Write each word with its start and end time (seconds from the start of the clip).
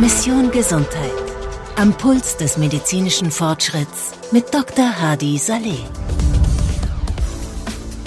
Mission 0.00 0.50
Gesundheit. 0.50 1.12
Am 1.76 1.92
Puls 1.92 2.36
des 2.36 2.56
medizinischen 2.58 3.30
Fortschritts 3.30 4.12
mit 4.32 4.52
Dr. 4.52 5.00
Hadi 5.00 5.38
Saleh. 5.38 5.78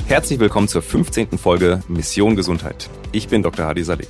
Herzlich 0.07 0.39
willkommen 0.39 0.68
zur 0.68 0.82
15. 0.82 1.38
Folge 1.38 1.82
Mission 1.88 2.36
Gesundheit. 2.36 2.89
Ich 3.12 3.30
bin 3.30 3.42
Dr. 3.42 3.66
Hadi 3.66 3.84
Saleh. 3.84 4.08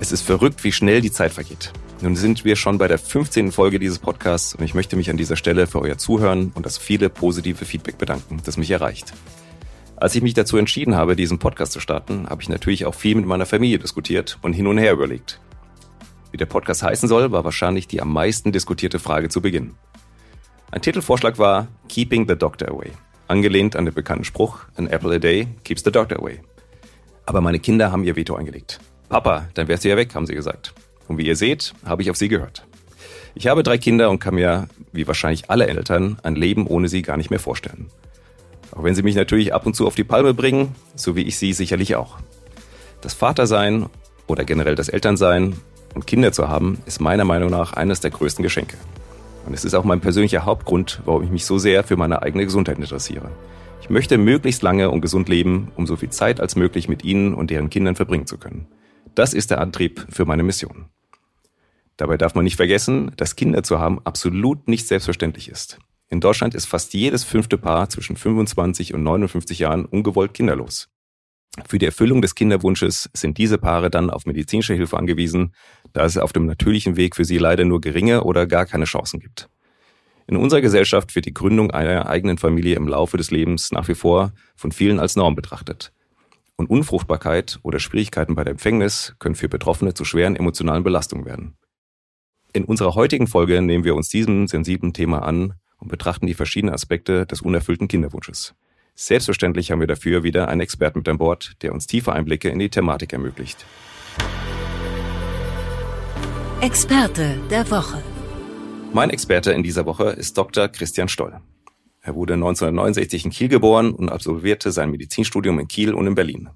Es 0.00 0.10
ist 0.10 0.22
verrückt, 0.22 0.64
wie 0.64 0.72
schnell 0.72 1.00
die 1.00 1.12
Zeit 1.12 1.32
vergeht. 1.32 1.72
Nun 2.00 2.16
sind 2.16 2.44
wir 2.44 2.56
schon 2.56 2.78
bei 2.78 2.88
der 2.88 2.98
15. 2.98 3.52
Folge 3.52 3.78
dieses 3.78 3.98
Podcasts 3.98 4.54
und 4.54 4.64
ich 4.64 4.74
möchte 4.74 4.96
mich 4.96 5.10
an 5.10 5.16
dieser 5.16 5.36
Stelle 5.36 5.66
für 5.66 5.80
euer 5.80 5.98
Zuhören 5.98 6.52
und 6.54 6.66
das 6.66 6.78
viele 6.78 7.08
positive 7.08 7.64
Feedback 7.64 7.98
bedanken, 7.98 8.40
das 8.44 8.56
mich 8.56 8.70
erreicht. 8.70 9.12
Als 9.96 10.14
ich 10.14 10.22
mich 10.22 10.34
dazu 10.34 10.56
entschieden 10.56 10.96
habe, 10.96 11.16
diesen 11.16 11.38
Podcast 11.38 11.72
zu 11.72 11.80
starten, 11.80 12.28
habe 12.28 12.42
ich 12.42 12.48
natürlich 12.48 12.84
auch 12.84 12.94
viel 12.94 13.14
mit 13.14 13.26
meiner 13.26 13.46
Familie 13.46 13.78
diskutiert 13.78 14.38
und 14.42 14.52
hin 14.52 14.66
und 14.66 14.78
her 14.78 14.92
überlegt. 14.92 15.40
Wie 16.32 16.36
der 16.36 16.46
Podcast 16.46 16.82
heißen 16.82 17.08
soll, 17.08 17.30
war 17.30 17.44
wahrscheinlich 17.44 17.86
die 17.86 18.02
am 18.02 18.12
meisten 18.12 18.50
diskutierte 18.50 18.98
Frage 18.98 19.28
zu 19.28 19.40
Beginn. 19.40 19.74
Ein 20.72 20.82
Titelvorschlag 20.82 21.38
war 21.38 21.68
Keeping 21.88 22.26
the 22.28 22.36
Doctor 22.36 22.68
Away, 22.68 22.90
angelehnt 23.28 23.76
an 23.76 23.84
den 23.84 23.94
bekannten 23.94 24.24
Spruch 24.24 24.64
An 24.76 24.88
apple 24.88 25.14
a 25.14 25.18
day 25.18 25.46
keeps 25.62 25.84
the 25.84 25.92
doctor 25.92 26.18
away. 26.18 26.40
Aber 27.26 27.40
meine 27.40 27.60
Kinder 27.60 27.92
haben 27.92 28.02
ihr 28.02 28.16
Veto 28.16 28.34
eingelegt. 28.34 28.80
Papa, 29.08 29.48
dann 29.54 29.68
wärst 29.68 29.84
du 29.84 29.88
ja 29.88 29.96
weg, 29.96 30.14
haben 30.14 30.26
sie 30.26 30.34
gesagt. 30.34 30.74
Und 31.06 31.18
wie 31.18 31.26
ihr 31.26 31.36
seht, 31.36 31.72
habe 31.84 32.02
ich 32.02 32.10
auf 32.10 32.16
sie 32.16 32.28
gehört. 32.28 32.66
Ich 33.36 33.46
habe 33.46 33.62
drei 33.62 33.78
Kinder 33.78 34.10
und 34.10 34.18
kann 34.18 34.34
mir, 34.34 34.68
wie 34.92 35.06
wahrscheinlich 35.06 35.50
alle 35.50 35.66
Eltern, 35.66 36.18
ein 36.22 36.34
Leben 36.34 36.66
ohne 36.66 36.88
sie 36.88 37.02
gar 37.02 37.16
nicht 37.16 37.30
mehr 37.30 37.40
vorstellen. 37.40 37.90
Auch 38.74 38.82
wenn 38.82 38.94
sie 38.94 39.02
mich 39.02 39.14
natürlich 39.14 39.54
ab 39.54 39.66
und 39.66 39.76
zu 39.76 39.86
auf 39.86 39.94
die 39.94 40.04
Palme 40.04 40.34
bringen, 40.34 40.74
so 40.96 41.14
wie 41.16 41.22
ich 41.22 41.38
sie 41.38 41.52
sicherlich 41.52 41.96
auch. 41.96 42.18
Das 43.00 43.14
Vatersein 43.14 43.86
oder 44.26 44.44
generell 44.44 44.74
das 44.74 44.88
Elternsein 44.88 45.56
und 45.94 46.06
Kinder 46.06 46.32
zu 46.32 46.48
haben, 46.48 46.78
ist 46.86 47.00
meiner 47.00 47.24
Meinung 47.24 47.50
nach 47.50 47.74
eines 47.74 48.00
der 48.00 48.10
größten 48.10 48.42
Geschenke. 48.42 48.76
Und 49.46 49.54
es 49.54 49.64
ist 49.64 49.74
auch 49.74 49.84
mein 49.84 50.00
persönlicher 50.00 50.44
Hauptgrund, 50.44 51.02
warum 51.04 51.22
ich 51.22 51.30
mich 51.30 51.44
so 51.44 51.58
sehr 51.58 51.84
für 51.84 51.96
meine 51.96 52.22
eigene 52.22 52.44
Gesundheit 52.44 52.78
interessiere. 52.78 53.30
Ich 53.80 53.90
möchte 53.90 54.16
möglichst 54.16 54.62
lange 54.62 54.90
und 54.90 55.02
gesund 55.02 55.28
leben, 55.28 55.70
um 55.76 55.86
so 55.86 55.96
viel 55.96 56.10
Zeit 56.10 56.40
als 56.40 56.56
möglich 56.56 56.88
mit 56.88 57.04
ihnen 57.04 57.34
und 57.34 57.50
deren 57.50 57.68
Kindern 57.68 57.94
verbringen 57.94 58.26
zu 58.26 58.38
können. 58.38 58.66
Das 59.14 59.34
ist 59.34 59.50
der 59.50 59.60
Antrieb 59.60 60.06
für 60.08 60.24
meine 60.24 60.42
Mission. 60.42 60.86
Dabei 61.98 62.16
darf 62.16 62.34
man 62.34 62.44
nicht 62.44 62.56
vergessen, 62.56 63.12
dass 63.16 63.36
Kinder 63.36 63.62
zu 63.62 63.78
haben 63.78 64.00
absolut 64.04 64.66
nicht 64.66 64.88
selbstverständlich 64.88 65.48
ist. 65.48 65.78
In 66.08 66.20
Deutschland 66.20 66.54
ist 66.54 66.66
fast 66.66 66.94
jedes 66.94 67.24
fünfte 67.24 67.58
Paar 67.58 67.88
zwischen 67.88 68.16
25 68.16 68.94
und 68.94 69.02
59 69.02 69.58
Jahren 69.58 69.84
ungewollt 69.84 70.34
kinderlos. 70.34 70.88
Für 71.66 71.78
die 71.78 71.86
Erfüllung 71.86 72.20
des 72.20 72.34
Kinderwunsches 72.34 73.08
sind 73.12 73.38
diese 73.38 73.58
Paare 73.58 73.88
dann 73.88 74.10
auf 74.10 74.26
medizinische 74.26 74.74
Hilfe 74.74 74.96
angewiesen, 74.96 75.54
da 75.92 76.04
es 76.04 76.18
auf 76.18 76.32
dem 76.32 76.46
natürlichen 76.46 76.96
Weg 76.96 77.14
für 77.14 77.24
sie 77.24 77.38
leider 77.38 77.64
nur 77.64 77.80
geringe 77.80 78.24
oder 78.24 78.46
gar 78.46 78.66
keine 78.66 78.86
Chancen 78.86 79.20
gibt. 79.20 79.48
In 80.26 80.36
unserer 80.36 80.62
Gesellschaft 80.62 81.14
wird 81.14 81.26
die 81.26 81.34
Gründung 81.34 81.70
einer 81.70 82.08
eigenen 82.08 82.38
Familie 82.38 82.76
im 82.76 82.88
Laufe 82.88 83.16
des 83.16 83.30
Lebens 83.30 83.70
nach 83.72 83.88
wie 83.88 83.94
vor 83.94 84.32
von 84.56 84.72
vielen 84.72 84.98
als 84.98 85.16
Norm 85.16 85.34
betrachtet. 85.36 85.92
Und 86.56 86.70
Unfruchtbarkeit 86.70 87.58
oder 87.62 87.78
Schwierigkeiten 87.78 88.34
bei 88.34 88.44
der 88.44 88.52
Empfängnis 88.52 89.14
können 89.18 89.34
für 89.34 89.48
Betroffene 89.48 89.94
zu 89.94 90.04
schweren 90.04 90.36
emotionalen 90.36 90.82
Belastungen 90.82 91.24
werden. 91.24 91.56
In 92.52 92.64
unserer 92.64 92.94
heutigen 92.94 93.26
Folge 93.26 93.60
nehmen 93.60 93.84
wir 93.84 93.94
uns 93.94 94.08
diesem 94.08 94.46
sensiblen 94.46 94.92
Thema 94.92 95.22
an 95.22 95.54
und 95.84 95.90
betrachten 95.90 96.26
die 96.26 96.34
verschiedenen 96.34 96.74
Aspekte 96.74 97.26
des 97.26 97.42
unerfüllten 97.42 97.88
Kinderwunsches. 97.88 98.54
Selbstverständlich 98.96 99.70
haben 99.70 99.80
wir 99.80 99.86
dafür 99.86 100.22
wieder 100.22 100.48
einen 100.48 100.60
Experten 100.60 101.00
mit 101.00 101.08
an 101.08 101.18
Bord, 101.18 101.52
der 101.62 101.72
uns 101.72 101.86
tiefe 101.86 102.12
Einblicke 102.12 102.48
in 102.48 102.58
die 102.58 102.70
Thematik 102.70 103.12
ermöglicht. 103.12 103.64
Experte 106.60 107.38
der 107.50 107.70
Woche. 107.70 108.02
Mein 108.92 109.10
Experte 109.10 109.52
in 109.52 109.62
dieser 109.62 109.84
Woche 109.84 110.10
ist 110.10 110.38
Dr. 110.38 110.68
Christian 110.68 111.08
Stoll. 111.08 111.40
Er 112.00 112.14
wurde 112.14 112.34
1969 112.34 113.24
in 113.26 113.30
Kiel 113.30 113.48
geboren 113.48 113.92
und 113.92 114.08
absolvierte 114.08 114.72
sein 114.72 114.90
Medizinstudium 114.90 115.58
in 115.58 115.68
Kiel 115.68 115.92
und 115.92 116.06
in 116.06 116.14
Berlin. 116.14 116.50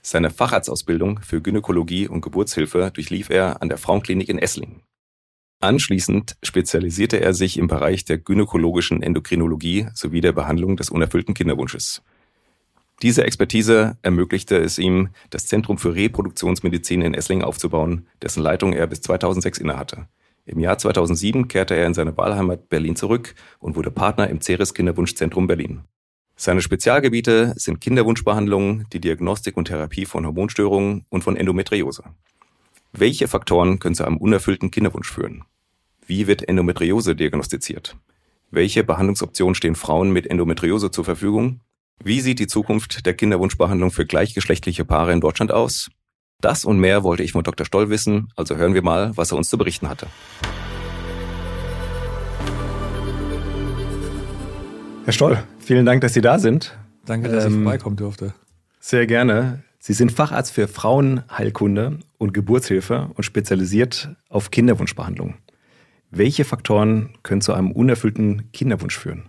Seine 0.00 0.30
Facharztausbildung 0.30 1.20
für 1.20 1.42
Gynäkologie 1.42 2.08
und 2.08 2.20
Geburtshilfe 2.20 2.90
durchlief 2.94 3.28
er 3.28 3.60
an 3.60 3.68
der 3.68 3.78
Frauenklinik 3.78 4.28
in 4.28 4.38
Esslingen. 4.38 4.82
Anschließend 5.60 6.36
spezialisierte 6.42 7.20
er 7.20 7.32
sich 7.32 7.56
im 7.56 7.66
Bereich 7.66 8.04
der 8.04 8.18
gynäkologischen 8.18 9.02
Endokrinologie 9.02 9.88
sowie 9.94 10.20
der 10.20 10.32
Behandlung 10.32 10.76
des 10.76 10.90
unerfüllten 10.90 11.34
Kinderwunsches. 11.34 12.02
Diese 13.02 13.24
Expertise 13.24 13.98
ermöglichte 14.02 14.56
es 14.56 14.78
ihm, 14.78 15.10
das 15.30 15.46
Zentrum 15.46 15.76
für 15.76 15.94
Reproduktionsmedizin 15.94 17.02
in 17.02 17.14
Esslingen 17.14 17.44
aufzubauen, 17.44 18.06
dessen 18.22 18.42
Leitung 18.42 18.72
er 18.72 18.86
bis 18.86 19.00
2006 19.02 19.58
innehatte. 19.58 20.08
Im 20.46 20.60
Jahr 20.60 20.78
2007 20.78 21.48
kehrte 21.48 21.74
er 21.74 21.86
in 21.86 21.94
seine 21.94 22.16
Wahlheimat 22.16 22.68
Berlin 22.68 22.96
zurück 22.96 23.34
und 23.58 23.76
wurde 23.76 23.90
Partner 23.90 24.30
im 24.30 24.40
Ceres 24.40 24.74
Kinderwunschzentrum 24.74 25.46
Berlin. 25.46 25.82
Seine 26.36 26.60
Spezialgebiete 26.60 27.54
sind 27.56 27.80
Kinderwunschbehandlung, 27.80 28.84
die 28.90 29.00
Diagnostik 29.00 29.56
und 29.56 29.66
Therapie 29.66 30.06
von 30.06 30.24
Hormonstörungen 30.24 31.04
und 31.08 31.24
von 31.24 31.36
Endometriose. 31.36 32.04
Welche 32.98 33.28
Faktoren 33.28 33.78
können 33.78 33.94
zu 33.94 34.06
einem 34.06 34.16
unerfüllten 34.16 34.70
Kinderwunsch 34.70 35.12
führen? 35.12 35.44
Wie 36.06 36.26
wird 36.26 36.48
Endometriose 36.48 37.14
diagnostiziert? 37.14 37.94
Welche 38.50 38.84
Behandlungsoptionen 38.84 39.54
stehen 39.54 39.74
Frauen 39.74 40.12
mit 40.12 40.26
Endometriose 40.26 40.90
zur 40.90 41.04
Verfügung? 41.04 41.60
Wie 42.02 42.22
sieht 42.22 42.38
die 42.38 42.46
Zukunft 42.46 43.04
der 43.04 43.12
Kinderwunschbehandlung 43.12 43.90
für 43.90 44.06
gleichgeschlechtliche 44.06 44.86
Paare 44.86 45.12
in 45.12 45.20
Deutschland 45.20 45.52
aus? 45.52 45.90
Das 46.40 46.64
und 46.64 46.78
mehr 46.78 47.02
wollte 47.04 47.22
ich 47.22 47.32
von 47.32 47.44
Dr. 47.44 47.66
Stoll 47.66 47.90
wissen, 47.90 48.28
also 48.34 48.56
hören 48.56 48.72
wir 48.72 48.82
mal, 48.82 49.14
was 49.14 49.30
er 49.30 49.36
uns 49.36 49.50
zu 49.50 49.58
berichten 49.58 49.90
hatte. 49.90 50.06
Herr 55.04 55.12
Stoll, 55.12 55.44
vielen 55.58 55.84
Dank, 55.84 56.00
dass 56.00 56.14
Sie 56.14 56.22
da 56.22 56.38
sind. 56.38 56.78
Danke, 57.04 57.28
dass 57.28 57.44
ähm, 57.44 57.50
ich 57.50 57.56
vorbeikommen 57.62 57.96
durfte. 57.96 58.32
Sehr 58.80 59.06
gerne. 59.06 59.64
Sie 59.78 59.92
sind 59.92 60.12
Facharzt 60.12 60.52
für 60.52 60.68
Frauenheilkunde 60.68 62.00
und 62.18 62.34
Geburtshilfe 62.34 63.10
und 63.14 63.24
spezialisiert 63.24 64.16
auf 64.28 64.50
Kinderwunschbehandlung. 64.50 65.34
Welche 66.10 66.44
Faktoren 66.44 67.10
können 67.22 67.40
zu 67.40 67.52
einem 67.52 67.72
unerfüllten 67.72 68.50
Kinderwunsch 68.52 68.98
führen? 68.98 69.28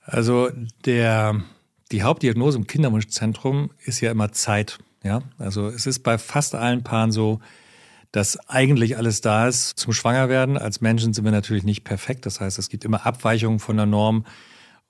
Also 0.00 0.50
der, 0.84 1.42
die 1.92 2.02
Hauptdiagnose 2.02 2.58
im 2.58 2.66
Kinderwunschzentrum 2.66 3.70
ist 3.84 4.00
ja 4.00 4.10
immer 4.10 4.32
Zeit. 4.32 4.78
Ja? 5.02 5.22
Also 5.38 5.68
es 5.68 5.86
ist 5.86 6.00
bei 6.00 6.18
fast 6.18 6.54
allen 6.54 6.82
Paaren 6.82 7.12
so, 7.12 7.40
dass 8.12 8.36
eigentlich 8.48 8.96
alles 8.96 9.22
da 9.22 9.48
ist 9.48 9.78
zum 9.78 9.92
Schwangerwerden. 9.92 10.56
Als 10.56 10.80
Menschen 10.80 11.12
sind 11.12 11.24
wir 11.24 11.32
natürlich 11.32 11.64
nicht 11.64 11.82
perfekt. 11.82 12.26
Das 12.26 12.40
heißt, 12.40 12.58
es 12.58 12.68
gibt 12.68 12.84
immer 12.84 13.04
Abweichungen 13.06 13.58
von 13.58 13.76
der 13.76 13.86
Norm. 13.86 14.24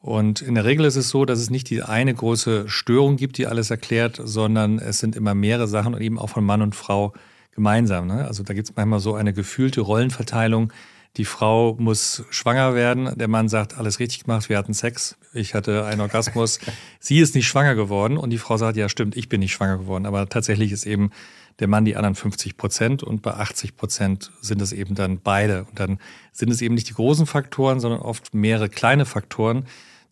Und 0.04 0.42
in 0.42 0.54
der 0.54 0.66
Regel 0.66 0.84
ist 0.84 0.96
es 0.96 1.08
so, 1.08 1.24
dass 1.24 1.38
es 1.38 1.48
nicht 1.48 1.70
die 1.70 1.82
eine 1.82 2.12
große 2.12 2.68
Störung 2.68 3.16
gibt, 3.16 3.38
die 3.38 3.46
alles 3.46 3.70
erklärt, 3.70 4.20
sondern 4.22 4.78
es 4.78 4.98
sind 4.98 5.16
immer 5.16 5.34
mehrere 5.34 5.66
Sachen 5.66 5.94
und 5.94 6.02
eben 6.02 6.18
auch 6.18 6.28
von 6.28 6.44
Mann 6.44 6.60
und 6.60 6.74
Frau 6.74 7.14
gemeinsam. 7.52 8.08
Ne? 8.08 8.26
Also 8.26 8.42
da 8.42 8.52
gibt 8.52 8.68
es 8.68 8.76
manchmal 8.76 9.00
so 9.00 9.14
eine 9.14 9.32
gefühlte 9.32 9.80
Rollenverteilung. 9.80 10.74
Die 11.16 11.24
Frau 11.24 11.74
muss 11.78 12.22
schwanger 12.28 12.74
werden, 12.74 13.16
der 13.16 13.28
Mann 13.28 13.48
sagt, 13.48 13.78
alles 13.78 13.98
richtig 13.98 14.24
gemacht, 14.24 14.50
wir 14.50 14.58
hatten 14.58 14.74
Sex, 14.74 15.16
ich 15.32 15.54
hatte 15.54 15.86
einen 15.86 16.02
Orgasmus, 16.02 16.58
sie 17.00 17.20
ist 17.20 17.34
nicht 17.34 17.48
schwanger 17.48 17.74
geworden 17.74 18.18
und 18.18 18.28
die 18.28 18.36
Frau 18.36 18.58
sagt, 18.58 18.76
ja 18.76 18.90
stimmt, 18.90 19.16
ich 19.16 19.30
bin 19.30 19.40
nicht 19.40 19.52
schwanger 19.52 19.78
geworden. 19.78 20.04
Aber 20.04 20.28
tatsächlich 20.28 20.70
ist 20.70 20.84
eben 20.84 21.12
der 21.60 21.68
Mann 21.68 21.86
die 21.86 21.96
anderen 21.96 22.14
50 22.14 22.58
Prozent 22.58 23.02
und 23.02 23.22
bei 23.22 23.32
80 23.32 23.74
Prozent 23.78 24.32
sind 24.42 24.60
es 24.60 24.72
eben 24.72 24.94
dann 24.94 25.20
beide. 25.20 25.64
Und 25.64 25.80
dann 25.80 25.98
sind 26.30 26.50
es 26.50 26.60
eben 26.60 26.74
nicht 26.74 26.90
die 26.90 26.94
großen 26.94 27.24
Faktoren, 27.24 27.80
sondern 27.80 28.00
oft 28.00 28.34
mehrere 28.34 28.68
kleine 28.68 29.06
Faktoren, 29.06 29.64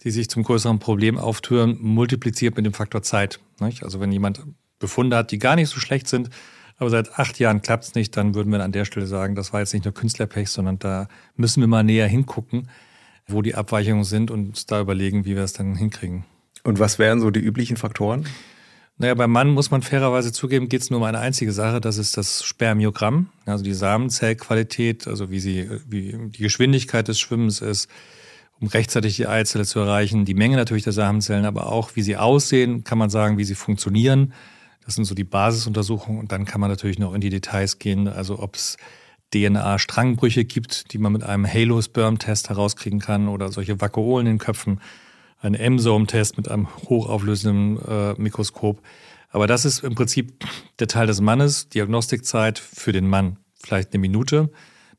die 0.04 0.10
sich 0.10 0.28
zum 0.28 0.42
größeren 0.42 0.78
Problem 0.78 1.18
auftüren, 1.18 1.78
multipliziert 1.80 2.56
mit 2.56 2.66
dem 2.66 2.72
Faktor 2.72 3.02
Zeit. 3.02 3.40
Also 3.60 4.00
wenn 4.00 4.12
jemand 4.12 4.42
Befunde 4.78 5.16
hat, 5.16 5.30
die 5.30 5.38
gar 5.38 5.56
nicht 5.56 5.68
so 5.68 5.78
schlecht 5.78 6.08
sind, 6.08 6.30
aber 6.78 6.90
seit 6.90 7.18
acht 7.18 7.38
Jahren 7.38 7.62
klappt 7.62 7.84
es 7.84 7.94
nicht, 7.94 8.16
dann 8.16 8.34
würden 8.34 8.50
wir 8.50 8.62
an 8.62 8.72
der 8.72 8.84
Stelle 8.84 9.06
sagen, 9.06 9.34
das 9.34 9.52
war 9.52 9.60
jetzt 9.60 9.72
nicht 9.72 9.84
nur 9.84 9.94
Künstlerpech, 9.94 10.48
sondern 10.48 10.78
da 10.80 11.06
müssen 11.36 11.60
wir 11.60 11.68
mal 11.68 11.84
näher 11.84 12.08
hingucken, 12.08 12.68
wo 13.28 13.42
die 13.42 13.54
Abweichungen 13.54 14.04
sind 14.04 14.30
und 14.30 14.48
uns 14.48 14.66
da 14.66 14.80
überlegen, 14.80 15.24
wie 15.24 15.36
wir 15.36 15.44
es 15.44 15.52
dann 15.52 15.76
hinkriegen. 15.76 16.24
Und 16.64 16.80
was 16.80 16.98
wären 16.98 17.20
so 17.20 17.30
die 17.30 17.40
üblichen 17.40 17.76
Faktoren? 17.76 18.26
Naja, 18.98 19.14
beim 19.14 19.30
Mann 19.30 19.50
muss 19.50 19.70
man 19.70 19.82
fairerweise 19.82 20.32
zugeben, 20.32 20.68
geht 20.68 20.82
es 20.82 20.90
nur 20.90 21.00
um 21.00 21.04
eine 21.04 21.18
einzige 21.18 21.52
Sache, 21.52 21.80
das 21.80 21.98
ist 21.98 22.16
das 22.16 22.44
Spermiogramm, 22.44 23.28
also 23.46 23.64
die 23.64 23.74
Samenzellqualität, 23.74 25.08
also 25.08 25.30
wie 25.30 25.40
sie, 25.40 25.70
wie 25.88 26.16
die 26.30 26.42
Geschwindigkeit 26.42 27.08
des 27.08 27.18
Schwimmens 27.18 27.60
ist, 27.60 27.88
um 28.62 28.68
rechtzeitig 28.68 29.16
die 29.16 29.26
Eizelle 29.26 29.66
zu 29.66 29.80
erreichen. 29.80 30.24
Die 30.24 30.34
Menge 30.34 30.56
natürlich 30.56 30.84
der 30.84 30.92
Samenzellen, 30.92 31.44
aber 31.44 31.70
auch 31.70 31.96
wie 31.96 32.02
sie 32.02 32.16
aussehen, 32.16 32.84
kann 32.84 32.96
man 32.96 33.10
sagen, 33.10 33.36
wie 33.36 33.44
sie 33.44 33.56
funktionieren. 33.56 34.32
Das 34.84 34.94
sind 34.94 35.04
so 35.04 35.14
die 35.16 35.24
Basisuntersuchungen 35.24 36.20
und 36.20 36.32
dann 36.32 36.44
kann 36.44 36.60
man 36.60 36.70
natürlich 36.70 36.98
noch 36.98 37.12
in 37.12 37.20
die 37.20 37.28
Details 37.28 37.80
gehen, 37.80 38.06
also 38.08 38.38
ob 38.38 38.54
es 38.54 38.76
DNA-Strangbrüche 39.34 40.44
gibt, 40.44 40.92
die 40.92 40.98
man 40.98 41.12
mit 41.12 41.24
einem 41.24 41.46
Halo-Sperm-Test 41.46 42.50
herauskriegen 42.50 43.00
kann 43.00 43.28
oder 43.28 43.50
solche 43.50 43.80
Vakuolen 43.80 44.26
in 44.26 44.34
den 44.34 44.38
Köpfen. 44.38 44.80
ein 45.40 45.54
M-Some-Test 45.54 46.36
mit 46.36 46.48
einem 46.48 46.68
hochauflösenden 46.88 47.78
äh, 47.84 48.14
Mikroskop. 48.16 48.80
Aber 49.30 49.48
das 49.48 49.64
ist 49.64 49.82
im 49.82 49.96
Prinzip 49.96 50.44
der 50.78 50.86
Teil 50.86 51.08
des 51.08 51.20
Mannes, 51.20 51.68
Diagnostikzeit 51.68 52.60
für 52.60 52.92
den 52.92 53.08
Mann. 53.08 53.38
Vielleicht 53.60 53.92
eine 53.92 54.00
Minute. 54.00 54.50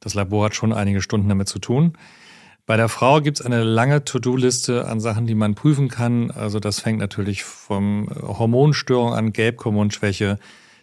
Das 0.02 0.16
Labor 0.16 0.46
hat 0.46 0.56
schon 0.56 0.74
einige 0.74 1.02
Stunden 1.02 1.30
damit 1.30 1.48
zu 1.48 1.60
tun. 1.60 1.94
Bei 2.66 2.78
der 2.78 2.88
Frau 2.88 3.20
gibt 3.20 3.42
es 3.42 3.46
eine 3.46 3.64
lange 3.64 4.06
To-Do-Liste 4.06 4.88
an 4.88 5.02
Sachen, 5.02 5.28
die 5.28 5.36
man 5.36 5.54
prüfen 5.54 5.90
kann. 5.90 6.32
Also 6.32 6.62
das 6.62 6.80
fängt 6.80 7.00
natürlich 7.00 7.44
vom 7.44 8.10
Hormonstörung 8.10 9.14
an, 9.14 9.34
Gelbhormonschwäche, 9.34 10.40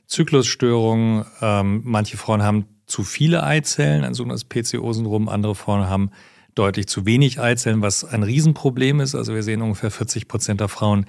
Zyklusstörungen. 0.06 1.25
Ähm, 1.41 1.81
manche 1.85 2.19
Frauen 2.19 2.43
haben 2.43 2.67
zu 2.87 3.03
viele 3.03 3.44
Eizellen, 3.44 4.05
ein 4.05 4.12
sogenanntes 4.12 4.44
PCO-Syndrom. 4.44 5.31
Andere 5.31 5.55
Frauen 5.55 5.88
haben 5.88 6.11
deutlich 6.55 6.87
zu 6.87 7.06
wenig 7.06 7.41
Eizellen, 7.41 7.81
was 7.81 8.05
ein 8.05 8.25
Riesenproblem 8.25 9.00
ist. 9.00 9.15
Also 9.15 9.35
wir 9.35 9.43
sehen 9.43 9.62
ungefähr 9.62 9.91
40 9.91 10.29
Prozent 10.29 10.61
der 10.61 10.69
Frauen, 10.69 11.06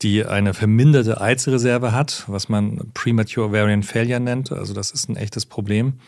die 0.00 0.24
eine 0.24 0.54
verminderte 0.54 1.20
Eizellreserve 1.20 1.92
hat, 1.92 2.24
was 2.26 2.48
man 2.48 2.90
Premature 2.94 3.48
Ovarian 3.48 3.82
Failure 3.82 4.20
nennt. 4.20 4.50
Also 4.50 4.72
das 4.72 4.92
ist 4.92 5.10
ein 5.10 5.16
echtes 5.16 5.44
Problem. 5.44 6.00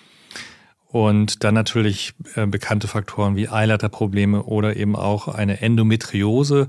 Und 0.93 1.43
dann 1.43 1.55
natürlich 1.55 2.13
äh, 2.35 2.47
bekannte 2.47 2.87
Faktoren 2.87 3.35
wie 3.35 3.49
Eileiterprobleme 3.49 4.43
oder 4.43 4.77
eben 4.77 4.95
auch 4.95 5.27
eine 5.27 5.63
Endometriose, 5.63 6.69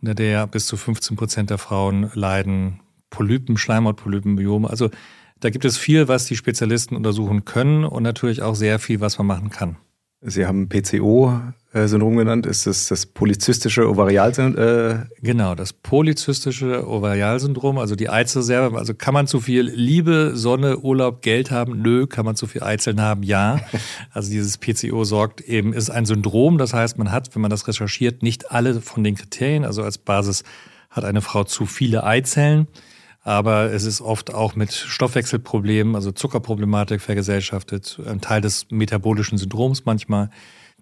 unter 0.00 0.14
der 0.14 0.46
bis 0.46 0.66
zu 0.66 0.76
15 0.76 1.16
Prozent 1.16 1.50
der 1.50 1.58
Frauen 1.58 2.10
leiden, 2.14 2.80
Polypen, 3.10 3.56
Schleimhautpolypen, 3.56 4.34
Myome. 4.34 4.70
Also 4.70 4.90
da 5.40 5.50
gibt 5.50 5.64
es 5.64 5.76
viel, 5.76 6.06
was 6.06 6.26
die 6.26 6.36
Spezialisten 6.36 6.94
untersuchen 6.94 7.44
können 7.44 7.84
und 7.84 8.04
natürlich 8.04 8.42
auch 8.42 8.54
sehr 8.54 8.78
viel, 8.78 9.00
was 9.00 9.18
man 9.18 9.26
machen 9.26 9.50
kann. 9.50 9.76
Sie 10.26 10.46
haben 10.46 10.68
PCO 10.68 11.40
Syndrom 11.74 12.16
genannt, 12.16 12.46
ist 12.46 12.68
es 12.68 12.86
das 12.86 13.04
polyzystische 13.04 13.90
Ovarialsyndrom? 13.90 14.64
Äh 14.64 15.06
genau, 15.20 15.56
das 15.56 15.72
polyzystische 15.72 16.88
Ovarialsyndrom, 16.88 17.78
also 17.78 17.96
die 17.96 18.08
Eizellreserve. 18.08 18.78
Also 18.78 18.94
kann 18.94 19.12
man 19.12 19.26
zu 19.26 19.40
viel 19.40 19.62
Liebe, 19.62 20.32
Sonne, 20.34 20.78
Urlaub, 20.78 21.20
Geld 21.20 21.50
haben? 21.50 21.82
Nö. 21.82 22.06
Kann 22.06 22.24
man 22.24 22.36
zu 22.36 22.46
viel 22.46 22.62
Eizellen 22.62 23.00
haben? 23.00 23.22
Ja. 23.22 23.60
Also 24.12 24.30
dieses 24.30 24.58
PCO 24.58 25.02
sorgt 25.02 25.40
eben, 25.40 25.72
ist 25.72 25.90
ein 25.90 26.06
Syndrom. 26.06 26.58
Das 26.58 26.72
heißt, 26.72 26.98
man 26.98 27.10
hat, 27.10 27.34
wenn 27.34 27.42
man 27.42 27.50
das 27.50 27.66
recherchiert, 27.66 28.22
nicht 28.22 28.52
alle 28.52 28.80
von 28.80 29.02
den 29.02 29.16
Kriterien. 29.16 29.64
Also 29.64 29.82
als 29.82 29.98
Basis 29.98 30.44
hat 30.90 31.04
eine 31.04 31.20
Frau 31.20 31.42
zu 31.42 31.66
viele 31.66 32.04
Eizellen. 32.04 32.68
Aber 33.24 33.72
es 33.72 33.84
ist 33.84 34.02
oft 34.02 34.32
auch 34.32 34.54
mit 34.54 34.72
Stoffwechselproblemen, 34.72 35.96
also 35.96 36.12
Zuckerproblematik 36.12 37.00
vergesellschaftet, 37.00 37.98
ein 38.06 38.20
Teil 38.20 38.42
des 38.42 38.66
metabolischen 38.70 39.38
Syndroms 39.38 39.86
manchmal 39.86 40.30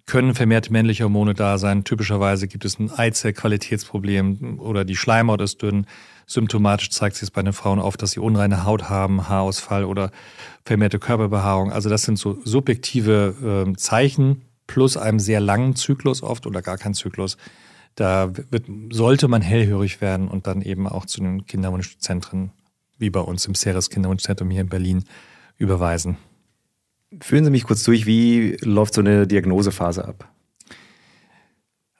können 0.06 0.35
vermehrt 0.35 0.71
männliche 0.71 1.05
Hormone 1.05 1.35
da 1.35 1.59
sein. 1.59 1.85
Typischerweise 1.85 2.49
gibt 2.49 2.65
es 2.65 2.79
ein 2.79 2.91
Eizellqualitätsproblem 2.91 4.59
oder 4.59 4.85
die 4.85 4.97
Schleimhaut 4.97 5.41
ist 5.41 5.62
dünn. 5.62 5.87
Symptomatisch 6.27 6.91
zeigt 6.91 7.17
sich 7.17 7.25
es 7.25 7.31
bei 7.31 7.43
den 7.43 7.53
Frauen 7.53 7.79
oft, 7.79 8.03
dass 8.03 8.12
sie 8.12 8.21
unreine 8.21 8.65
Haut 8.65 8.88
haben, 8.91 9.29
Haarausfall 9.29 9.85
oder 9.85 10.11
vermehrte 10.65 10.99
Körperbehaarung. 10.99 11.73
Also 11.73 11.88
das 11.88 12.03
sind 12.03 12.19
so 12.19 12.38
subjektive 12.45 13.67
äh, 13.69 13.77
Zeichen 13.77 14.43
plus 14.67 14.97
einem 14.97 15.19
sehr 15.19 15.41
langen 15.41 15.77
Zyklus 15.77 16.23
oft 16.23 16.47
oder 16.47 16.62
gar 16.62 16.79
kein 16.79 16.95
Zyklus. 16.95 17.37
Da 17.94 18.33
wird, 18.50 18.65
sollte 18.91 19.29
man 19.29 19.43
hellhörig 19.43 20.00
werden 20.00 20.29
und 20.29 20.47
dann 20.47 20.62
eben 20.62 20.87
auch 20.87 21.06
zu 21.06 21.21
den 21.21 21.47
Kinderwunschzentren, 21.47 22.50
wie 22.99 23.11
bei 23.11 23.21
uns 23.21 23.47
im 23.47 23.55
Ceres 23.55 23.91
Kinderwunschzentrum 23.91 24.50
hier 24.50 24.62
in 24.62 24.69
Berlin, 24.69 25.05
überweisen. 25.59 26.17
Führen 27.21 27.44
Sie 27.44 27.50
mich 27.50 27.65
kurz 27.65 27.83
durch, 27.85 28.06
wie 28.06 28.56
läuft 28.62 28.94
so 28.94 29.03
eine 29.03 29.27
Diagnosephase 29.27 30.05
ab? 30.05 30.33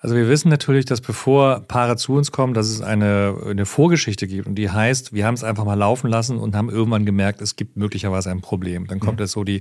Also 0.03 0.17
wir 0.17 0.29
wissen 0.29 0.49
natürlich, 0.49 0.85
dass 0.85 1.01
bevor 1.01 1.61
Paare 1.61 1.97
zu 1.97 2.15
uns 2.15 2.33
kommen, 2.33 2.55
dass 2.55 2.69
es 2.69 2.81
eine, 2.81 3.37
eine 3.47 3.67
Vorgeschichte 3.67 4.27
gibt 4.27 4.49
und 4.49 4.57
die 4.57 4.69
heißt, 4.69 5.13
wir 5.13 5.25
haben 5.25 5.35
es 5.35 5.45
einfach 5.45 5.65
mal 5.65 5.79
laufen 5.79 6.09
lassen 6.09 6.39
und 6.39 6.57
haben 6.57 6.71
irgendwann 6.71 7.07
gemerkt, 7.07 7.41
es 7.41 7.55
gibt 7.55 7.77
möglicherweise 7.77 8.31
ein 8.33 8.41
Problem. 8.41 8.89
Dann 8.89 8.99
kommt 8.99 9.21
mhm. 9.21 9.25
jetzt 9.25 9.33
so 9.33 9.45
die 9.45 9.61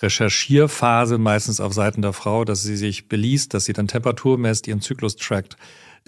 Recherchierphase 0.00 1.18
meistens 1.18 1.60
auf 1.60 1.72
Seiten 1.72 2.02
der 2.02 2.12
Frau, 2.12 2.44
dass 2.44 2.62
sie 2.62 2.76
sich 2.76 3.08
beliest, 3.08 3.54
dass 3.54 3.64
sie 3.64 3.72
dann 3.72 3.88
Temperatur 3.88 4.38
messt, 4.38 4.66
ihren 4.66 4.80
Zyklus 4.80 5.16
trackt, 5.16 5.56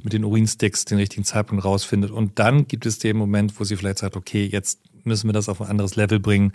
mit 0.02 0.12
den 0.12 0.24
Urinsticks 0.24 0.84
den 0.84 0.98
richtigen 0.98 1.24
Zeitpunkt 1.24 1.64
rausfindet. 1.64 2.10
Und 2.10 2.38
dann 2.38 2.68
gibt 2.68 2.86
es 2.86 2.98
den 2.98 3.16
Moment, 3.16 3.58
wo 3.58 3.64
sie 3.64 3.76
vielleicht 3.76 3.98
sagt, 3.98 4.16
okay, 4.16 4.46
jetzt 4.46 4.80
müssen 5.04 5.28
wir 5.28 5.32
das 5.32 5.48
auf 5.48 5.60
ein 5.60 5.68
anderes 5.68 5.96
Level 5.96 6.20
bringen. 6.20 6.52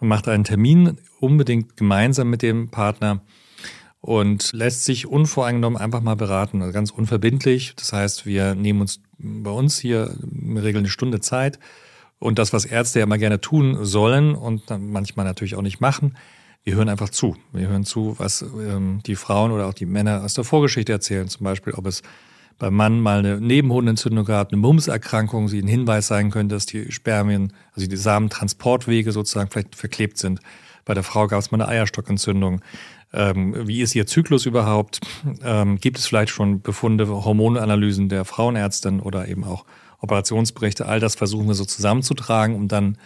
Man 0.00 0.08
macht 0.08 0.28
einen 0.28 0.44
Termin 0.44 0.96
unbedingt 1.20 1.76
gemeinsam 1.76 2.30
mit 2.30 2.42
dem 2.42 2.70
Partner 2.70 3.20
und 4.00 4.52
lässt 4.52 4.84
sich 4.84 5.06
unvoreingenommen 5.06 5.78
einfach 5.78 6.00
mal 6.00 6.16
beraten, 6.16 6.62
also 6.62 6.72
ganz 6.72 6.90
unverbindlich. 6.90 7.74
Das 7.76 7.92
heißt, 7.92 8.24
wir 8.24 8.54
nehmen 8.54 8.80
uns 8.80 9.00
bei 9.18 9.50
uns 9.50 9.78
hier 9.78 10.16
in 10.32 10.54
der 10.54 10.64
Regel 10.64 10.78
eine 10.78 10.88
Stunde 10.88 11.20
Zeit. 11.20 11.58
Und 12.18 12.38
das, 12.38 12.52
was 12.52 12.64
Ärzte 12.64 12.98
ja 12.98 13.04
immer 13.04 13.18
gerne 13.18 13.40
tun 13.40 13.84
sollen 13.84 14.34
und 14.34 14.62
manchmal 14.78 15.26
natürlich 15.26 15.54
auch 15.54 15.62
nicht 15.62 15.80
machen, 15.80 16.16
wir 16.64 16.74
hören 16.74 16.88
einfach 16.88 17.08
zu. 17.08 17.36
Wir 17.52 17.68
hören 17.68 17.84
zu, 17.84 18.14
was 18.18 18.42
ähm, 18.42 19.00
die 19.06 19.16
Frauen 19.16 19.50
oder 19.50 19.66
auch 19.66 19.74
die 19.74 19.86
Männer 19.86 20.22
aus 20.24 20.34
der 20.34 20.44
Vorgeschichte 20.44 20.92
erzählen. 20.92 21.28
Zum 21.28 21.44
Beispiel, 21.44 21.72
ob 21.72 21.86
es 21.86 22.02
beim 22.58 22.74
Mann 22.74 23.00
mal 23.00 23.20
eine 23.20 23.40
Nebenhodenentzündung 23.40 24.26
gab, 24.26 24.52
eine 24.52 24.60
Mumps-Erkrankung, 24.60 25.46
die 25.48 25.62
ein 25.62 25.66
Hinweis 25.66 26.06
sein 26.06 26.30
könnte, 26.30 26.54
dass 26.54 26.66
die 26.66 26.92
Spermien, 26.92 27.54
also 27.72 27.88
die 27.88 27.96
Samentransportwege 27.96 29.12
sozusagen 29.12 29.50
vielleicht 29.50 29.74
verklebt 29.74 30.18
sind. 30.18 30.40
Bei 30.84 30.92
der 30.92 31.02
Frau 31.02 31.26
gab 31.26 31.40
es 31.40 31.50
mal 31.50 31.60
eine 31.62 31.68
Eierstockentzündung. 31.68 32.60
Ähm, 33.12 33.66
wie 33.66 33.80
ist 33.80 33.94
ihr 33.94 34.06
Zyklus 34.06 34.44
überhaupt? 34.44 35.00
Ähm, 35.42 35.78
gibt 35.80 35.98
es 35.98 36.06
vielleicht 36.06 36.30
schon 36.30 36.60
Befunde, 36.60 37.08
Hormonanalysen 37.08 38.08
der 38.10 38.24
Frauenärztin 38.26 39.00
oder 39.00 39.26
eben 39.26 39.44
auch 39.44 39.64
Operationsberichte? 40.00 40.86
All 40.86 41.00
das 41.00 41.14
versuchen 41.14 41.48
wir 41.48 41.54
so 41.54 41.64
zusammenzutragen, 41.64 42.54
um 42.54 42.68
dann 42.68 42.98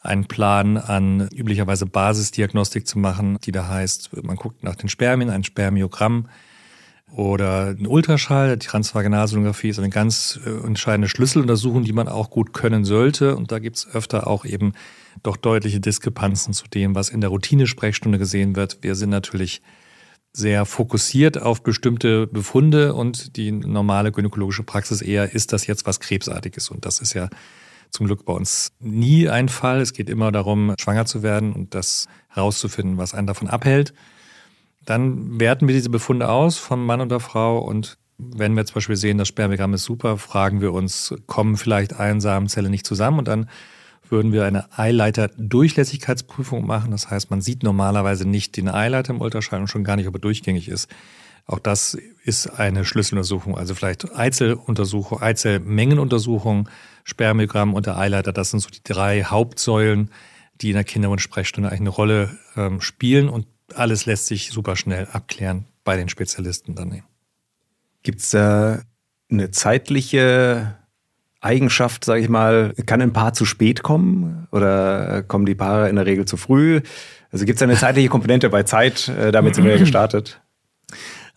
einen 0.00 0.26
Plan 0.26 0.76
an 0.76 1.28
üblicherweise 1.34 1.86
Basisdiagnostik 1.86 2.86
zu 2.86 2.98
machen, 2.98 3.38
die 3.44 3.52
da 3.52 3.68
heißt, 3.68 4.22
man 4.22 4.36
guckt 4.36 4.62
nach 4.62 4.76
den 4.76 4.88
Spermien, 4.88 5.30
ein 5.30 5.44
Spermiogramm, 5.44 6.28
oder 7.12 7.68
ein 7.68 7.86
Ultraschall, 7.86 8.58
die 8.58 8.66
Transvaginalsonographie 8.66 9.70
ist 9.70 9.78
eine 9.78 9.88
ganz 9.88 10.38
äh, 10.44 10.50
entscheidende 10.50 11.08
Schlüsseluntersuchung, 11.08 11.84
die 11.84 11.92
man 11.92 12.06
auch 12.06 12.30
gut 12.30 12.52
können 12.52 12.84
sollte. 12.84 13.34
Und 13.34 13.50
da 13.50 13.58
gibt 13.58 13.78
es 13.78 13.88
öfter 13.88 14.26
auch 14.26 14.44
eben 14.44 14.74
doch 15.22 15.36
deutliche 15.36 15.80
Diskrepanzen 15.80 16.52
zu 16.52 16.66
dem, 16.68 16.94
was 16.94 17.08
in 17.08 17.20
der 17.20 17.30
Routinesprechstunde 17.30 18.18
gesehen 18.18 18.56
wird. 18.56 18.78
Wir 18.82 18.94
sind 18.94 19.10
natürlich 19.10 19.62
sehr 20.32 20.66
fokussiert 20.66 21.40
auf 21.40 21.62
bestimmte 21.62 22.26
Befunde 22.26 22.94
und 22.94 23.36
die 23.36 23.50
normale 23.50 24.12
gynäkologische 24.12 24.62
Praxis 24.62 25.00
eher, 25.00 25.32
ist 25.32 25.52
das 25.52 25.66
jetzt 25.66 25.86
was 25.86 26.00
Krebsartiges? 26.00 26.68
Und 26.68 26.84
das 26.84 27.00
ist 27.00 27.14
ja 27.14 27.30
zum 27.90 28.06
Glück 28.06 28.24
bei 28.24 28.32
uns 28.32 28.72
nie 28.80 29.28
ein 29.28 29.48
Fall. 29.48 29.80
Es 29.80 29.92
geht 29.92 30.08
immer 30.10 30.32
darum, 30.32 30.74
schwanger 30.78 31.06
zu 31.06 31.22
werden 31.22 31.52
und 31.52 31.74
das 31.74 32.06
herauszufinden, 32.28 32.98
was 32.98 33.14
einen 33.14 33.26
davon 33.26 33.48
abhält. 33.48 33.92
Dann 34.84 35.38
werten 35.38 35.68
wir 35.68 35.74
diese 35.74 35.90
Befunde 35.90 36.28
aus 36.28 36.56
von 36.56 36.84
Mann 36.84 37.00
und 37.00 37.10
der 37.10 37.20
Frau 37.20 37.58
und 37.58 37.98
wenn 38.18 38.56
wir 38.56 38.66
zum 38.66 38.74
Beispiel 38.74 38.96
sehen, 38.96 39.16
das 39.16 39.28
Spermiogramm 39.28 39.74
ist 39.74 39.84
super, 39.84 40.18
fragen 40.18 40.60
wir 40.60 40.72
uns, 40.72 41.14
kommen 41.26 41.56
vielleicht 41.56 41.98
Einsamenzelle 41.98 42.68
nicht 42.68 42.84
zusammen 42.86 43.20
und 43.20 43.28
dann 43.28 43.48
würden 44.08 44.32
wir 44.32 44.44
eine 44.44 44.76
Eileiter-Durchlässigkeitsprüfung 44.76 46.66
machen. 46.66 46.90
Das 46.90 47.10
heißt, 47.10 47.30
man 47.30 47.40
sieht 47.40 47.62
normalerweise 47.62 48.26
nicht 48.26 48.56
den 48.56 48.68
Eileiter 48.68 49.12
im 49.12 49.20
Ultraschall 49.20 49.60
und 49.60 49.68
schon 49.68 49.84
gar 49.84 49.96
nicht, 49.96 50.08
ob 50.08 50.14
er 50.14 50.20
durchgängig 50.20 50.68
ist. 50.68 50.88
Auch 51.48 51.58
das 51.58 51.96
ist 52.24 52.46
eine 52.46 52.84
Schlüsseluntersuchung. 52.84 53.56
Also 53.56 53.74
vielleicht 53.74 54.14
Eizelluntersuchung, 54.14 55.20
Eizellmengenuntersuchung, 55.20 56.68
Spermiogramm 57.04 57.72
und 57.72 57.86
der 57.86 57.96
Eileiter. 57.96 58.34
Das 58.34 58.50
sind 58.50 58.60
so 58.60 58.68
die 58.68 58.84
drei 58.84 59.24
Hauptsäulen, 59.24 60.10
die 60.60 60.68
in 60.68 60.74
der 60.74 60.84
Kinderwunschsprechstunde 60.84 61.70
eigentlich 61.70 61.80
eine 61.80 61.88
Rolle 61.88 62.38
ähm, 62.54 62.82
spielen. 62.82 63.30
Und 63.30 63.46
alles 63.74 64.04
lässt 64.04 64.26
sich 64.26 64.50
super 64.50 64.76
schnell 64.76 65.08
abklären 65.10 65.64
bei 65.84 65.96
den 65.96 66.10
Spezialisten 66.10 66.74
dann. 66.74 67.02
Gibt 68.02 68.20
es 68.20 68.30
da 68.30 68.82
eine 69.30 69.50
zeitliche 69.50 70.76
Eigenschaft, 71.40 72.04
sage 72.04 72.20
ich 72.20 72.28
mal, 72.28 72.74
kann 72.84 73.00
ein 73.00 73.14
Paar 73.14 73.32
zu 73.32 73.46
spät 73.46 73.82
kommen 73.82 74.48
oder 74.50 75.22
kommen 75.22 75.46
die 75.46 75.54
Paare 75.54 75.88
in 75.88 75.96
der 75.96 76.04
Regel 76.04 76.26
zu 76.26 76.36
früh? 76.36 76.82
Also 77.32 77.46
gibt 77.46 77.56
es 77.56 77.62
eine 77.62 77.76
zeitliche 77.76 78.10
Komponente 78.10 78.50
bei 78.50 78.64
Zeit? 78.64 79.08
Äh, 79.08 79.32
damit 79.32 79.54
sind 79.54 79.64
wir 79.64 79.72
ja 79.72 79.78
gestartet. 79.78 80.42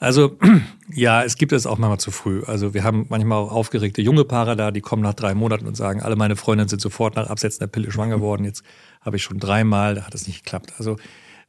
Also 0.01 0.35
ja, 0.93 1.23
es 1.23 1.37
gibt 1.37 1.53
es 1.53 1.67
auch 1.67 1.77
manchmal 1.77 1.99
zu 1.99 2.09
früh. 2.09 2.43
Also 2.43 2.73
wir 2.73 2.83
haben 2.83 3.05
manchmal 3.09 3.37
auch 3.37 3.51
aufgeregte 3.51 4.01
junge 4.01 4.25
Paare 4.25 4.55
da, 4.57 4.71
die 4.71 4.81
kommen 4.81 5.03
nach 5.03 5.13
drei 5.13 5.35
Monaten 5.35 5.67
und 5.67 5.77
sagen, 5.77 6.01
alle 6.01 6.15
meine 6.15 6.35
Freundinnen 6.35 6.67
sind 6.67 6.81
sofort 6.81 7.15
nach 7.15 7.29
Absetzen 7.29 7.59
der 7.59 7.67
Pille 7.67 7.91
schwanger 7.91 8.15
geworden. 8.15 8.43
Jetzt 8.43 8.63
habe 9.01 9.17
ich 9.17 9.23
schon 9.23 9.37
dreimal, 9.37 9.95
da 9.95 10.05
hat 10.07 10.15
es 10.15 10.25
nicht 10.25 10.43
geklappt. 10.43 10.73
Also 10.79 10.97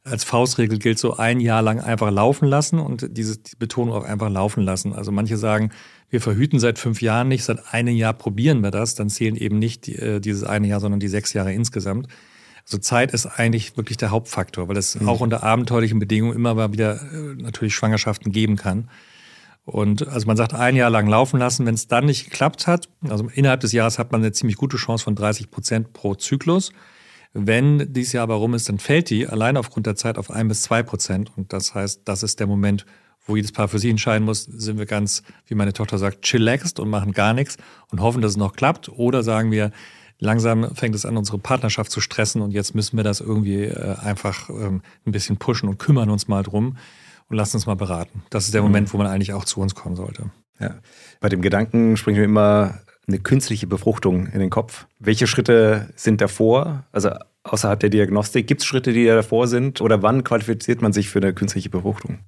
als 0.03 0.23
Faustregel 0.23 0.77
gilt 0.77 0.99
so 0.99 1.17
ein 1.17 1.39
Jahr 1.39 1.63
lang 1.63 1.79
einfach 1.79 2.11
laufen 2.11 2.47
lassen 2.47 2.77
und 2.77 3.17
diese 3.17 3.39
die 3.39 3.55
Betonung 3.57 3.95
auch 3.95 4.03
einfach 4.03 4.29
laufen 4.29 4.61
lassen. 4.61 4.93
Also 4.93 5.11
manche 5.11 5.37
sagen, 5.37 5.71
wir 6.11 6.21
verhüten 6.21 6.59
seit 6.59 6.77
fünf 6.77 7.01
Jahren 7.01 7.29
nicht, 7.29 7.43
seit 7.43 7.73
einem 7.73 7.95
Jahr 7.95 8.13
probieren 8.13 8.61
wir 8.61 8.69
das, 8.69 8.93
dann 8.93 9.09
zählen 9.09 9.35
eben 9.35 9.57
nicht 9.57 9.87
äh, 9.87 10.19
dieses 10.19 10.43
eine 10.43 10.67
Jahr, 10.67 10.79
sondern 10.79 10.99
die 10.99 11.07
sechs 11.07 11.33
Jahre 11.33 11.53
insgesamt. 11.53 12.07
Also 12.65 12.77
Zeit 12.77 13.13
ist 13.13 13.25
eigentlich 13.25 13.75
wirklich 13.77 13.97
der 13.97 14.11
Hauptfaktor, 14.11 14.67
weil 14.67 14.77
es 14.77 14.99
mhm. 14.99 15.09
auch 15.09 15.19
unter 15.19 15.43
abenteuerlichen 15.43 15.99
Bedingungen 15.99 16.35
immer 16.35 16.55
mal 16.55 16.71
wieder 16.71 17.01
äh, 17.01 17.35
natürlich 17.35 17.75
Schwangerschaften 17.75 18.31
geben 18.31 18.55
kann. 18.55 18.89
Und 19.65 20.07
also 20.07 20.27
man 20.27 20.35
sagt 20.35 20.53
ein 20.53 20.75
Jahr 20.75 20.89
lang 20.89 21.07
laufen 21.07 21.39
lassen, 21.39 21.65
wenn 21.65 21.75
es 21.75 21.87
dann 21.87 22.05
nicht 22.05 22.25
geklappt 22.25 22.67
hat, 22.67 22.89
also 23.07 23.29
innerhalb 23.33 23.61
des 23.61 23.71
Jahres 23.71 23.97
hat 23.97 24.11
man 24.11 24.21
eine 24.21 24.33
ziemlich 24.33 24.57
gute 24.57 24.77
Chance 24.77 25.05
von 25.05 25.15
30 25.15 25.51
Prozent 25.51 25.93
pro 25.93 26.15
Zyklus. 26.15 26.71
Wenn 27.33 27.91
dieses 27.93 28.13
Jahr 28.13 28.23
aber 28.23 28.35
rum 28.35 28.53
ist, 28.53 28.69
dann 28.69 28.77
fällt 28.77 29.09
die 29.09 29.25
allein 29.25 29.57
aufgrund 29.57 29.87
der 29.87 29.95
Zeit 29.95 30.17
auf 30.17 30.29
ein 30.29 30.47
bis 30.49 30.63
zwei 30.63 30.83
Prozent. 30.83 31.31
Und 31.35 31.53
das 31.53 31.73
heißt, 31.73 32.01
das 32.05 32.23
ist 32.23 32.39
der 32.39 32.47
Moment, 32.47 32.85
wo 33.25 33.35
jedes 33.35 33.53
Paar 33.53 33.69
für 33.69 33.79
sich 33.79 33.89
entscheiden 33.89 34.25
muss, 34.25 34.43
sind 34.43 34.77
wir 34.77 34.85
ganz, 34.85 35.23
wie 35.47 35.55
meine 35.55 35.73
Tochter 35.73 35.97
sagt, 35.97 36.23
chillaxed 36.23 36.79
und 36.79 36.89
machen 36.89 37.13
gar 37.13 37.33
nichts 37.33 37.57
und 37.89 38.01
hoffen, 38.01 38.21
dass 38.21 38.31
es 38.31 38.37
noch 38.37 38.53
klappt. 38.53 38.89
Oder 38.89 39.23
sagen 39.23 39.49
wir, 39.49 39.71
langsam 40.19 40.75
fängt 40.75 40.95
es 40.95 41.05
an, 41.05 41.17
unsere 41.17 41.37
Partnerschaft 41.37 41.91
zu 41.91 42.01
stressen 42.01 42.41
und 42.41 42.51
jetzt 42.51 42.75
müssen 42.75 42.97
wir 42.97 43.03
das 43.03 43.19
irgendwie 43.19 43.63
äh, 43.63 43.95
einfach 43.97 44.49
ähm, 44.49 44.81
ein 45.05 45.11
bisschen 45.11 45.37
pushen 45.37 45.69
und 45.69 45.79
kümmern 45.79 46.09
uns 46.09 46.27
mal 46.27 46.43
drum 46.43 46.77
und 47.29 47.37
lassen 47.37 47.57
uns 47.57 47.65
mal 47.65 47.75
beraten. 47.75 48.23
Das 48.29 48.45
ist 48.45 48.53
der 48.53 48.61
mhm. 48.61 48.67
Moment, 48.67 48.93
wo 48.93 48.97
man 48.97 49.07
eigentlich 49.07 49.33
auch 49.33 49.45
zu 49.45 49.59
uns 49.61 49.75
kommen 49.75 49.95
sollte. 49.95 50.31
Ja. 50.59 50.75
Bei 51.19 51.29
dem 51.29 51.41
Gedanken 51.41 51.97
springt 51.97 52.17
mir 52.17 52.23
immer 52.23 52.79
eine 53.07 53.19
künstliche 53.19 53.67
Befruchtung 53.67 54.27
in 54.27 54.39
den 54.39 54.49
Kopf. 54.49 54.85
Welche 54.99 55.27
Schritte 55.27 55.89
sind 55.95 56.21
davor? 56.21 56.85
Also 56.91 57.11
außerhalb 57.43 57.79
der 57.79 57.89
Diagnostik, 57.89 58.47
gibt 58.47 58.61
es 58.61 58.67
Schritte, 58.67 58.93
die 58.93 59.05
davor 59.05 59.47
sind? 59.47 59.81
Oder 59.81 60.01
wann 60.01 60.23
qualifiziert 60.23 60.81
man 60.81 60.93
sich 60.93 61.09
für 61.09 61.19
eine 61.19 61.33
künstliche 61.33 61.69
Befruchtung? 61.69 62.19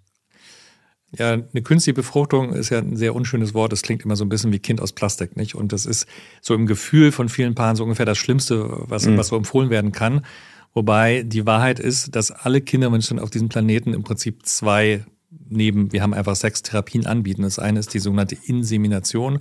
Ja, 1.12 1.34
eine 1.34 1.62
künstliche 1.62 1.94
Befruchtung 1.94 2.54
ist 2.54 2.72
ja 2.72 2.80
ein 2.80 2.98
sehr 2.98 3.16
unschönes 3.16 3.54
Wort. 3.54 3.72
Das 3.72 3.82
klingt 3.84 4.04
immer 4.04 4.16
so 4.16 4.26
ein 4.26 4.30
bisschen 4.30 4.52
wie 4.52 4.60
Kind 4.60 4.82
aus 4.82 4.92
Plastik, 4.92 5.38
nicht? 5.38 5.56
Und 5.56 5.72
das 5.72 5.86
ist 5.86 6.08
so 6.42 6.54
im 6.54 6.66
Gefühl 6.66 7.12
von 7.12 7.30
vielen 7.30 7.56
Paaren 7.56 7.76
so 7.76 7.84
ungefähr 7.84 8.06
das 8.06 8.18
Schlimmste, 8.18 8.68
was, 8.90 9.06
mhm. 9.06 9.18
was 9.18 9.28
so 9.28 9.38
empfohlen 9.38 9.70
werden 9.70 9.92
kann. 9.92 10.26
Wobei 10.74 11.24
die 11.24 11.46
Wahrheit 11.46 11.80
ist, 11.80 12.16
dass 12.16 12.32
alle 12.32 12.60
Kindermenschen 12.60 13.20
auf 13.20 13.30
diesem 13.30 13.48
Planeten 13.48 13.94
im 13.94 14.04
Prinzip 14.04 14.46
zwei 14.46 15.06
neben, 15.50 15.92
wir 15.94 16.02
haben 16.02 16.14
einfach 16.14 16.36
sechs 16.36 16.64
Therapien 16.64 17.06
anbieten. 17.06 17.44
Das 17.44 17.60
eine 17.60 17.80
ist 17.80 17.94
die 17.94 18.00
sogenannte 18.00 18.38
Insemination. 18.46 19.40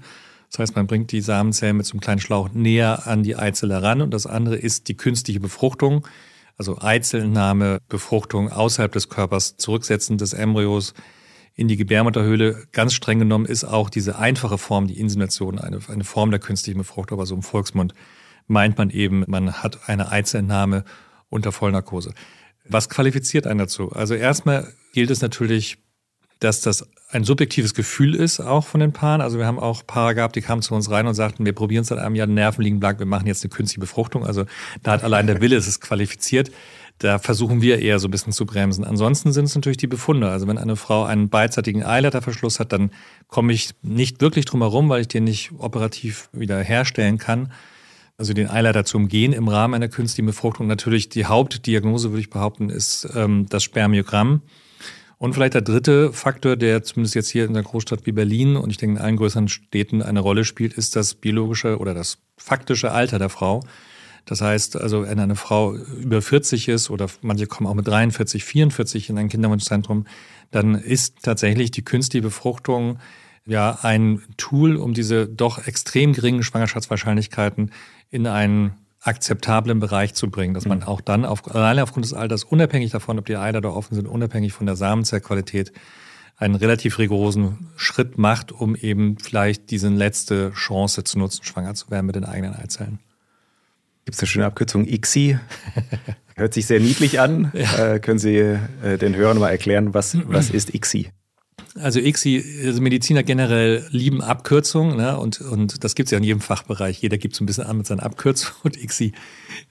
Das 0.50 0.60
heißt, 0.60 0.76
man 0.76 0.86
bringt 0.86 1.10
die 1.10 1.20
Samenzellen 1.20 1.76
mit 1.76 1.86
so 1.86 1.92
einem 1.92 2.00
kleinen 2.00 2.20
Schlauch 2.20 2.50
näher 2.52 3.06
an 3.06 3.22
die 3.22 3.36
Eizelle 3.36 3.82
ran. 3.82 4.00
Und 4.00 4.14
das 4.14 4.26
andere 4.26 4.56
ist 4.56 4.88
die 4.88 4.96
künstliche 4.96 5.40
Befruchtung. 5.40 6.06
Also 6.56 6.78
Eizellennahme, 6.80 7.78
Befruchtung 7.88 8.50
außerhalb 8.50 8.92
des 8.92 9.08
Körpers, 9.08 9.56
Zurücksetzen 9.56 10.18
des 10.18 10.32
Embryos 10.32 10.94
in 11.54 11.68
die 11.68 11.76
Gebärmutterhöhle. 11.76 12.66
Ganz 12.72 12.94
streng 12.94 13.18
genommen 13.18 13.46
ist 13.46 13.64
auch 13.64 13.90
diese 13.90 14.18
einfache 14.18 14.58
Form, 14.58 14.86
die 14.86 14.98
Insemination, 14.98 15.58
eine, 15.58 15.78
eine 15.88 16.04
Form 16.04 16.30
der 16.30 16.40
künstlichen 16.40 16.78
Befruchtung, 16.78 17.18
aber 17.18 17.26
so 17.26 17.34
im 17.34 17.42
Volksmund 17.42 17.94
meint 18.46 18.76
man 18.76 18.90
eben, 18.90 19.24
man 19.26 19.52
hat 19.62 19.88
eine 19.88 20.10
Eizellennahme 20.10 20.84
unter 21.28 21.52
Vollnarkose. 21.52 22.12
Was 22.66 22.88
qualifiziert 22.88 23.46
einen 23.46 23.58
dazu? 23.58 23.92
Also 23.92 24.14
erstmal 24.14 24.72
gilt 24.92 25.10
es 25.10 25.20
natürlich, 25.20 25.78
dass 26.40 26.60
das 26.60 26.88
ein 27.10 27.24
subjektives 27.24 27.74
Gefühl 27.74 28.14
ist, 28.14 28.40
auch 28.40 28.66
von 28.66 28.80
den 28.80 28.92
Paaren. 28.92 29.20
Also 29.20 29.38
wir 29.38 29.46
haben 29.46 29.58
auch 29.58 29.86
Paare 29.86 30.14
gehabt, 30.14 30.36
die 30.36 30.42
kamen 30.42 30.62
zu 30.62 30.74
uns 30.74 30.90
rein 30.90 31.06
und 31.06 31.14
sagten, 31.14 31.44
wir 31.44 31.52
probieren 31.52 31.82
es 31.82 31.88
seit 31.88 31.98
einem 31.98 32.16
Jahr, 32.16 32.26
Nerven 32.26 32.62
liegen 32.62 32.80
blank, 32.80 32.98
wir 32.98 33.06
machen 33.06 33.26
jetzt 33.26 33.44
eine 33.44 33.50
künstliche 33.50 33.80
Befruchtung. 33.80 34.26
Also 34.26 34.44
da 34.82 34.92
hat 34.92 35.04
allein 35.04 35.26
der 35.26 35.40
Wille, 35.40 35.56
es 35.56 35.68
ist 35.68 35.80
qualifiziert. 35.80 36.50
Da 36.98 37.18
versuchen 37.18 37.60
wir 37.60 37.80
eher 37.80 37.98
so 37.98 38.08
ein 38.08 38.10
bisschen 38.10 38.32
zu 38.32 38.46
bremsen. 38.46 38.84
Ansonsten 38.84 39.32
sind 39.32 39.46
es 39.46 39.54
natürlich 39.54 39.78
die 39.78 39.88
Befunde. 39.88 40.28
Also 40.30 40.46
wenn 40.46 40.58
eine 40.58 40.76
Frau 40.76 41.04
einen 41.04 41.28
beidseitigen 41.28 41.82
Eileiterverschluss 41.82 42.60
hat, 42.60 42.72
dann 42.72 42.90
komme 43.26 43.52
ich 43.52 43.70
nicht 43.82 44.20
wirklich 44.20 44.44
drum 44.44 44.62
herum, 44.62 44.88
weil 44.88 45.00
ich 45.00 45.08
den 45.08 45.24
nicht 45.24 45.50
operativ 45.58 46.28
wieder 46.32 46.60
herstellen 46.60 47.18
kann. 47.18 47.52
Also 48.16 48.32
den 48.32 48.48
Eileiter 48.48 48.84
zu 48.84 48.96
umgehen 48.96 49.32
im 49.32 49.48
Rahmen 49.48 49.74
einer 49.74 49.88
künstlichen 49.88 50.26
Befruchtung. 50.26 50.68
Natürlich 50.68 51.08
die 51.08 51.26
Hauptdiagnose, 51.26 52.10
würde 52.10 52.20
ich 52.20 52.30
behaupten, 52.30 52.70
ist 52.70 53.08
ähm, 53.16 53.46
das 53.48 53.64
Spermiogramm. 53.64 54.42
Und 55.18 55.32
vielleicht 55.32 55.54
der 55.54 55.62
dritte 55.62 56.12
Faktor, 56.12 56.54
der 56.56 56.84
zumindest 56.84 57.14
jetzt 57.14 57.30
hier 57.30 57.44
in 57.44 57.50
einer 57.50 57.62
Großstadt 57.62 58.06
wie 58.06 58.12
Berlin 58.12 58.56
und 58.56 58.70
ich 58.70 58.76
denke 58.76 58.98
in 58.98 59.02
allen 59.02 59.16
größeren 59.16 59.48
Städten 59.48 60.02
eine 60.02 60.20
Rolle 60.20 60.44
spielt, 60.44 60.74
ist 60.74 60.96
das 60.96 61.14
biologische 61.14 61.78
oder 61.78 61.94
das 61.94 62.18
faktische 62.36 62.92
Alter 62.92 63.18
der 63.18 63.30
Frau. 63.30 63.64
Das 64.24 64.40
heißt, 64.40 64.76
also 64.76 65.06
wenn 65.06 65.20
eine 65.20 65.36
Frau 65.36 65.74
über 65.74 66.22
40 66.22 66.68
ist 66.68 66.90
oder 66.90 67.08
manche 67.20 67.46
kommen 67.46 67.66
auch 67.68 67.74
mit 67.74 67.86
43, 67.86 68.44
44 68.44 69.10
in 69.10 69.18
ein 69.18 69.28
Kinderwunschzentrum, 69.28 70.06
dann 70.50 70.74
ist 70.74 71.22
tatsächlich 71.22 71.70
die 71.70 71.84
künstliche 71.84 72.22
Befruchtung 72.22 72.98
ja 73.46 73.78
ein 73.82 74.22
Tool, 74.36 74.76
um 74.76 74.94
diese 74.94 75.28
doch 75.28 75.66
extrem 75.66 76.14
geringen 76.14 76.42
Schwangerschaftswahrscheinlichkeiten 76.42 77.72
in 78.10 78.26
einen 78.26 78.72
akzeptablen 79.00 79.80
Bereich 79.80 80.14
zu 80.14 80.30
bringen, 80.30 80.54
dass 80.54 80.64
man 80.64 80.78
mhm. 80.78 80.84
auch 80.84 81.02
dann 81.02 81.26
auf, 81.26 81.54
alleine 81.54 81.82
aufgrund 81.82 82.06
des 82.06 82.14
Alters, 82.14 82.42
unabhängig 82.44 82.90
davon, 82.90 83.18
ob 83.18 83.26
die 83.26 83.36
Eier 83.36 83.60
da 83.60 83.68
offen 83.68 83.94
sind, 83.94 84.08
unabhängig 84.08 84.54
von 84.54 84.64
der 84.64 84.76
Samenzellqualität, 84.76 85.72
einen 86.36 86.54
relativ 86.54 86.98
rigorosen 86.98 87.70
Schritt 87.76 88.18
macht, 88.18 88.50
um 88.50 88.74
eben 88.74 89.18
vielleicht 89.18 89.70
diese 89.70 89.88
letzte 89.88 90.52
Chance 90.52 91.04
zu 91.04 91.18
nutzen, 91.18 91.44
schwanger 91.44 91.74
zu 91.74 91.90
werden 91.90 92.06
mit 92.06 92.16
den 92.16 92.24
eigenen 92.24 92.54
Eizellen. 92.54 92.98
Gibt 94.04 94.16
es 94.16 94.20
eine 94.20 94.26
schöne 94.26 94.46
Abkürzung 94.46 94.86
ICSI? 94.86 95.38
Hört 96.36 96.54
sich 96.54 96.66
sehr 96.66 96.80
niedlich 96.80 97.20
an. 97.20 97.52
Ja. 97.54 97.94
Äh, 97.94 98.00
können 98.00 98.18
Sie 98.18 98.36
äh, 98.36 98.98
den 98.98 99.14
Hörern 99.16 99.38
mal 99.38 99.50
erklären, 99.50 99.94
was, 99.94 100.16
was 100.28 100.50
ist 100.50 100.74
ICSI? 100.74 101.10
Also 101.76 101.98
ICSI, 101.98 102.62
also 102.66 102.80
Mediziner 102.80 103.22
generell 103.22 103.86
lieben 103.90 104.22
Abkürzungen 104.22 104.96
ne? 104.96 105.18
und, 105.18 105.40
und 105.40 105.82
das 105.82 105.94
gibt 105.94 106.08
es 106.08 106.10
ja 106.10 106.18
in 106.18 106.24
jedem 106.24 106.40
Fachbereich. 106.40 107.00
Jeder 107.00 107.16
gibt 107.16 107.34
so 107.34 107.42
ein 107.42 107.46
bisschen 107.46 107.64
an 107.64 107.78
mit 107.78 107.86
seinen 107.86 108.00
Abkürzungen 108.00 108.56
und 108.62 108.76
ICSI 108.76 109.12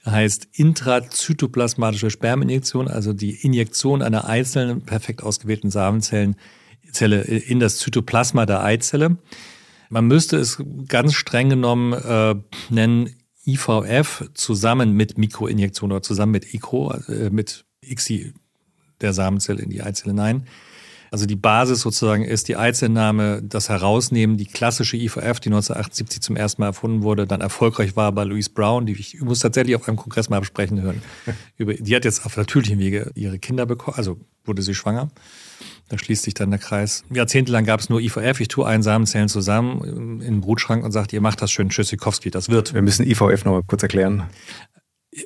heißt 0.04 0.48
intrazytoplasmatische 0.52 2.10
Sperminjektion, 2.10 2.88
also 2.88 3.12
die 3.12 3.30
Injektion 3.30 4.02
einer 4.02 4.26
einzelnen 4.26 4.82
perfekt 4.82 5.22
ausgewählten 5.22 5.70
Samenzellen 5.70 6.36
Zelle 6.90 7.22
in 7.22 7.60
das 7.60 7.78
Zytoplasma 7.78 8.46
der 8.46 8.64
Eizelle. 8.64 9.16
Man 9.90 10.06
müsste 10.06 10.38
es 10.38 10.62
ganz 10.88 11.14
streng 11.14 11.50
genommen 11.50 11.92
äh, 11.92 12.34
nennen 12.70 13.10
IVF 13.46 14.30
zusammen 14.34 14.92
mit 14.92 15.18
Mikroinjektion 15.18 15.92
oder 15.92 16.02
zusammen 16.02 16.32
mit 16.32 16.54
ICRO, 16.54 16.92
äh, 17.08 17.30
mit 17.30 17.64
ICSI 17.82 18.32
der 19.00 19.12
Samenzelle 19.12 19.62
in 19.62 19.70
die 19.70 19.82
Eizelle 19.82 20.12
hinein. 20.12 20.46
Also 21.14 21.26
die 21.26 21.36
Basis 21.36 21.82
sozusagen 21.82 22.24
ist 22.24 22.48
die 22.48 22.56
Eizellnahme, 22.56 23.40
das 23.40 23.68
Herausnehmen, 23.68 24.36
die 24.36 24.46
klassische 24.46 24.96
IVF, 24.96 25.38
die 25.38 25.48
1978 25.48 26.20
zum 26.20 26.34
ersten 26.34 26.60
Mal 26.60 26.68
erfunden 26.68 27.02
wurde, 27.02 27.24
dann 27.24 27.40
erfolgreich 27.40 27.94
war 27.94 28.10
bei 28.10 28.24
Louise 28.24 28.50
Brown, 28.50 28.84
die 28.84 28.94
ich 28.94 29.20
muss 29.20 29.38
tatsächlich 29.38 29.76
auf 29.76 29.86
einem 29.86 29.96
Kongress 29.96 30.28
mal 30.28 30.40
besprechen 30.40 30.82
hören. 30.82 31.02
die 31.58 31.94
hat 31.94 32.04
jetzt 32.04 32.26
auf 32.26 32.36
natürlichem 32.36 32.80
Wege 32.80 33.12
ihre 33.14 33.38
Kinder 33.38 33.64
bekommen, 33.64 33.96
also 33.96 34.18
wurde 34.44 34.62
sie 34.62 34.74
schwanger. 34.74 35.08
Da 35.88 35.98
schließt 35.98 36.22
sich 36.22 36.34
dann 36.34 36.50
der 36.50 36.58
Kreis. 36.58 37.04
Jahrzehntelang 37.12 37.64
gab 37.64 37.80
es 37.80 37.90
nur 37.90 38.00
IVF. 38.00 38.40
Ich 38.40 38.48
tue 38.48 38.66
einen 38.66 38.82
Samenzellen 38.82 39.28
zusammen 39.28 39.84
in 39.84 40.20
den 40.20 40.40
Brutschrank 40.40 40.84
und 40.84 40.92
sagt, 40.92 41.12
ihr 41.12 41.20
macht 41.20 41.42
das 41.42 41.50
schön, 41.50 41.68
Tschüssikowski, 41.68 42.30
das 42.30 42.48
wird. 42.48 42.72
Wir 42.74 42.82
müssen 42.82 43.06
IVF 43.06 43.44
noch 43.44 43.52
mal 43.52 43.62
kurz 43.66 43.82
erklären. 43.82 44.24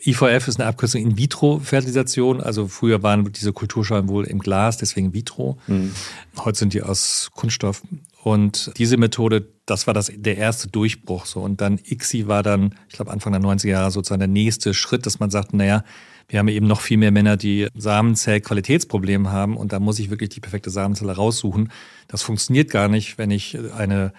IVF 0.05 0.49
ist 0.49 0.61
eine 0.61 0.69
Abkürzung 0.69 1.01
in 1.01 1.17
Vitro-Fertilisation. 1.17 2.43
Also 2.43 2.69
früher 2.69 3.03
waren 3.03 3.33
diese 3.33 3.53
Kulturschalen 3.53 4.09
wohl 4.09 4.27
im 4.27 4.39
Glas, 4.39 4.77
deswegen 4.77 5.15
Vitro. 5.15 5.59
Mhm. 5.67 5.93
Heute 6.37 6.59
sind 6.59 6.75
die 6.75 6.83
aus 6.83 7.31
Kunststoff. 7.35 7.83
Und 8.23 8.73
diese 8.77 8.99
Methode, 8.99 9.49
das 9.65 9.87
war 9.87 9.95
das, 9.95 10.13
der 10.15 10.37
erste 10.37 10.69
Durchbruch. 10.69 11.25
So. 11.25 11.41
Und 11.41 11.61
dann 11.61 11.79
ICSI 11.79 12.27
war 12.27 12.43
dann, 12.43 12.75
ich 12.89 12.97
glaube, 12.97 13.11
Anfang 13.13 13.33
der 13.33 13.41
90er 13.41 13.69
Jahre 13.69 13.91
sozusagen 13.91 14.21
der 14.21 14.29
nächste 14.29 14.75
Schritt, 14.75 15.07
dass 15.07 15.21
man 15.21 15.31
sagt, 15.31 15.55
naja, 15.55 15.85
wir 16.29 16.39
haben 16.39 16.49
eben 16.49 16.67
noch 16.67 16.83
viel 16.83 16.99
mehr 16.99 17.11
Männer, 17.11 17.37
die 17.37 17.69
Samenzellqualitätsprobleme 17.75 19.33
haben 19.33 19.57
und 19.57 19.73
da 19.73 19.81
muss 19.81 19.99
ich 19.99 20.11
wirklich 20.11 20.29
die 20.31 20.41
perfekte 20.41 20.71
Samenzelle 20.71 21.13
raussuchen. 21.13 21.73
Das 22.07 22.23
funktioniert 22.23 22.71
gar 22.71 22.89
nicht, 22.89 23.19
wenn 23.19 23.31
ich 23.31 23.59
eine 23.77 24.13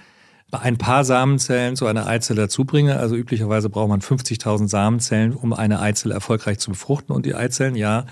ein 0.51 0.78
paar 0.78 1.04
Samenzellen 1.04 1.75
zu 1.75 1.86
einer 1.86 2.08
Eizelle 2.08 2.42
dazubringe. 2.42 2.98
Also 2.98 3.16
üblicherweise 3.16 3.70
braucht 3.70 3.89
man 3.89 4.01
50.000 4.01 4.68
Samenzellen, 4.68 5.34
um 5.34 5.54
eine 5.54 5.80
Eizelle 5.80 6.16
erfolgreich 6.16 6.58
zu 6.58 6.72
befruchten. 6.72 7.16
Und 7.16 7.28
die 7.28 7.36
Eizellen, 7.36 7.75
ja, 7.75 8.06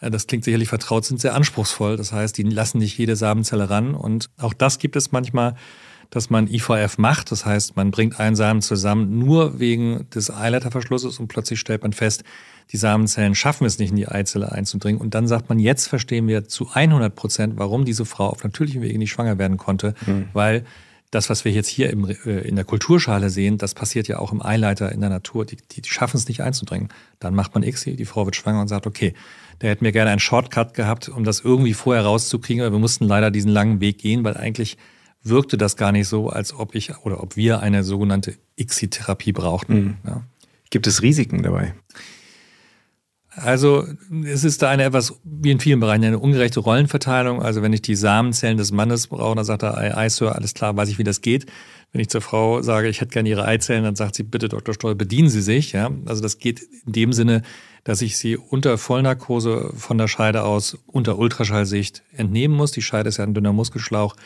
das 0.00 0.26
klingt 0.26 0.44
sicherlich 0.44 0.68
vertraut, 0.68 1.04
sind 1.04 1.20
sehr 1.20 1.34
anspruchsverschlussvoll. 1.34 1.98
Das 1.98 2.12
heißt, 2.12 2.38
die 2.38 2.44
lassen 2.44 2.78
nicht 2.78 2.96
jede 2.96 3.14
Samenzelle 3.14 3.68
ran. 3.68 3.94
Und 3.94 4.30
auch 4.38 4.54
das 4.54 4.78
gibt 4.78 4.96
es 4.96 5.12
manchmal 5.12 5.54
dass 6.10 6.30
man 6.30 6.46
IVF 6.46 6.98
macht. 6.98 7.32
Das 7.32 7.44
heißt, 7.44 7.76
man 7.76 7.90
bringt 7.90 8.20
einen 8.20 8.36
Samen 8.36 8.62
zusammen 8.62 9.18
nur 9.18 9.58
wegen 9.58 10.08
des 10.10 10.30
Eileiterverschlusses 10.30 11.18
und 11.18 11.28
plötzlich 11.28 11.60
stellt 11.60 11.82
man 11.82 11.92
fest, 11.92 12.24
die 12.72 12.76
Samenzellen 12.76 13.34
schaffen 13.34 13.64
es 13.64 13.78
nicht 13.78 13.90
in 13.90 13.96
die 13.96 14.08
Eizelle 14.08 14.52
einzudringen. 14.52 15.00
Und 15.00 15.14
dann 15.14 15.28
sagt 15.28 15.48
man, 15.48 15.58
jetzt 15.58 15.86
verstehen 15.86 16.26
wir 16.26 16.48
zu 16.48 16.70
100 16.72 17.14
Prozent, 17.14 17.54
warum 17.56 17.84
diese 17.84 18.04
Frau 18.04 18.28
auf 18.28 18.42
natürlichem 18.42 18.82
Wege 18.82 18.98
nicht 18.98 19.10
schwanger 19.10 19.38
werden 19.38 19.56
konnte, 19.56 19.94
mhm. 20.06 20.28
weil 20.32 20.64
das, 21.10 21.30
was 21.30 21.44
wir 21.44 21.52
jetzt 21.52 21.68
hier 21.68 21.90
im, 21.90 22.08
äh, 22.08 22.40
in 22.40 22.56
der 22.56 22.64
Kulturschale 22.64 23.30
sehen, 23.30 23.58
das 23.58 23.74
passiert 23.74 24.08
ja 24.08 24.18
auch 24.18 24.32
im 24.32 24.44
Eileiter 24.44 24.90
in 24.90 25.00
der 25.00 25.10
Natur. 25.10 25.46
Die, 25.46 25.56
die, 25.56 25.80
die 25.80 25.88
schaffen 25.88 26.16
es 26.16 26.26
nicht 26.28 26.42
einzudringen. 26.42 26.88
Dann 27.20 27.34
macht 27.34 27.54
man 27.54 27.62
X, 27.62 27.84
die 27.84 28.04
Frau 28.04 28.24
wird 28.24 28.36
schwanger 28.36 28.60
und 28.60 28.68
sagt, 28.68 28.86
okay, 28.86 29.14
der 29.60 29.70
hätte 29.70 29.84
mir 29.84 29.92
gerne 29.92 30.10
einen 30.10 30.20
Shortcut 30.20 30.74
gehabt, 30.74 31.08
um 31.08 31.24
das 31.24 31.40
irgendwie 31.40 31.74
vorher 31.74 32.04
rauszukriegen, 32.04 32.62
aber 32.62 32.74
wir 32.74 32.80
mussten 32.80 33.04
leider 33.04 33.30
diesen 33.30 33.50
langen 33.50 33.80
Weg 33.80 33.98
gehen, 33.98 34.24
weil 34.24 34.36
eigentlich 34.36 34.76
wirkte 35.22 35.56
das 35.56 35.76
gar 35.76 35.92
nicht 35.92 36.08
so, 36.08 36.28
als 36.28 36.52
ob 36.52 36.74
ich 36.74 36.96
oder 36.98 37.22
ob 37.22 37.36
wir 37.36 37.60
eine 37.60 37.84
sogenannte 37.84 38.36
ICSI-Therapie 38.56 39.32
brauchten. 39.32 39.74
Mhm. 39.74 39.96
Ja. 40.06 40.22
Gibt 40.70 40.86
es 40.86 41.02
Risiken 41.02 41.42
dabei? 41.42 41.74
Also 43.36 43.86
es 44.24 44.44
ist 44.44 44.62
da 44.62 44.70
eine 44.70 44.84
etwas, 44.84 45.20
wie 45.22 45.50
in 45.50 45.60
vielen 45.60 45.78
Bereichen, 45.78 46.04
eine 46.04 46.18
ungerechte 46.18 46.60
Rollenverteilung. 46.60 47.42
Also 47.42 47.60
wenn 47.60 47.72
ich 47.74 47.82
die 47.82 47.94
Samenzellen 47.94 48.56
des 48.56 48.72
Mannes 48.72 49.08
brauche, 49.08 49.36
dann 49.36 49.44
sagt 49.44 49.62
er, 49.62 49.76
ei, 49.76 49.94
ei, 49.94 50.08
Sir, 50.08 50.34
alles 50.34 50.54
klar, 50.54 50.74
weiß 50.74 50.88
ich, 50.88 50.98
wie 50.98 51.04
das 51.04 51.20
geht. 51.20 51.44
Wenn 51.92 52.00
ich 52.00 52.08
zur 52.08 52.22
Frau 52.22 52.62
sage, 52.62 52.88
ich 52.88 53.00
hätte 53.02 53.12
gerne 53.12 53.28
Ihre 53.28 53.44
Eizellen, 53.44 53.84
dann 53.84 53.94
sagt 53.94 54.14
sie, 54.14 54.22
bitte, 54.22 54.48
Dr. 54.48 54.74
Stoll, 54.74 54.94
bedienen 54.94 55.28
Sie 55.28 55.42
sich. 55.42 55.72
Ja? 55.72 55.90
Also 56.06 56.22
das 56.22 56.38
geht 56.38 56.62
in 56.86 56.92
dem 56.92 57.12
Sinne, 57.12 57.42
dass 57.84 58.00
ich 58.00 58.16
sie 58.16 58.36
unter 58.36 58.78
Vollnarkose 58.78 59.70
von 59.76 59.98
der 59.98 60.08
Scheide 60.08 60.42
aus 60.42 60.78
unter 60.86 61.18
Ultraschallsicht 61.18 62.02
entnehmen 62.12 62.56
muss. 62.56 62.72
Die 62.72 62.82
Scheide 62.82 63.10
ist 63.10 63.18
ja 63.18 63.24
ein 63.24 63.34
dünner 63.34 63.52
Muskelschlauch 63.52 64.16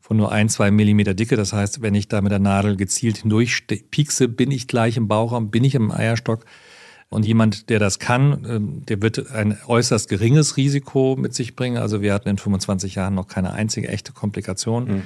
von 0.00 0.16
nur 0.16 0.32
ein, 0.32 0.48
zwei 0.48 0.70
Millimeter 0.70 1.14
Dicke. 1.14 1.36
Das 1.36 1.52
heißt, 1.52 1.82
wenn 1.82 1.94
ich 1.94 2.08
da 2.08 2.20
mit 2.20 2.32
der 2.32 2.38
Nadel 2.38 2.76
gezielt 2.76 3.18
hindurch 3.18 3.66
piekse, 3.66 4.28
bin 4.28 4.50
ich 4.50 4.66
gleich 4.66 4.96
im 4.96 5.08
Bauchraum, 5.08 5.50
bin 5.50 5.64
ich 5.64 5.74
im 5.74 5.90
Eierstock. 5.90 6.44
Und 7.12 7.26
jemand, 7.26 7.68
der 7.68 7.78
das 7.78 7.98
kann, 7.98 8.46
ähm, 8.48 8.82
der 8.86 9.02
wird 9.02 9.30
ein 9.30 9.58
äußerst 9.66 10.08
geringes 10.08 10.56
Risiko 10.56 11.16
mit 11.18 11.34
sich 11.34 11.54
bringen. 11.54 11.76
Also 11.76 12.00
wir 12.00 12.14
hatten 12.14 12.28
in 12.28 12.38
25 12.38 12.94
Jahren 12.94 13.14
noch 13.14 13.28
keine 13.28 13.52
einzige 13.52 13.88
echte 13.88 14.12
Komplikation. 14.12 14.84
Mhm. 14.84 15.02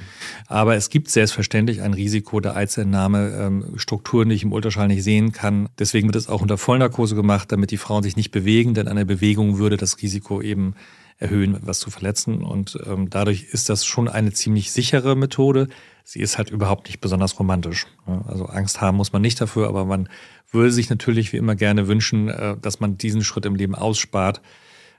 Aber 0.47 0.77
es 0.77 0.89
gibt 0.89 1.11
selbstverständlich 1.11 1.83
ein 1.83 1.95
Risiko 1.95 2.41
der 2.41 2.57
Eizellnahme, 2.57 3.37
ähm, 3.39 3.65
Strukturen, 3.77 4.29
die 4.29 4.37
ich 4.37 4.45
im 4.45 4.53
Ultraschall 4.53 4.89
nicht 4.89 5.03
sehen 5.03 5.33
kann. 5.33 5.69
Deswegen 5.79 6.09
wird 6.09 6.17
es 6.17 6.29
auch 6.29 6.43
unter 6.43 6.59
Vollnarkose 6.59 7.15
gemacht, 7.15 7.51
damit 7.51 7.71
die 7.73 7.77
Frauen 7.77 8.03
sich 8.03 8.17
nicht 8.17 8.31
bewegen, 8.31 8.75
denn 8.75 8.89
eine 8.89 9.05
Bewegung 9.05 9.59
würde 9.59 9.77
das 9.77 10.01
Risiko 10.01 10.41
eben 10.41 10.75
erhöhen, 11.19 11.57
was 11.63 11.81
zu 11.81 11.91
verletzen. 11.91 12.43
Und 12.43 12.79
ähm, 12.87 13.11
dadurch 13.11 13.45
ist 13.51 13.69
das 13.69 13.85
schon 13.85 14.09
eine 14.09 14.33
ziemlich 14.33 14.73
sichere 14.73 15.17
Methode. 15.17 15.69
Sie 16.09 16.21
ist 16.21 16.39
halt 16.39 16.51
überhaupt 16.51 16.87
nicht 16.87 17.01
besonders 17.01 17.37
romantisch. 17.41 17.89
Also 18.29 18.47
Angst 18.47 18.81
haben 18.81 18.97
muss 18.97 19.13
man 19.13 19.23
nicht 19.23 19.41
dafür, 19.41 19.67
aber 19.67 19.85
man 19.85 20.09
würde 20.53 20.71
sich 20.71 20.89
natürlich 20.89 21.33
wie 21.33 21.37
immer 21.37 21.57
gerne 21.57 21.89
wünschen, 21.89 22.29
äh, 22.29 22.57
dass 22.57 22.79
man 22.79 22.97
diesen 22.97 23.25
Schritt 23.25 23.45
im 23.45 23.57
Leben 23.57 23.75
ausspart. 23.75 24.41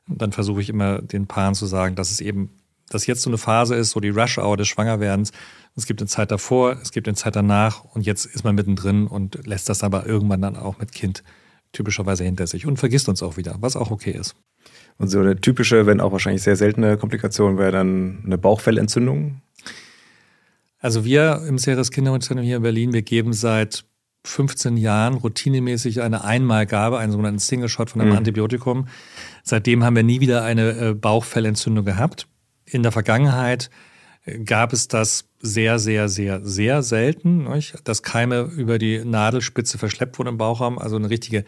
Dann 0.09 0.33
versuche 0.33 0.59
ich 0.59 0.67
immer 0.67 1.01
den 1.01 1.25
Paaren 1.25 1.55
zu 1.55 1.65
sagen, 1.65 1.95
dass 1.95 2.11
es 2.11 2.19
eben, 2.19 2.49
dass 2.89 3.07
jetzt 3.07 3.21
so 3.21 3.29
eine 3.29 3.37
Phase 3.37 3.75
ist, 3.75 3.91
so 3.91 4.01
die 4.01 4.09
Rush-Hour 4.09 4.57
des 4.57 4.67
Schwangerwerdens. 4.67 5.31
Es 5.77 5.85
gibt 5.85 6.01
eine 6.01 6.09
Zeit 6.09 6.29
davor, 6.29 6.77
es 6.81 6.91
gibt 6.91 7.07
eine 7.07 7.15
Zeit 7.15 7.37
danach 7.37 7.85
und 7.85 8.05
jetzt 8.05 8.25
ist 8.25 8.43
man 8.43 8.55
mittendrin 8.55 9.07
und 9.07 9.47
lässt 9.47 9.69
das 9.69 9.83
aber 9.83 10.05
irgendwann 10.05 10.41
dann 10.41 10.57
auch 10.57 10.77
mit 10.77 10.91
Kind 10.91 11.23
typischerweise 11.71 12.25
hinter 12.25 12.47
sich 12.47 12.65
und 12.65 12.79
vergisst 12.79 13.07
uns 13.07 13.23
auch 13.23 13.37
wieder, 13.37 13.55
was 13.61 13.77
auch 13.77 13.91
okay 13.91 14.11
ist. 14.11 14.35
Und 14.97 15.07
so 15.07 15.21
eine 15.21 15.39
typische, 15.39 15.85
wenn 15.85 16.01
auch 16.01 16.11
wahrscheinlich 16.11 16.43
sehr 16.43 16.57
seltene 16.57 16.97
Komplikation 16.97 17.57
wäre 17.57 17.71
dann 17.71 18.23
eine 18.25 18.37
Bauchfellentzündung? 18.37 19.41
Also 20.87 21.03
wir 21.03 21.43
im 21.45 21.57
Ceres 21.57 21.91
Kinderwunschzentrum 21.91 22.45
hier 22.45 22.55
in 22.55 22.61
Berlin, 22.61 22.93
wir 22.93 23.01
geben 23.01 23.33
seit 23.33 23.83
15 24.23 24.77
Jahren 24.77 25.15
routinemäßig 25.15 26.01
eine 26.01 26.23
Einmalgabe, 26.23 26.97
einen 26.97 27.11
sogenannten 27.11 27.39
Single 27.39 27.67
Shot 27.67 27.89
von 27.89 27.99
einem 27.99 28.11
mhm. 28.11 28.17
Antibiotikum. 28.19 28.87
Seitdem 29.43 29.83
haben 29.83 29.97
wir 29.97 30.03
nie 30.03 30.21
wieder 30.21 30.45
eine 30.45 30.69
äh, 30.69 30.93
Bauchfellentzündung 30.93 31.83
gehabt. 31.83 32.29
In 32.63 32.83
der 32.83 32.93
Vergangenheit 32.93 33.69
äh, 34.23 34.39
gab 34.39 34.71
es 34.71 34.87
das 34.87 35.27
sehr, 35.41 35.77
sehr, 35.77 36.07
sehr, 36.07 36.39
sehr 36.45 36.81
selten, 36.83 37.43
nicht? 37.51 37.75
dass 37.83 38.01
Keime 38.01 38.49
über 38.55 38.79
die 38.79 39.03
Nadelspitze 39.03 39.77
verschleppt 39.77 40.17
wurden 40.19 40.29
im 40.29 40.37
Bauchraum. 40.37 40.79
Also 40.79 40.95
eine 40.95 41.09
richtige 41.09 41.43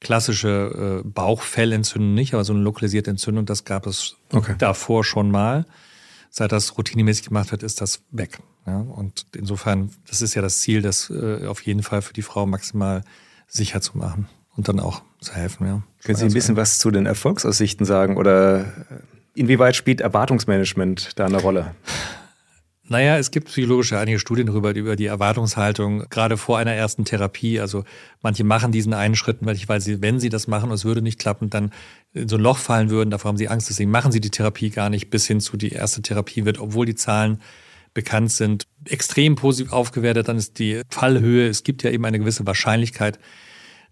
klassische 0.00 1.02
äh, 1.04 1.08
Bauchfellentzündung 1.08 2.14
nicht, 2.14 2.34
aber 2.34 2.42
so 2.42 2.54
eine 2.54 2.62
lokalisierte 2.62 3.10
Entzündung, 3.10 3.46
das 3.46 3.64
gab 3.64 3.86
es 3.86 4.16
okay. 4.32 4.56
davor 4.58 5.04
schon 5.04 5.30
mal. 5.30 5.64
Seit 6.28 6.50
das 6.50 6.76
routinemäßig 6.76 7.26
gemacht 7.26 7.52
wird, 7.52 7.62
ist 7.62 7.80
das 7.80 8.02
weg. 8.10 8.40
Ja, 8.66 8.78
und 8.78 9.26
insofern, 9.34 9.90
das 10.08 10.22
ist 10.22 10.34
ja 10.34 10.42
das 10.42 10.60
Ziel, 10.60 10.82
das 10.82 11.10
äh, 11.10 11.46
auf 11.46 11.62
jeden 11.62 11.82
Fall 11.82 12.02
für 12.02 12.12
die 12.12 12.22
Frau 12.22 12.46
maximal 12.46 13.02
sicher 13.48 13.80
zu 13.80 13.98
machen 13.98 14.28
und 14.56 14.68
dann 14.68 14.80
auch 14.80 15.02
zu 15.20 15.34
helfen. 15.34 15.66
Ja. 15.66 15.82
Können 16.04 16.16
Sie 16.16 16.24
ein 16.24 16.32
bisschen 16.32 16.56
was 16.56 16.78
zu 16.78 16.90
den 16.90 17.06
Erfolgsaussichten 17.06 17.86
sagen 17.86 18.16
oder 18.16 18.72
inwieweit 19.34 19.76
spielt 19.76 20.00
Erwartungsmanagement 20.00 21.18
da 21.18 21.26
eine 21.26 21.40
Rolle? 21.40 21.74
Naja, 22.90 23.18
es 23.18 23.30
gibt 23.30 23.46
psychologische 23.46 24.00
einige 24.00 24.18
Studien 24.18 24.48
darüber, 24.48 24.74
über 24.74 24.96
die 24.96 25.06
Erwartungshaltung, 25.06 26.08
gerade 26.10 26.36
vor 26.36 26.58
einer 26.58 26.72
ersten 26.72 27.04
Therapie. 27.04 27.60
Also 27.60 27.84
manche 28.20 28.42
machen 28.42 28.72
diesen 28.72 28.94
einen 28.94 29.14
Schritt, 29.14 29.38
weil 29.42 29.80
sie, 29.80 30.02
wenn 30.02 30.18
sie 30.18 30.28
das 30.28 30.48
machen 30.48 30.70
und 30.70 30.74
es 30.74 30.84
würde 30.84 31.00
nicht 31.00 31.20
klappen, 31.20 31.50
dann 31.50 31.70
in 32.14 32.28
so 32.28 32.34
ein 32.36 32.42
Loch 32.42 32.58
fallen 32.58 32.90
würden. 32.90 33.10
Davor 33.10 33.28
haben 33.28 33.36
sie 33.36 33.48
Angst, 33.48 33.70
deswegen 33.70 33.92
machen 33.92 34.10
sie 34.10 34.20
die 34.20 34.30
Therapie 34.30 34.70
gar 34.70 34.90
nicht, 34.90 35.08
bis 35.08 35.24
hin 35.24 35.38
zu 35.38 35.56
die 35.56 35.70
erste 35.70 36.02
Therapie 36.02 36.44
wird, 36.44 36.58
obwohl 36.58 36.84
die 36.84 36.96
Zahlen 36.96 37.40
bekannt 37.94 38.32
sind, 38.32 38.66
extrem 38.84 39.36
positiv 39.36 39.72
aufgewertet. 39.72 40.28
Dann 40.28 40.36
ist 40.36 40.58
die 40.58 40.82
Fallhöhe, 40.90 41.48
es 41.48 41.64
gibt 41.64 41.82
ja 41.82 41.90
eben 41.90 42.04
eine 42.04 42.18
gewisse 42.18 42.46
Wahrscheinlichkeit, 42.46 43.18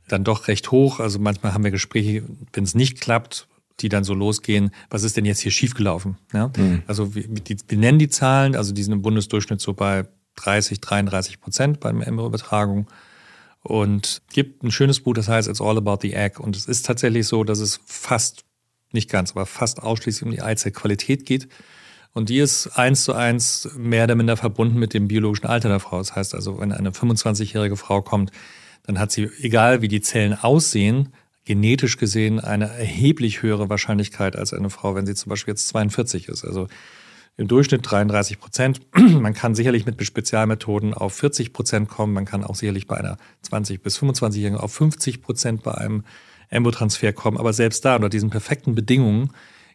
dann 0.09 0.25
doch 0.25 0.49
recht 0.49 0.71
hoch. 0.71 1.01
Also 1.01 1.19
manchmal 1.19 1.55
haben 1.55 1.65
wir 1.65 1.71
Gespräche, 1.71 2.25
wenn 2.53 2.65
es 2.65 2.75
nicht 2.75 3.01
klappt, 3.01 3.49
die 3.81 3.89
dann 3.89 4.05
so 4.05 4.15
losgehen, 4.15 4.71
was 4.91 5.05
ist 5.05 5.17
denn 5.17 5.25
jetzt 5.25 5.41
hier 5.41 5.53
schiefgelaufen? 5.53 6.17
Ja? 6.33 6.51
Mhm. 6.57 6.83
Also 6.87 7.15
wir, 7.15 7.25
wir, 7.29 7.79
nennen 7.79 7.99
die 7.99 8.09
Zahlen, 8.09 8.57
also 8.57 8.73
die 8.73 8.83
sind 8.83 8.93
im 8.93 9.03
Bundesdurchschnitt 9.03 9.61
so 9.61 9.75
bei 9.75 10.07
30, 10.37 10.81
33 10.81 11.41
Prozent 11.41 11.81
bei 11.81 11.93
der 11.93 12.07
Embryoübertragung. 12.07 12.89
Und 13.63 14.23
gibt 14.33 14.63
ein 14.63 14.71
schönes 14.71 15.01
Buch, 15.01 15.15
das 15.15 15.29
heißt 15.29 15.49
It's 15.49 15.61
All 15.61 15.77
About 15.77 15.99
the 16.03 16.15
Egg. 16.15 16.41
Und 16.41 16.57
es 16.57 16.67
ist 16.67 16.87
tatsächlich 16.87 17.27
so, 17.27 17.45
dass 17.45 17.59
es 17.59 17.81
fast, 17.85 18.45
nicht 18.93 19.11
ganz, 19.11 19.33
aber 19.33 19.47
fast 19.47 19.83
ausschließlich 19.83 20.25
um 20.25 20.31
die 20.31 20.41
Eizellqualität 20.41 21.27
geht. 21.27 21.49
Und 22.19 22.31
die 22.31 22.41
ist 22.41 22.67
eins 22.77 23.05
zu 23.05 23.13
eins 23.13 23.69
mehr 23.77 24.03
oder 24.03 24.17
minder 24.17 24.37
verbunden 24.37 24.77
mit 24.77 24.93
dem 24.93 25.07
biologischen 25.07 25.47
Alter 25.47 25.69
der 25.69 25.79
Frau. 25.79 25.99
Das 25.99 26.17
heißt 26.17 26.35
also, 26.35 26.59
wenn 26.59 26.73
eine 26.73 26.91
25-jährige 26.91 27.77
Frau 27.77 28.03
kommt, 28.03 28.33
dann 28.83 28.99
hat 28.99 29.13
sie, 29.13 29.31
egal 29.39 29.83
wie 29.83 29.89
die 29.89 30.01
Zellen 30.01 30.35
aussehen, 30.35 31.11
genetisch 31.45 31.97
gesehen 31.97 32.41
eine 32.41 32.71
erheblich 32.71 33.43
höhere 33.43 33.71
Wahrscheinlichkeit 33.71 34.35
als 34.35 34.53
eine 34.53 34.69
Frau, 34.69 34.97
wenn 34.97 35.07
sie 35.07 35.15
zum 35.15 35.31
Beispiel 35.31 35.53
jetzt 35.53 35.69
42 35.69 36.27
ist. 36.27 36.45
Also 36.45 36.67
im 37.37 37.47
Durchschnitt 37.47 37.89
33 37.89 38.41
Prozent. 38.41 38.81
Man 38.97 39.33
kann 39.33 39.55
sicherlich 39.55 39.87
mit 39.87 40.05
Spezialmethoden 40.05 40.95
auf 40.95 41.15
40 41.15 41.53
Prozent 41.53 41.89
kommen. 41.89 42.15
Man 42.15 42.25
kann 42.25 42.43
auch 42.43 42.57
sicherlich 42.57 42.89
bei 42.89 42.97
einer 42.97 43.17
20 43.43 43.81
bis 43.81 43.97
25-Jährigen 43.97 44.59
auf 44.59 44.73
50 44.73 45.23
Prozent 45.23 45.63
bei 45.63 45.75
einem 45.75 46.03
Embotransfer 46.49 47.13
kommen. 47.13 47.39
Aber 47.39 47.53
selbst 47.53 47.85
da, 47.85 47.95
unter 47.95 48.09
diesen 48.09 48.31
perfekten 48.31 48.75
Bedingungen, 48.75 49.31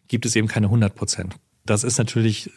gibt 0.08 0.26
es 0.26 0.36
eben 0.36 0.46
keine 0.46 0.66
100 0.66 0.94
Prozent. 0.94 1.36
Das 1.66 1.84
ist 1.84 1.98
natürlich 1.98 2.50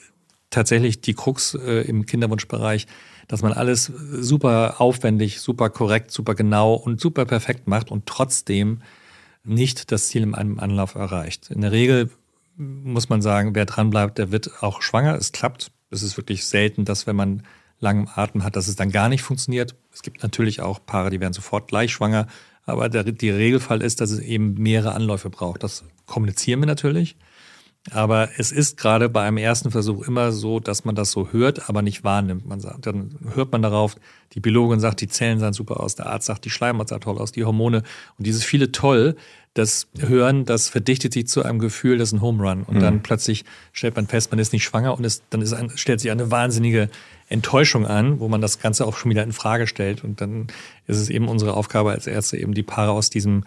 tatsächlich 0.49 1.01
die 1.01 1.13
Krux 1.13 1.55
äh, 1.55 1.81
im 1.81 2.05
Kinderwunschbereich, 2.05 2.87
dass 3.27 3.41
man 3.41 3.53
alles 3.53 3.85
super 3.85 4.79
aufwendig, 4.79 5.41
super 5.41 5.69
korrekt, 5.69 6.11
super 6.11 6.35
genau 6.35 6.73
und 6.73 7.01
super 7.01 7.25
perfekt 7.25 7.67
macht 7.67 7.91
und 7.91 8.05
trotzdem 8.05 8.81
nicht 9.43 9.91
das 9.91 10.07
Ziel 10.07 10.23
in 10.23 10.35
einem 10.35 10.59
Anlauf 10.59 10.95
erreicht. 10.95 11.51
In 11.51 11.61
der 11.61 11.71
Regel 11.71 12.09
muss 12.57 13.09
man 13.09 13.21
sagen, 13.21 13.55
wer 13.55 13.65
dranbleibt, 13.65 14.17
der 14.17 14.31
wird 14.31 14.63
auch 14.63 14.81
schwanger. 14.81 15.15
Es 15.15 15.31
klappt. 15.31 15.71
Es 15.89 16.03
ist 16.03 16.17
wirklich 16.17 16.45
selten, 16.45 16.85
dass 16.85 17.07
wenn 17.07 17.15
man 17.15 17.43
langem 17.79 18.09
Atem 18.13 18.43
hat, 18.43 18.55
dass 18.55 18.67
es 18.67 18.75
dann 18.75 18.91
gar 18.91 19.09
nicht 19.09 19.21
funktioniert. 19.21 19.75
Es 19.93 20.01
gibt 20.01 20.23
natürlich 20.23 20.61
auch 20.61 20.85
Paare, 20.85 21.09
die 21.09 21.19
werden 21.19 21.33
sofort 21.33 21.67
gleich 21.67 21.91
schwanger. 21.91 22.27
Aber 22.65 22.89
der, 22.89 23.03
der 23.03 23.37
Regelfall 23.37 23.81
ist, 23.81 24.01
dass 24.01 24.11
es 24.11 24.19
eben 24.19 24.55
mehrere 24.55 24.93
Anläufe 24.93 25.29
braucht. 25.29 25.63
Das 25.63 25.83
kommunizieren 26.05 26.59
wir 26.59 26.67
natürlich. 26.67 27.15
Aber 27.91 28.29
es 28.37 28.51
ist 28.51 28.77
gerade 28.77 29.09
bei 29.09 29.23
einem 29.23 29.37
ersten 29.37 29.71
Versuch 29.71 30.07
immer 30.07 30.31
so, 30.31 30.59
dass 30.59 30.85
man 30.85 30.95
das 30.95 31.11
so 31.11 31.31
hört, 31.31 31.69
aber 31.69 31.81
nicht 31.81 32.03
wahrnimmt. 32.03 32.45
Man 32.45 32.59
sagt, 32.59 32.85
dann 32.85 33.15
hört 33.33 33.51
man 33.51 33.61
darauf, 33.61 33.95
die 34.33 34.39
Biologin 34.39 34.79
sagt, 34.79 35.01
die 35.01 35.07
Zellen 35.07 35.39
sahen 35.39 35.53
super 35.53 35.79
aus, 35.79 35.95
der 35.95 36.07
Arzt 36.07 36.27
sagt, 36.27 36.45
die 36.45 36.49
Schleimhaut 36.49 36.89
sah 36.89 36.99
toll 36.99 37.17
aus, 37.17 37.31
die 37.31 37.45
Hormone. 37.45 37.83
Und 38.17 38.27
dieses 38.27 38.43
viele 38.43 38.71
toll, 38.71 39.15
das 39.53 39.87
Hören, 39.97 40.45
das 40.45 40.69
verdichtet 40.69 41.13
sich 41.13 41.27
zu 41.27 41.43
einem 41.43 41.59
Gefühl, 41.59 41.97
das 41.97 42.09
ist 42.09 42.13
ein 42.13 42.21
Home 42.21 42.43
Run. 42.43 42.63
Und 42.63 42.75
mhm. 42.75 42.81
dann 42.81 43.03
plötzlich 43.03 43.45
stellt 43.71 43.95
man 43.95 44.07
fest, 44.07 44.31
man 44.31 44.39
ist 44.39 44.53
nicht 44.53 44.63
schwanger 44.63 44.95
und 44.95 45.05
es, 45.05 45.23
dann 45.29 45.41
ist 45.41 45.53
ein, 45.53 45.71
stellt 45.75 45.99
sich 45.99 46.11
eine 46.11 46.29
wahnsinnige 46.29 46.89
Enttäuschung 47.29 47.85
an, 47.85 48.19
wo 48.19 48.27
man 48.27 48.41
das 48.41 48.59
Ganze 48.59 48.85
auch 48.85 48.95
schon 48.95 49.09
wieder 49.09 49.23
in 49.23 49.31
Frage 49.31 49.65
stellt. 49.65 50.03
Und 50.03 50.21
dann 50.21 50.47
ist 50.85 50.97
es 50.97 51.09
eben 51.09 51.27
unsere 51.27 51.55
Aufgabe 51.55 51.91
als 51.91 52.05
Ärzte, 52.05 52.37
eben 52.37 52.53
die 52.53 52.63
Paare 52.63 52.91
aus 52.91 53.09
diesem 53.09 53.43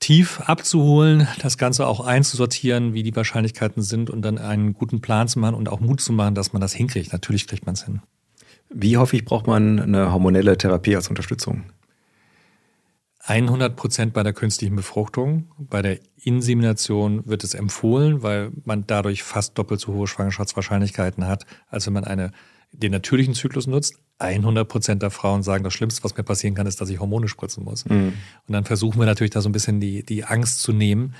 tief 0.00 0.40
abzuholen, 0.40 1.26
das 1.40 1.58
Ganze 1.58 1.86
auch 1.86 2.00
einzusortieren, 2.00 2.94
wie 2.94 3.02
die 3.02 3.16
Wahrscheinlichkeiten 3.16 3.82
sind 3.82 4.10
und 4.10 4.22
dann 4.22 4.38
einen 4.38 4.74
guten 4.74 5.00
Plan 5.00 5.28
zu 5.28 5.38
machen 5.38 5.54
und 5.54 5.68
auch 5.68 5.80
Mut 5.80 6.00
zu 6.00 6.12
machen, 6.12 6.34
dass 6.34 6.52
man 6.52 6.60
das 6.60 6.74
hinkriegt. 6.74 7.12
Natürlich 7.12 7.46
kriegt 7.46 7.66
man 7.66 7.74
es 7.74 7.84
hin. 7.84 8.00
Wie 8.68 8.96
häufig 8.96 9.24
braucht 9.24 9.46
man 9.46 9.80
eine 9.80 10.12
hormonelle 10.12 10.58
Therapie 10.58 10.96
als 10.96 11.08
Unterstützung? 11.08 11.64
100 13.26 13.74
Prozent 13.74 14.12
bei 14.12 14.22
der 14.22 14.32
künstlichen 14.32 14.76
Befruchtung. 14.76 15.50
Bei 15.58 15.82
der 15.82 15.98
Insemination 16.16 17.26
wird 17.26 17.42
es 17.42 17.54
empfohlen, 17.54 18.22
weil 18.22 18.52
man 18.64 18.86
dadurch 18.86 19.24
fast 19.24 19.58
doppelt 19.58 19.80
so 19.80 19.94
hohe 19.94 20.06
Schwangerschaftswahrscheinlichkeiten 20.06 21.26
hat, 21.26 21.44
als 21.68 21.86
wenn 21.86 21.94
man 21.94 22.04
eine, 22.04 22.30
den 22.72 22.92
natürlichen 22.92 23.34
Zyklus 23.34 23.66
nutzt. 23.66 23.98
100 24.18 24.66
Prozent 24.66 25.02
der 25.02 25.10
Frauen 25.10 25.42
sagen, 25.42 25.64
das 25.64 25.74
Schlimmste, 25.74 26.02
was 26.04 26.16
mir 26.16 26.22
passieren 26.22 26.54
kann, 26.54 26.66
ist, 26.66 26.80
dass 26.80 26.88
ich 26.88 27.00
Hormone 27.00 27.28
spritzen 27.28 27.64
muss. 27.64 27.84
Mhm. 27.84 28.14
Und 28.46 28.52
dann 28.52 28.64
versuchen 28.64 28.98
wir 28.98 29.06
natürlich 29.06 29.32
da 29.32 29.40
so 29.40 29.48
ein 29.48 29.52
bisschen 29.52 29.80
die, 29.80 30.04
die 30.04 30.24
Angst 30.24 30.60
zu 30.60 30.72
nehmen. 30.72 31.14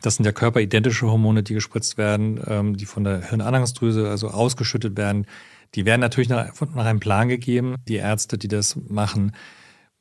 Das 0.00 0.16
sind 0.16 0.24
ja 0.24 0.32
körperidentische 0.32 1.10
Hormone, 1.10 1.42
die 1.42 1.54
gespritzt 1.54 1.98
werden, 1.98 2.40
ähm, 2.46 2.76
die 2.76 2.86
von 2.86 3.04
der 3.04 3.28
Hirnanhangsdrüse 3.28 4.08
also 4.08 4.28
ausgeschüttet 4.28 4.96
werden. 4.96 5.26
Die 5.74 5.84
werden 5.84 6.00
natürlich 6.00 6.28
nach, 6.28 6.48
nach 6.74 6.86
einem 6.86 7.00
Plan 7.00 7.28
gegeben. 7.28 7.74
Die 7.88 7.96
Ärzte, 7.96 8.38
die 8.38 8.48
das 8.48 8.76
machen, 8.88 9.32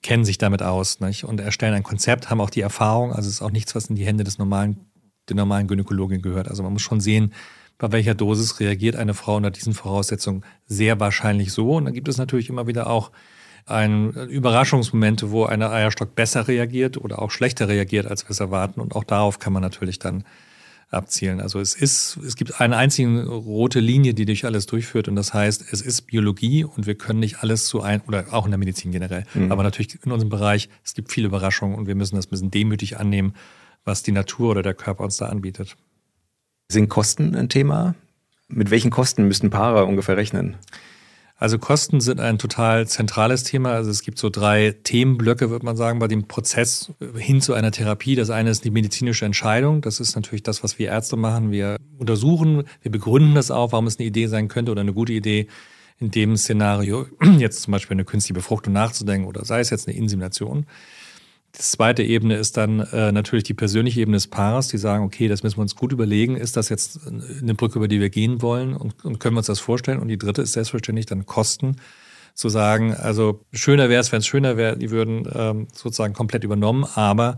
kennen 0.01 0.23
sich 0.23 0.37
damit 0.37 0.61
aus 0.61 0.99
nicht? 0.99 1.25
und 1.25 1.39
erstellen 1.39 1.73
ein 1.73 1.83
Konzept, 1.83 2.29
haben 2.29 2.39
auch 2.39 2.49
die 2.49 2.61
Erfahrung. 2.61 3.11
Also 3.11 3.27
es 3.27 3.35
ist 3.35 3.41
auch 3.41 3.51
nichts, 3.51 3.75
was 3.75 3.87
in 3.87 3.95
die 3.95 4.05
Hände 4.05 4.23
des 4.23 4.37
normalen, 4.37 4.79
der 5.27 5.35
normalen 5.35 5.67
Gynäkologin 5.67 6.21
gehört. 6.21 6.47
Also 6.47 6.63
man 6.63 6.73
muss 6.73 6.81
schon 6.81 7.01
sehen, 7.01 7.33
bei 7.77 7.91
welcher 7.91 8.15
Dosis 8.15 8.59
reagiert 8.59 8.95
eine 8.95 9.13
Frau 9.13 9.35
unter 9.35 9.51
diesen 9.51 9.73
Voraussetzungen 9.73 10.43
sehr 10.65 10.99
wahrscheinlich 10.99 11.51
so. 11.51 11.75
Und 11.75 11.85
dann 11.85 11.93
gibt 11.93 12.07
es 12.07 12.17
natürlich 12.17 12.49
immer 12.49 12.67
wieder 12.67 12.87
auch 12.87 13.11
ein 13.65 14.13
Überraschungsmomente, 14.13 15.31
wo 15.31 15.45
eine 15.45 15.69
Eierstock 15.69 16.15
besser 16.15 16.47
reagiert 16.47 16.97
oder 16.97 17.21
auch 17.21 17.31
schlechter 17.31 17.67
reagiert, 17.67 18.07
als 18.07 18.25
wir 18.25 18.31
es 18.31 18.39
erwarten. 18.39 18.79
Und 18.79 18.95
auch 18.95 19.03
darauf 19.03 19.39
kann 19.39 19.53
man 19.53 19.61
natürlich 19.61 19.99
dann 19.99 20.23
abzielen. 20.89 21.41
Also 21.41 21.59
es 21.59 21.75
ist, 21.75 22.17
es 22.25 22.35
gibt 22.37 22.61
eine 22.61 22.77
einzige 22.77 23.27
rote 23.27 23.79
Linie, 23.81 24.13
die 24.13 24.25
durch 24.25 24.45
alles 24.45 24.65
durchführt. 24.67 25.07
Und 25.09 25.15
das 25.15 25.33
heißt, 25.33 25.65
es 25.71 25.81
ist 25.81 26.03
Biologie 26.03 26.63
und 26.63 26.87
wir 26.87 26.95
können 26.95 27.19
nicht 27.19 27.43
alles 27.43 27.65
zu 27.65 27.81
ein, 27.81 28.01
oder 28.07 28.25
auch 28.31 28.45
in 28.45 28.51
der 28.51 28.57
Medizin 28.57 28.91
generell. 28.91 29.25
Mhm. 29.33 29.51
Aber 29.51 29.63
natürlich 29.63 29.99
in 30.03 30.11
unserem 30.11 30.29
Bereich, 30.29 30.69
es 30.85 30.93
gibt 30.93 31.11
viele 31.11 31.27
Überraschungen 31.27 31.77
und 31.77 31.87
wir 31.87 31.95
müssen 31.95 32.15
das 32.15 32.27
ein 32.27 32.29
bisschen 32.29 32.51
demütig 32.51 32.97
annehmen, 32.97 33.33
was 33.83 34.01
die 34.01 34.13
Natur 34.13 34.51
oder 34.51 34.63
der 34.63 34.73
Körper 34.73 35.03
uns 35.03 35.17
da 35.17 35.27
anbietet. 35.27 35.75
Sind 36.69 36.89
Kosten 36.89 37.33
ein 37.35 37.47
Thema? 37.47 37.95
Mit 38.49 38.71
welchen 38.71 38.91
Kosten 38.91 39.27
müssten 39.27 39.49
Paare 39.49 39.85
ungefähr 39.85 40.17
rechnen? 40.17 40.57
Also 41.37 41.59
Kosten 41.59 42.01
sind 42.01 42.19
ein 42.19 42.39
total 42.39 42.87
zentrales 42.87 43.43
Thema. 43.43 43.71
Also 43.71 43.89
es 43.89 44.01
gibt 44.01 44.17
so 44.17 44.29
drei 44.29 44.75
Themenblöcke, 44.83 45.49
würde 45.49 45.65
man 45.65 45.77
sagen, 45.77 45.99
bei 45.99 46.07
dem 46.07 46.27
Prozess 46.27 46.91
hin 47.15 47.41
zu 47.41 47.53
einer 47.53 47.71
Therapie. 47.71 48.15
Das 48.15 48.31
eine 48.31 48.49
ist 48.49 48.65
die 48.65 48.71
medizinische 48.71 49.23
Entscheidung. 49.23 49.81
Das 49.81 50.01
ist 50.01 50.15
natürlich 50.15 50.43
das, 50.43 50.63
was 50.63 50.77
wir 50.77 50.89
Ärzte 50.89 51.15
machen. 51.15 51.51
Wir 51.51 51.77
untersuchen, 51.99 52.63
wir 52.81 52.91
begründen 52.91 53.35
das 53.35 53.51
auch, 53.51 53.71
warum 53.71 53.87
es 53.87 53.97
eine 53.97 54.07
Idee 54.07 54.27
sein 54.27 54.49
könnte 54.49 54.71
oder 54.71 54.81
eine 54.81 54.93
gute 54.93 55.13
Idee, 55.13 55.47
in 55.99 56.11
dem 56.11 56.35
Szenario 56.35 57.05
jetzt 57.37 57.61
zum 57.61 57.71
Beispiel 57.71 57.95
eine 57.95 58.05
künstliche 58.05 58.33
Befruchtung 58.33 58.73
nachzudenken 58.73 59.27
oder 59.27 59.45
sei 59.45 59.61
es 59.61 59.69
jetzt 59.69 59.87
eine 59.87 59.95
Insemination. 59.95 60.65
Die 61.57 61.63
zweite 61.63 62.03
Ebene 62.03 62.35
ist 62.35 62.55
dann 62.57 62.79
äh, 62.79 63.11
natürlich 63.11 63.43
die 63.43 63.55
persönliche 63.55 64.01
Ebene 64.01 64.17
des 64.17 64.27
Paares, 64.27 64.67
die 64.67 64.77
sagen, 64.77 65.03
okay, 65.03 65.27
das 65.27 65.41
müssen 65.41 65.57
wir 65.57 65.63
uns 65.63 65.75
gut 65.75 65.91
überlegen. 65.91 66.37
Ist 66.37 66.55
das 66.55 66.69
jetzt 66.69 66.99
eine 67.07 67.55
Brücke, 67.55 67.79
über 67.79 67.87
die 67.87 67.99
wir 67.99 68.09
gehen 68.09 68.41
wollen 68.43 68.75
und, 68.75 69.03
und 69.03 69.19
können 69.19 69.35
wir 69.35 69.39
uns 69.39 69.47
das 69.47 69.59
vorstellen? 69.59 69.99
Und 69.99 70.07
die 70.07 70.19
dritte 70.19 70.43
ist 70.43 70.53
selbstverständlich 70.53 71.07
dann 71.07 71.25
Kosten 71.25 71.77
zu 72.35 72.49
sagen, 72.49 72.93
also 72.93 73.43
schöner 73.51 73.89
wäre 73.89 74.01
es, 74.01 74.11
wenn 74.11 74.19
es 74.19 74.27
schöner 74.27 74.55
wäre, 74.55 74.77
die 74.77 74.91
würden 74.91 75.27
ähm, 75.33 75.67
sozusagen 75.73 76.13
komplett 76.13 76.43
übernommen, 76.43 76.85
aber 76.93 77.37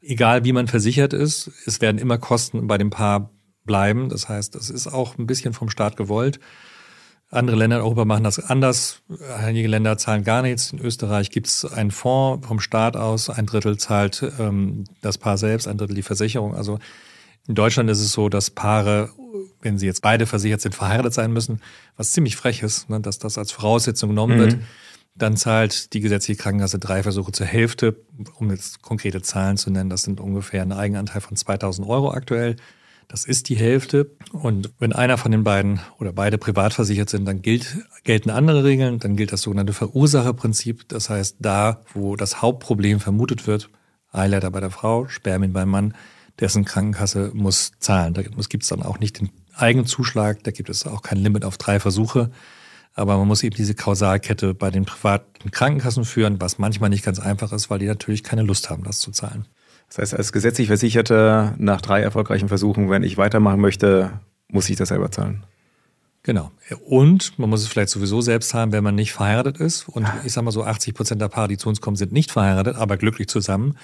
egal 0.00 0.44
wie 0.44 0.52
man 0.52 0.66
versichert 0.66 1.12
ist, 1.12 1.52
es 1.66 1.80
werden 1.80 1.98
immer 1.98 2.18
Kosten 2.18 2.66
bei 2.66 2.76
dem 2.76 2.90
Paar 2.90 3.30
bleiben. 3.64 4.08
Das 4.08 4.28
heißt, 4.28 4.56
das 4.56 4.70
ist 4.70 4.88
auch 4.88 5.16
ein 5.18 5.26
bisschen 5.26 5.54
vom 5.54 5.70
Staat 5.70 5.96
gewollt. 5.96 6.40
Andere 7.34 7.56
Länder 7.56 7.76
in 7.76 7.82
Europa 7.82 8.04
machen 8.04 8.24
das 8.24 8.38
anders. 8.38 9.02
Einige 9.38 9.66
Länder 9.68 9.98
zahlen 9.98 10.22
gar 10.22 10.42
nichts. 10.42 10.72
In 10.72 10.78
Österreich 10.78 11.30
gibt 11.30 11.48
es 11.48 11.64
einen 11.64 11.90
Fonds 11.90 12.46
vom 12.46 12.60
Staat 12.60 12.96
aus. 12.96 13.28
Ein 13.28 13.46
Drittel 13.46 13.76
zahlt 13.76 14.24
ähm, 14.38 14.84
das 15.02 15.18
Paar 15.18 15.36
selbst, 15.36 15.66
ein 15.66 15.76
Drittel 15.76 15.96
die 15.96 16.02
Versicherung. 16.02 16.54
Also 16.54 16.78
in 17.48 17.54
Deutschland 17.54 17.90
ist 17.90 18.00
es 18.00 18.12
so, 18.12 18.28
dass 18.28 18.50
Paare, 18.50 19.10
wenn 19.60 19.78
sie 19.78 19.86
jetzt 19.86 20.00
beide 20.00 20.26
versichert 20.26 20.60
sind, 20.60 20.74
verheiratet 20.74 21.12
sein 21.12 21.32
müssen, 21.32 21.60
was 21.96 22.12
ziemlich 22.12 22.36
frech 22.36 22.62
ist, 22.62 22.88
ne, 22.88 23.00
dass 23.00 23.18
das 23.18 23.36
als 23.36 23.52
Voraussetzung 23.52 24.10
genommen 24.10 24.36
mhm. 24.36 24.40
wird. 24.40 24.56
Dann 25.16 25.36
zahlt 25.36 25.92
die 25.92 26.00
gesetzliche 26.00 26.40
Krankenkasse 26.40 26.78
drei 26.78 27.02
Versuche 27.02 27.32
zur 27.32 27.46
Hälfte, 27.46 27.96
um 28.36 28.50
jetzt 28.50 28.82
konkrete 28.82 29.22
Zahlen 29.22 29.56
zu 29.56 29.70
nennen. 29.70 29.90
Das 29.90 30.02
sind 30.02 30.20
ungefähr 30.20 30.62
ein 30.62 30.72
Eigenanteil 30.72 31.20
von 31.20 31.36
2000 31.36 31.86
Euro 31.88 32.10
aktuell. 32.12 32.56
Das 33.08 33.24
ist 33.24 33.48
die 33.48 33.56
Hälfte. 33.56 34.10
Und 34.32 34.72
wenn 34.78 34.92
einer 34.92 35.18
von 35.18 35.30
den 35.30 35.44
beiden 35.44 35.80
oder 35.98 36.12
beide 36.12 36.38
privat 36.38 36.74
versichert 36.74 37.10
sind, 37.10 37.24
dann 37.26 37.42
gilt, 37.42 37.76
gelten 38.04 38.30
andere 38.30 38.64
Regeln. 38.64 38.98
Dann 38.98 39.16
gilt 39.16 39.32
das 39.32 39.42
sogenannte 39.42 39.72
Verursacherprinzip. 39.72 40.88
Das 40.88 41.10
heißt, 41.10 41.36
da, 41.40 41.82
wo 41.92 42.16
das 42.16 42.42
Hauptproblem 42.42 43.00
vermutet 43.00 43.46
wird, 43.46 43.70
Eileiter 44.10 44.50
bei 44.50 44.60
der 44.60 44.70
Frau, 44.70 45.08
Spermien 45.08 45.52
beim 45.52 45.68
Mann, 45.68 45.94
dessen 46.40 46.64
Krankenkasse 46.64 47.30
muss 47.34 47.72
zahlen. 47.78 48.14
Da 48.14 48.22
gibt 48.22 48.62
es 48.62 48.68
dann 48.68 48.82
auch 48.82 48.98
nicht 48.98 49.20
den 49.20 49.30
Eigenzuschlag, 49.54 50.42
da 50.42 50.50
gibt 50.50 50.68
es 50.68 50.86
auch 50.86 51.02
kein 51.02 51.18
Limit 51.18 51.44
auf 51.44 51.58
drei 51.58 51.78
Versuche. 51.80 52.30
Aber 52.94 53.16
man 53.16 53.26
muss 53.26 53.42
eben 53.42 53.56
diese 53.56 53.74
Kausalkette 53.74 54.54
bei 54.54 54.70
den 54.70 54.84
privaten 54.84 55.50
Krankenkassen 55.50 56.04
führen, 56.04 56.40
was 56.40 56.58
manchmal 56.58 56.90
nicht 56.90 57.04
ganz 57.04 57.18
einfach 57.18 57.52
ist, 57.52 57.68
weil 57.68 57.80
die 57.80 57.86
natürlich 57.86 58.22
keine 58.22 58.42
Lust 58.42 58.70
haben, 58.70 58.84
das 58.84 59.00
zu 59.00 59.10
zahlen. 59.10 59.46
Das 59.88 59.98
heißt, 59.98 60.14
als 60.14 60.32
gesetzlich 60.32 60.68
Versicherter 60.68 61.54
nach 61.58 61.80
drei 61.80 62.00
erfolgreichen 62.00 62.48
Versuchen, 62.48 62.90
wenn 62.90 63.02
ich 63.02 63.16
weitermachen 63.16 63.60
möchte, 63.60 64.20
muss 64.48 64.68
ich 64.68 64.76
das 64.76 64.88
selber 64.88 65.10
zahlen. 65.10 65.44
Genau. 66.24 66.50
Und 66.86 67.38
man 67.38 67.50
muss 67.50 67.60
es 67.62 67.68
vielleicht 67.68 67.90
sowieso 67.90 68.22
selbst 68.22 68.48
zahlen, 68.48 68.72
wenn 68.72 68.82
man 68.82 68.94
nicht 68.94 69.12
verheiratet 69.12 69.58
ist. 69.58 69.88
Und 69.88 70.06
ich 70.24 70.32
sage 70.32 70.46
mal 70.46 70.52
so, 70.52 70.64
80 70.64 70.94
Prozent 70.94 71.20
der 71.20 71.28
Paare, 71.28 71.48
die 71.48 71.58
zu 71.58 71.68
uns 71.68 71.80
kommen, 71.82 71.96
sind 71.96 72.12
nicht 72.12 72.32
verheiratet, 72.32 72.76
aber 72.76 72.96
glücklich 72.96 73.28
zusammen. 73.28 73.76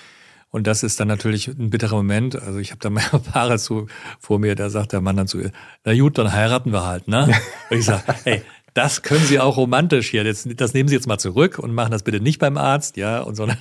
Und 0.51 0.67
das 0.67 0.83
ist 0.83 0.99
dann 0.99 1.07
natürlich 1.07 1.49
ein 1.49 1.71
bitterer 1.71 1.97
Moment. 1.97 2.41
Also 2.41 2.59
ich 2.59 2.71
habe 2.71 2.81
da 2.81 2.91
mal 2.91 3.03
Paare 3.33 3.59
zu, 3.59 3.87
vor 4.19 4.39
mir, 4.39 4.55
da 4.55 4.71
sagt 4.71 4.93
der 4.93 5.03
Mann 5.03 5.17
dann 5.17 5.29
zu 5.29 5.39
ihr, 5.39 5.53
na 5.85 5.95
gut, 5.95 6.17
dann 6.17 6.33
heiraten 6.33 6.73
wir 6.73 6.87
halt. 6.87 7.09
Ne? 7.09 7.29
Und 7.71 7.79
ich 7.79 7.85
sage, 7.85 8.03
hey, 8.25 8.43
das 8.75 9.03
können 9.03 9.25
Sie 9.25 9.39
auch 9.39 9.57
romantisch 9.57 10.11
hier. 10.11 10.25
Das, 10.25 10.49
das 10.49 10.75
nehmen 10.75 10.89
Sie 10.89 10.95
jetzt 10.95 11.07
mal 11.07 11.19
zurück 11.19 11.59
und 11.59 11.75
machen 11.75 11.91
das 11.91 12.05
bitte 12.05 12.21
nicht 12.21 12.39
beim 12.39 12.57
Arzt, 12.57 12.97
ja, 12.97 13.21
und 13.21 13.35
sondern 13.35 13.59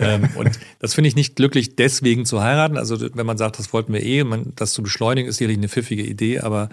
ähm, 0.00 0.28
und 0.34 0.58
das 0.78 0.94
finde 0.94 1.08
ich 1.08 1.16
nicht 1.16 1.36
glücklich, 1.36 1.76
deswegen 1.76 2.24
zu 2.24 2.42
heiraten. 2.42 2.76
Also 2.76 3.00
wenn 3.14 3.26
man 3.26 3.38
sagt, 3.38 3.58
das 3.58 3.72
wollten 3.72 3.92
wir 3.92 4.02
eh, 4.02 4.24
man, 4.24 4.52
das 4.56 4.72
zu 4.72 4.82
beschleunigen, 4.82 5.28
ist 5.28 5.38
sicherlich 5.38 5.58
eine 5.58 5.68
pfiffige 5.68 6.04
Idee, 6.04 6.40
aber 6.40 6.68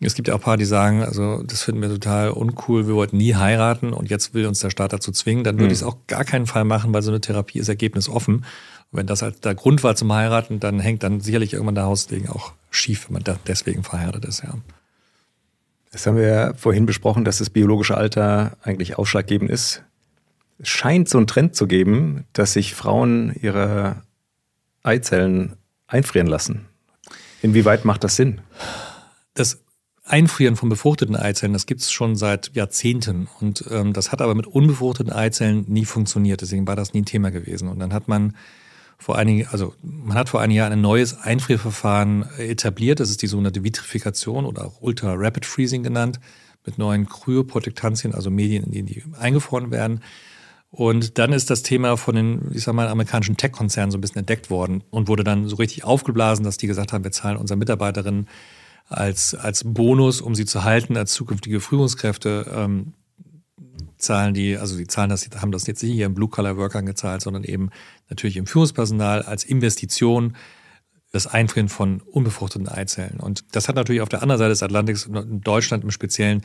es 0.00 0.14
gibt 0.14 0.28
ja 0.28 0.34
auch 0.34 0.38
ein 0.38 0.44
paar, 0.44 0.56
die 0.58 0.66
sagen, 0.66 1.02
also 1.02 1.42
das 1.42 1.62
finden 1.62 1.80
wir 1.80 1.88
total 1.88 2.30
uncool, 2.30 2.86
wir 2.86 2.94
wollten 2.94 3.16
nie 3.16 3.34
heiraten 3.34 3.92
und 3.92 4.10
jetzt 4.10 4.34
will 4.34 4.46
uns 4.46 4.60
der 4.60 4.70
Staat 4.70 4.92
dazu 4.92 5.10
zwingen, 5.10 5.42
dann 5.42 5.56
würde 5.56 5.66
mhm. 5.66 5.72
ich 5.72 5.78
es 5.78 5.82
auch 5.82 5.96
gar 6.06 6.24
keinen 6.24 6.46
Fall 6.46 6.64
machen, 6.64 6.92
weil 6.92 7.02
so 7.02 7.10
eine 7.10 7.20
Therapie 7.20 7.58
ist 7.58 7.68
ergebnisoffen. 7.68 8.36
Und 8.36 8.44
wenn 8.92 9.06
das 9.06 9.22
halt 9.22 9.44
der 9.44 9.54
Grund 9.54 9.82
war 9.82 9.96
zum 9.96 10.12
Heiraten, 10.12 10.60
dann 10.60 10.80
hängt 10.80 11.02
dann 11.02 11.20
sicherlich 11.20 11.54
irgendwann 11.54 11.76
der 11.76 11.84
Hausdegen 11.84 12.28
auch 12.28 12.52
schief, 12.70 13.08
wenn 13.08 13.14
man 13.14 13.24
da 13.24 13.38
deswegen 13.46 13.84
verheiratet 13.84 14.24
ist, 14.26 14.42
ja. 14.42 14.54
Das 15.92 16.06
haben 16.06 16.16
wir 16.18 16.26
ja 16.26 16.54
vorhin 16.54 16.84
besprochen, 16.84 17.24
dass 17.24 17.38
das 17.38 17.48
biologische 17.48 17.96
Alter 17.96 18.58
eigentlich 18.62 18.98
ausschlaggebend 18.98 19.50
ist 19.50 19.82
es 20.58 20.68
scheint 20.68 21.08
so 21.08 21.18
einen 21.18 21.26
Trend 21.26 21.54
zu 21.54 21.66
geben, 21.66 22.24
dass 22.32 22.54
sich 22.54 22.74
Frauen 22.74 23.34
ihre 23.40 24.02
Eizellen 24.82 25.56
einfrieren 25.86 26.26
lassen. 26.26 26.66
Inwieweit 27.42 27.84
macht 27.84 28.04
das 28.04 28.16
Sinn? 28.16 28.40
Das 29.34 29.62
Einfrieren 30.04 30.54
von 30.54 30.68
befruchteten 30.68 31.16
Eizellen, 31.16 31.52
das 31.52 31.66
gibt 31.66 31.80
es 31.80 31.90
schon 31.90 32.14
seit 32.14 32.54
Jahrzehnten. 32.54 33.28
Und 33.40 33.64
ähm, 33.70 33.92
das 33.92 34.12
hat 34.12 34.22
aber 34.22 34.34
mit 34.34 34.46
unbefruchteten 34.46 35.12
Eizellen 35.12 35.64
nie 35.68 35.84
funktioniert. 35.84 36.40
Deswegen 36.40 36.66
war 36.66 36.76
das 36.76 36.94
nie 36.94 37.02
ein 37.02 37.06
Thema 37.06 37.30
gewesen. 37.30 37.68
Und 37.68 37.80
dann 37.80 37.92
hat 37.92 38.06
man 38.06 38.36
vor 38.98 39.18
einigen, 39.18 39.48
also 39.48 39.74
man 39.82 40.16
hat 40.16 40.28
vor 40.28 40.40
einigen 40.40 40.58
Jahren 40.58 40.72
ein 40.72 40.80
neues 40.80 41.18
Einfrierverfahren 41.18 42.24
etabliert. 42.38 43.00
Das 43.00 43.10
ist 43.10 43.20
die 43.20 43.26
sogenannte 43.26 43.64
Vitrifikation 43.64 44.46
oder 44.46 44.64
auch 44.64 44.80
Ultra 44.80 45.14
Rapid 45.14 45.44
Freezing 45.44 45.82
genannt, 45.82 46.20
mit 46.64 46.78
neuen 46.78 47.08
Kryoprotektantien, 47.08 48.14
also 48.14 48.30
Medien, 48.30 48.64
in 48.64 48.72
denen 48.72 48.86
die 48.86 49.04
eingefroren 49.18 49.70
werden. 49.70 50.02
Und 50.70 51.18
dann 51.18 51.32
ist 51.32 51.48
das 51.50 51.62
Thema 51.62 51.96
von 51.96 52.14
den, 52.14 52.50
ich 52.52 52.64
sag 52.64 52.74
mal, 52.74 52.88
amerikanischen 52.88 53.36
Tech-Konzernen 53.36 53.90
so 53.90 53.98
ein 53.98 54.00
bisschen 54.00 54.18
entdeckt 54.18 54.50
worden 54.50 54.82
und 54.90 55.08
wurde 55.08 55.24
dann 55.24 55.48
so 55.48 55.56
richtig 55.56 55.84
aufgeblasen, 55.84 56.44
dass 56.44 56.58
die 56.58 56.66
gesagt 56.66 56.92
haben, 56.92 57.04
wir 57.04 57.12
zahlen 57.12 57.36
unseren 57.36 57.58
Mitarbeiterinnen 57.58 58.28
als, 58.88 59.34
als 59.34 59.64
Bonus, 59.64 60.20
um 60.20 60.34
sie 60.34 60.44
zu 60.44 60.64
halten, 60.64 60.96
als 60.96 61.12
zukünftige 61.12 61.60
Führungskräfte, 61.60 62.52
ähm, 62.54 62.92
zahlen 63.98 64.34
die, 64.34 64.56
also 64.56 64.76
die 64.76 64.86
zahlen 64.86 65.10
das, 65.10 65.28
haben 65.40 65.52
das 65.52 65.66
jetzt 65.66 65.82
nicht 65.82 65.92
hier 65.92 66.06
im 66.06 66.14
Blue-Collar-Workern 66.14 66.86
gezahlt, 66.86 67.22
sondern 67.22 67.44
eben 67.44 67.70
natürlich 68.10 68.36
im 68.36 68.46
Führungspersonal 68.46 69.22
als 69.22 69.44
Investition 69.44 70.36
das 71.12 71.26
Einfrieren 71.26 71.68
von 71.68 72.00
unbefruchteten 72.00 72.68
Eizellen. 72.68 73.20
Und 73.20 73.44
das 73.52 73.68
hat 73.68 73.76
natürlich 73.76 74.02
auf 74.02 74.08
der 74.08 74.22
anderen 74.22 74.38
Seite 74.38 74.50
des 74.50 74.62
Atlantiks, 74.62 75.06
in 75.06 75.40
Deutschland 75.40 75.82
im 75.82 75.90
Speziellen, 75.90 76.42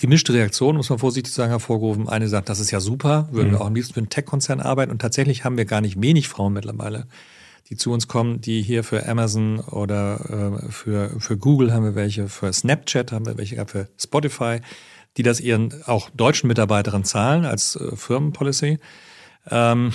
gemischte 0.00 0.32
Reaktionen, 0.32 0.78
muss 0.78 0.90
man 0.90 0.98
vorsichtig 0.98 1.32
sagen, 1.32 1.50
hervorgerufen. 1.50 2.08
Eine 2.08 2.28
sagt, 2.28 2.48
das 2.48 2.58
ist 2.58 2.70
ja 2.70 2.80
super, 2.80 3.28
würden 3.30 3.48
mhm. 3.48 3.52
wir 3.52 3.60
auch 3.60 3.66
am 3.66 3.74
liebsten 3.74 3.94
für 3.94 4.00
einen 4.00 4.08
Tech-Konzern 4.08 4.60
arbeiten. 4.60 4.90
Und 4.90 5.00
tatsächlich 5.00 5.44
haben 5.44 5.56
wir 5.56 5.66
gar 5.66 5.80
nicht 5.80 6.00
wenig 6.00 6.28
Frauen 6.28 6.54
mittlerweile, 6.54 7.06
die 7.68 7.76
zu 7.76 7.92
uns 7.92 8.08
kommen, 8.08 8.40
die 8.40 8.62
hier 8.62 8.82
für 8.82 9.06
Amazon 9.06 9.60
oder 9.60 10.58
äh, 10.64 10.72
für, 10.72 11.20
für 11.20 11.36
Google 11.36 11.72
haben 11.72 11.84
wir 11.84 11.94
welche, 11.94 12.28
für 12.28 12.52
Snapchat 12.52 13.12
haben 13.12 13.26
wir 13.26 13.36
welche, 13.36 13.64
für 13.66 13.88
Spotify, 13.98 14.60
die 15.16 15.22
das 15.22 15.38
ihren 15.38 15.84
auch 15.84 16.10
deutschen 16.10 16.48
Mitarbeiterinnen 16.48 17.04
zahlen 17.04 17.44
als 17.44 17.76
äh, 17.76 17.94
Firmenpolicy. 17.94 18.78
Ähm, 19.50 19.92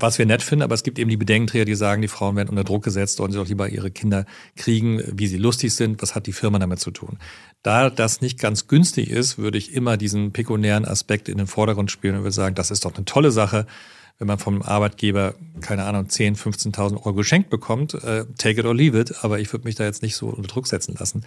was 0.00 0.18
wir 0.18 0.26
nett 0.26 0.42
finden, 0.42 0.62
aber 0.62 0.74
es 0.74 0.82
gibt 0.82 0.98
eben 0.98 1.10
die 1.10 1.16
Bedenkenträger, 1.16 1.64
die 1.64 1.74
sagen, 1.74 2.02
die 2.02 2.08
Frauen 2.08 2.36
werden 2.36 2.50
unter 2.50 2.64
Druck 2.64 2.84
gesetzt, 2.84 3.16
sollen 3.16 3.32
sie 3.32 3.38
doch 3.38 3.48
lieber 3.48 3.68
ihre 3.68 3.90
Kinder 3.90 4.26
kriegen, 4.56 5.02
wie 5.06 5.26
sie 5.26 5.36
lustig 5.36 5.74
sind, 5.74 6.02
was 6.02 6.14
hat 6.14 6.26
die 6.26 6.32
Firma 6.32 6.58
damit 6.58 6.80
zu 6.80 6.90
tun. 6.90 7.18
Da 7.62 7.90
das 7.90 8.20
nicht 8.20 8.38
ganz 8.38 8.66
günstig 8.66 9.10
ist, 9.10 9.38
würde 9.38 9.58
ich 9.58 9.72
immer 9.72 9.96
diesen 9.96 10.32
pekuniären 10.32 10.84
Aspekt 10.84 11.28
in 11.28 11.38
den 11.38 11.46
Vordergrund 11.46 11.90
spielen 11.90 12.16
und 12.16 12.22
würde 12.22 12.32
sagen, 12.32 12.54
das 12.54 12.70
ist 12.70 12.84
doch 12.84 12.94
eine 12.94 13.04
tolle 13.04 13.30
Sache, 13.30 13.66
wenn 14.18 14.28
man 14.28 14.38
vom 14.38 14.62
Arbeitgeber, 14.62 15.34
keine 15.60 15.84
Ahnung, 15.84 16.08
10, 16.08 16.36
15.000 16.36 16.96
Euro 16.96 17.14
geschenkt 17.14 17.50
bekommt, 17.50 17.94
äh, 17.94 18.24
take 18.38 18.60
it 18.60 18.66
or 18.66 18.74
leave 18.74 18.98
it, 18.98 19.24
aber 19.24 19.40
ich 19.40 19.52
würde 19.52 19.64
mich 19.64 19.74
da 19.74 19.84
jetzt 19.84 20.02
nicht 20.02 20.16
so 20.16 20.28
unter 20.28 20.48
Druck 20.48 20.66
setzen 20.66 20.94
lassen. 20.98 21.24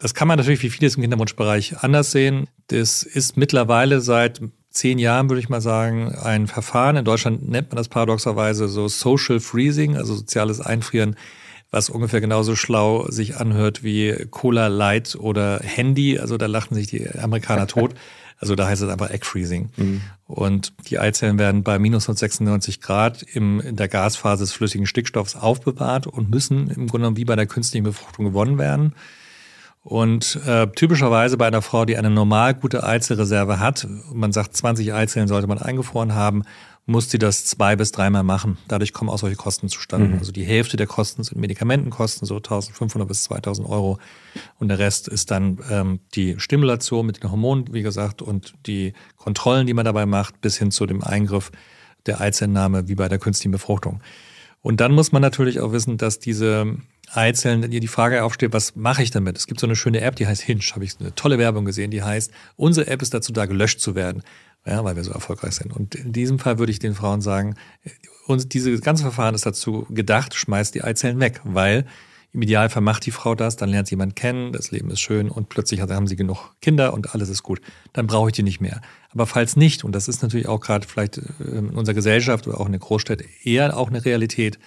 Das 0.00 0.14
kann 0.14 0.26
man 0.26 0.38
natürlich 0.38 0.62
wie 0.62 0.70
vieles 0.70 0.96
im 0.96 1.02
Kinderwunschbereich 1.02 1.78
anders 1.82 2.10
sehen. 2.10 2.48
Das 2.68 3.02
ist 3.02 3.36
mittlerweile 3.36 4.00
seit 4.00 4.40
zehn 4.70 4.98
Jahren, 4.98 5.28
würde 5.28 5.40
ich 5.40 5.48
mal 5.48 5.60
sagen, 5.60 6.14
ein 6.14 6.46
Verfahren. 6.46 6.96
In 6.96 7.04
Deutschland 7.04 7.48
nennt 7.48 7.70
man 7.70 7.76
das 7.76 7.88
paradoxerweise 7.88 8.68
so 8.68 8.88
Social 8.88 9.40
Freezing, 9.40 9.96
also 9.96 10.14
soziales 10.14 10.60
Einfrieren, 10.60 11.16
was 11.70 11.90
ungefähr 11.90 12.20
genauso 12.20 12.56
schlau 12.56 13.08
sich 13.10 13.36
anhört 13.36 13.82
wie 13.84 14.26
Cola 14.30 14.68
Light 14.68 15.16
oder 15.16 15.60
Handy. 15.62 16.18
Also 16.18 16.36
da 16.36 16.46
lachten 16.46 16.74
sich 16.74 16.86
die 16.86 17.08
Amerikaner 17.10 17.66
tot. 17.66 17.94
Also 18.42 18.54
da 18.54 18.66
heißt 18.66 18.80
es 18.80 18.88
einfach 18.88 19.10
Egg 19.10 19.26
Freezing. 19.26 19.68
Mhm. 19.76 20.00
Und 20.26 20.72
die 20.88 20.98
Eizellen 20.98 21.38
werden 21.38 21.62
bei 21.62 21.78
minus 21.78 22.04
196 22.04 22.80
Grad 22.80 23.22
im, 23.22 23.60
in 23.60 23.76
der 23.76 23.88
Gasphase 23.88 24.44
des 24.44 24.52
flüssigen 24.52 24.86
Stickstoffs 24.86 25.36
aufbewahrt 25.36 26.06
und 26.06 26.30
müssen 26.30 26.70
im 26.70 26.86
Grunde 26.86 27.00
genommen 27.00 27.16
wie 27.18 27.26
bei 27.26 27.36
der 27.36 27.44
künstlichen 27.44 27.84
Befruchtung 27.84 28.24
gewonnen 28.24 28.56
werden. 28.56 28.94
Und 29.82 30.38
äh, 30.46 30.66
typischerweise 30.68 31.38
bei 31.38 31.46
einer 31.46 31.62
Frau, 31.62 31.86
die 31.86 31.96
eine 31.96 32.10
normal 32.10 32.54
gute 32.54 32.84
Eizellreserve 32.84 33.60
hat, 33.60 33.86
man 34.12 34.30
sagt 34.30 34.54
20 34.54 34.92
Eizellen 34.92 35.26
sollte 35.26 35.46
man 35.46 35.58
eingefroren 35.58 36.14
haben, 36.14 36.42
muss 36.84 37.08
sie 37.08 37.18
das 37.18 37.46
zwei 37.46 37.76
bis 37.76 37.92
dreimal 37.92 38.22
machen. 38.22 38.58
Dadurch 38.68 38.92
kommen 38.92 39.10
auch 39.10 39.18
solche 39.18 39.36
Kosten 39.36 39.68
zustande. 39.68 40.08
Mhm. 40.08 40.18
Also 40.18 40.32
die 40.32 40.44
Hälfte 40.44 40.76
der 40.76 40.86
Kosten 40.86 41.22
sind 41.22 41.38
Medikamentenkosten, 41.38 42.26
so 42.26 42.36
1500 42.36 43.08
bis 43.08 43.22
2000 43.24 43.68
Euro. 43.68 43.98
Und 44.58 44.68
der 44.68 44.78
Rest 44.78 45.08
ist 45.08 45.30
dann 45.30 45.58
ähm, 45.70 46.00
die 46.14 46.38
Stimulation 46.38 47.06
mit 47.06 47.22
den 47.22 47.30
Hormonen, 47.30 47.72
wie 47.72 47.82
gesagt, 47.82 48.22
und 48.22 48.54
die 48.66 48.92
Kontrollen, 49.16 49.66
die 49.66 49.74
man 49.74 49.84
dabei 49.84 50.04
macht, 50.04 50.40
bis 50.40 50.58
hin 50.58 50.70
zu 50.70 50.84
dem 50.84 51.02
Eingriff 51.02 51.52
der 52.06 52.20
Eizellennahme, 52.20 52.88
wie 52.88 52.96
bei 52.96 53.08
der 53.08 53.18
künstlichen 53.18 53.52
Befruchtung. 53.52 54.02
Und 54.62 54.80
dann 54.80 54.92
muss 54.92 55.12
man 55.12 55.22
natürlich 55.22 55.60
auch 55.60 55.72
wissen, 55.72 55.96
dass 55.96 56.18
diese 56.18 56.76
Dir 57.14 57.80
die 57.80 57.88
Frage 57.88 58.22
aufsteht, 58.22 58.52
was 58.52 58.76
mache 58.76 59.02
ich 59.02 59.10
damit? 59.10 59.36
Es 59.36 59.46
gibt 59.46 59.60
so 59.60 59.66
eine 59.66 59.76
schöne 59.76 60.00
App, 60.00 60.16
die 60.16 60.26
heißt 60.26 60.42
Hinge, 60.42 60.60
habe 60.74 60.84
ich 60.84 61.00
eine 61.00 61.14
tolle 61.14 61.38
Werbung 61.38 61.64
gesehen, 61.64 61.90
die 61.90 62.02
heißt, 62.02 62.30
unsere 62.56 62.86
App 62.86 63.02
ist 63.02 63.12
dazu 63.12 63.32
da, 63.32 63.46
gelöscht 63.46 63.80
zu 63.80 63.94
werden, 63.94 64.22
ja, 64.64 64.84
weil 64.84 64.96
wir 64.96 65.04
so 65.04 65.10
erfolgreich 65.10 65.54
sind. 65.54 65.72
Und 65.72 65.94
in 65.94 66.12
diesem 66.12 66.38
Fall 66.38 66.58
würde 66.58 66.70
ich 66.70 66.78
den 66.78 66.94
Frauen 66.94 67.20
sagen, 67.20 67.56
und 68.26 68.54
dieses 68.54 68.80
ganze 68.80 69.02
Verfahren 69.02 69.34
ist 69.34 69.44
dazu 69.44 69.86
gedacht, 69.90 70.34
schmeißt 70.34 70.74
die 70.74 70.84
Eizellen 70.84 71.18
weg, 71.18 71.40
weil 71.44 71.84
im 72.32 72.42
Idealfall 72.42 72.82
macht 72.82 73.06
die 73.06 73.10
Frau 73.10 73.34
das, 73.34 73.56
dann 73.56 73.70
lernt 73.70 73.88
sie 73.88 73.94
jemanden 73.94 74.14
kennen, 74.14 74.52
das 74.52 74.70
Leben 74.70 74.88
ist 74.90 75.00
schön 75.00 75.28
und 75.30 75.48
plötzlich 75.48 75.80
haben 75.80 76.06
sie 76.06 76.14
genug 76.14 76.54
Kinder 76.62 76.94
und 76.94 77.12
alles 77.12 77.28
ist 77.28 77.42
gut. 77.42 77.60
Dann 77.92 78.06
brauche 78.06 78.28
ich 78.28 78.36
die 78.36 78.44
nicht 78.44 78.60
mehr. 78.60 78.80
Aber 79.10 79.26
falls 79.26 79.56
nicht, 79.56 79.82
und 79.82 79.92
das 79.92 80.06
ist 80.06 80.22
natürlich 80.22 80.46
auch 80.46 80.60
gerade 80.60 80.86
vielleicht 80.86 81.16
in 81.16 81.70
unserer 81.70 81.94
Gesellschaft 81.94 82.46
oder 82.46 82.60
auch 82.60 82.66
in 82.66 82.72
der 82.72 82.80
Großstadt 82.80 83.24
eher 83.42 83.76
auch 83.76 83.88
eine 83.88 84.04
Realität, 84.04 84.60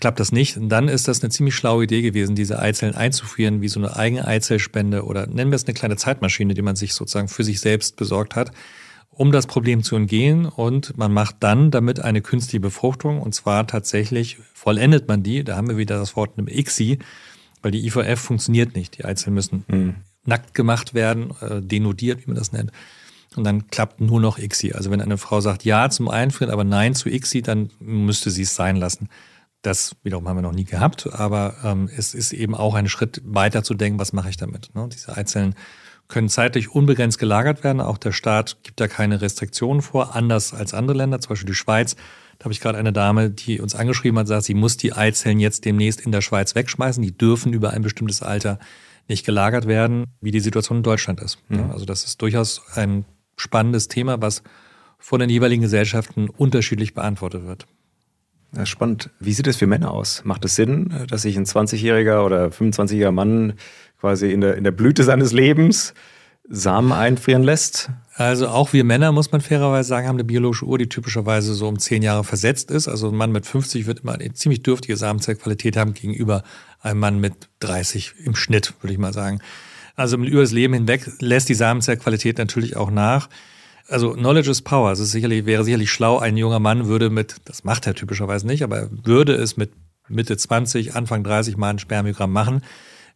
klappt 0.00 0.20
das 0.20 0.32
nicht, 0.32 0.58
dann 0.60 0.88
ist 0.88 1.08
das 1.08 1.22
eine 1.22 1.30
ziemlich 1.30 1.54
schlaue 1.54 1.84
Idee 1.84 2.02
gewesen, 2.02 2.34
diese 2.34 2.58
Eizellen 2.58 2.94
einzuführen, 2.94 3.60
wie 3.60 3.68
so 3.68 3.80
eine 3.80 3.96
eigene 3.96 4.26
Eizellspende 4.26 5.04
oder 5.04 5.26
nennen 5.26 5.50
wir 5.50 5.56
es 5.56 5.64
eine 5.64 5.74
kleine 5.74 5.96
Zeitmaschine, 5.96 6.54
die 6.54 6.62
man 6.62 6.76
sich 6.76 6.94
sozusagen 6.94 7.28
für 7.28 7.44
sich 7.44 7.60
selbst 7.60 7.96
besorgt 7.96 8.36
hat, 8.36 8.50
um 9.10 9.32
das 9.32 9.46
Problem 9.46 9.82
zu 9.82 9.96
umgehen. 9.96 10.46
Und 10.46 10.96
man 10.96 11.12
macht 11.12 11.36
dann 11.40 11.70
damit 11.70 12.00
eine 12.00 12.22
künstliche 12.22 12.60
Befruchtung 12.60 13.20
und 13.20 13.34
zwar 13.34 13.66
tatsächlich 13.66 14.38
vollendet 14.54 15.06
man 15.08 15.22
die. 15.22 15.44
Da 15.44 15.56
haben 15.56 15.68
wir 15.68 15.76
wieder 15.76 15.98
das 15.98 16.16
Wort 16.16 16.36
einem 16.36 16.48
ICSI, 16.48 16.98
weil 17.62 17.70
die 17.70 17.86
IVF 17.86 18.18
funktioniert 18.18 18.74
nicht. 18.74 18.98
Die 18.98 19.04
Eizellen 19.04 19.34
müssen 19.34 19.64
mhm. 19.68 19.94
nackt 20.24 20.54
gemacht 20.54 20.94
werden, 20.94 21.32
äh, 21.40 21.60
denodiert, 21.60 22.22
wie 22.22 22.26
man 22.26 22.36
das 22.36 22.52
nennt. 22.52 22.72
Und 23.36 23.44
dann 23.44 23.68
klappt 23.68 24.00
nur 24.00 24.20
noch 24.20 24.38
ICSI. 24.38 24.72
Also 24.72 24.90
wenn 24.90 25.00
eine 25.00 25.18
Frau 25.18 25.40
sagt 25.40 25.64
Ja 25.64 25.88
zum 25.88 26.08
Einfrieren, 26.08 26.52
aber 26.52 26.64
Nein 26.64 26.94
zu 26.94 27.08
ICSI, 27.08 27.42
dann 27.42 27.70
müsste 27.78 28.30
sie 28.30 28.42
es 28.42 28.56
sein 28.56 28.76
lassen. 28.76 29.08
Das 29.62 29.96
wiederum 30.02 30.26
haben 30.26 30.38
wir 30.38 30.42
noch 30.42 30.52
nie 30.52 30.64
gehabt, 30.64 31.12
aber 31.12 31.56
ähm, 31.64 31.90
es 31.94 32.14
ist 32.14 32.32
eben 32.32 32.54
auch 32.54 32.74
ein 32.74 32.88
Schritt 32.88 33.20
weiter 33.24 33.62
zu 33.62 33.74
denken, 33.74 33.98
was 33.98 34.12
mache 34.12 34.30
ich 34.30 34.36
damit. 34.38 34.74
Ne? 34.74 34.88
Diese 34.90 35.16
Eizellen 35.16 35.54
können 36.08 36.28
zeitlich 36.28 36.74
unbegrenzt 36.74 37.18
gelagert 37.18 37.62
werden. 37.62 37.80
Auch 37.80 37.98
der 37.98 38.12
Staat 38.12 38.62
gibt 38.62 38.80
da 38.80 38.88
keine 38.88 39.20
Restriktionen 39.20 39.82
vor, 39.82 40.16
anders 40.16 40.52
als 40.52 40.74
andere 40.74 40.96
Länder, 40.96 41.20
zum 41.20 41.30
Beispiel 41.30 41.46
die 41.46 41.54
Schweiz. 41.54 41.94
Da 42.38 42.44
habe 42.44 42.52
ich 42.52 42.60
gerade 42.60 42.78
eine 42.78 42.92
Dame, 42.92 43.30
die 43.30 43.60
uns 43.60 43.74
angeschrieben 43.74 44.18
hat, 44.18 44.26
sagt, 44.26 44.44
sie 44.44 44.54
muss 44.54 44.76
die 44.76 44.92
Eizellen 44.92 45.40
jetzt 45.40 45.64
demnächst 45.64 46.00
in 46.00 46.10
der 46.10 46.22
Schweiz 46.22 46.54
wegschmeißen. 46.54 47.02
Die 47.02 47.16
dürfen 47.16 47.52
über 47.52 47.70
ein 47.70 47.82
bestimmtes 47.82 48.22
Alter 48.22 48.58
nicht 49.08 49.26
gelagert 49.26 49.66
werden, 49.66 50.06
wie 50.20 50.30
die 50.30 50.40
Situation 50.40 50.78
in 50.78 50.82
Deutschland 50.82 51.20
ist. 51.20 51.38
Mhm. 51.48 51.70
Also 51.70 51.84
das 51.84 52.04
ist 52.04 52.22
durchaus 52.22 52.62
ein 52.74 53.04
spannendes 53.36 53.88
Thema, 53.88 54.20
was 54.20 54.42
von 54.98 55.20
den 55.20 55.30
jeweiligen 55.30 55.62
Gesellschaften 55.62 56.28
unterschiedlich 56.28 56.94
beantwortet 56.94 57.44
wird. 57.44 57.66
Ja, 58.56 58.66
spannend. 58.66 59.10
Wie 59.20 59.32
sieht 59.32 59.46
es 59.46 59.56
für 59.56 59.66
Männer 59.66 59.92
aus? 59.92 60.22
Macht 60.24 60.44
es 60.44 60.56
Sinn, 60.56 60.92
dass 61.08 61.22
sich 61.22 61.36
ein 61.36 61.44
20-jähriger 61.44 62.24
oder 62.24 62.46
25-jähriger 62.46 63.12
Mann 63.12 63.54
quasi 64.00 64.32
in 64.32 64.40
der, 64.40 64.56
in 64.56 64.64
der 64.64 64.72
Blüte 64.72 65.04
seines 65.04 65.32
Lebens 65.32 65.94
Samen 66.48 66.90
einfrieren 66.90 67.44
lässt? 67.44 67.90
Also 68.14 68.48
auch 68.48 68.72
wir 68.72 68.82
Männer, 68.82 69.12
muss 69.12 69.30
man 69.30 69.40
fairerweise 69.40 69.88
sagen, 69.88 70.08
haben 70.08 70.16
eine 70.16 70.24
biologische 70.24 70.64
Uhr, 70.64 70.78
die 70.78 70.88
typischerweise 70.88 71.54
so 71.54 71.68
um 71.68 71.78
zehn 71.78 72.02
Jahre 72.02 72.24
versetzt 72.24 72.72
ist. 72.72 72.88
Also 72.88 73.08
ein 73.08 73.14
Mann 73.14 73.30
mit 73.30 73.46
50 73.46 73.86
wird 73.86 74.00
immer 74.00 74.14
eine 74.14 74.32
ziemlich 74.34 74.62
dürftige 74.62 74.96
Samenzellqualität 74.96 75.76
haben 75.76 75.94
gegenüber 75.94 76.42
einem 76.80 76.98
Mann 76.98 77.20
mit 77.20 77.34
30 77.60 78.14
im 78.24 78.34
Schnitt, 78.34 78.74
würde 78.80 78.92
ich 78.92 78.98
mal 78.98 79.12
sagen. 79.12 79.38
Also 79.94 80.16
über 80.16 80.40
das 80.40 80.50
Leben 80.50 80.74
hinweg 80.74 81.08
lässt 81.20 81.48
die 81.48 81.54
Samenzellqualität 81.54 82.38
natürlich 82.38 82.76
auch 82.76 82.90
nach 82.90 83.28
also 83.90 84.12
Knowledge 84.12 84.50
is 84.50 84.62
Power. 84.62 84.92
Es 84.92 85.00
ist 85.00 85.10
sicherlich, 85.10 85.46
wäre 85.46 85.64
sicherlich 85.64 85.90
schlau, 85.90 86.18
ein 86.18 86.36
junger 86.36 86.60
Mann 86.60 86.86
würde 86.86 87.10
mit, 87.10 87.36
das 87.44 87.64
macht 87.64 87.86
er 87.86 87.94
typischerweise 87.94 88.46
nicht, 88.46 88.62
aber 88.62 88.78
er 88.78 88.90
würde 89.04 89.34
es 89.34 89.56
mit 89.56 89.72
Mitte 90.08 90.36
20, 90.36 90.94
Anfang 90.94 91.24
30 91.24 91.56
mal 91.56 91.70
ein 91.70 91.78
Spermiogramm 91.78 92.32
machen. 92.32 92.62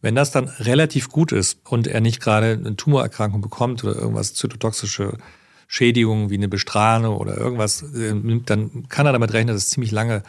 Wenn 0.00 0.14
das 0.14 0.30
dann 0.30 0.48
relativ 0.48 1.08
gut 1.08 1.32
ist 1.32 1.60
und 1.64 1.86
er 1.86 2.00
nicht 2.00 2.20
gerade 2.20 2.52
eine 2.52 2.76
Tumorerkrankung 2.76 3.40
bekommt 3.40 3.82
oder 3.84 3.96
irgendwas 3.96 4.34
zytotoxische 4.34 5.16
Schädigungen 5.66 6.30
wie 6.30 6.36
eine 6.36 6.48
Bestrahlung 6.48 7.16
oder 7.16 7.36
irgendwas, 7.36 7.82
äh, 7.94 8.12
dann 8.44 8.88
kann 8.88 9.06
er 9.06 9.12
damit 9.12 9.32
rechnen, 9.32 9.54
dass 9.54 9.70
ziemlich 9.70 9.92
lange 9.92 10.22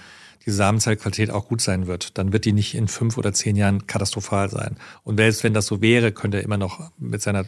die 0.45 0.51
Samenzellqualität 0.51 1.31
auch 1.31 1.47
gut 1.47 1.62
sein 1.62 1.88
wird. 1.88 2.17
Dann 2.17 2.31
wird 2.31 2.45
die 2.45 2.53
nicht 2.53 2.75
in 2.75 2.88
fünf 2.88 3.17
oder 3.17 3.34
zehn 3.34 3.55
Jahren 3.55 3.88
katastrophal 3.88 4.49
sein. 4.49 4.77
Und 5.03 5.17
selbst 5.17 5.43
wenn 5.43 5.53
das 5.53 5.65
so 5.65 5.81
wäre, 5.81 6.12
könnte 6.12 6.38
er 6.38 6.43
immer 6.43 6.58
noch 6.58 6.91
mit 6.97 7.21
seiner 7.21 7.45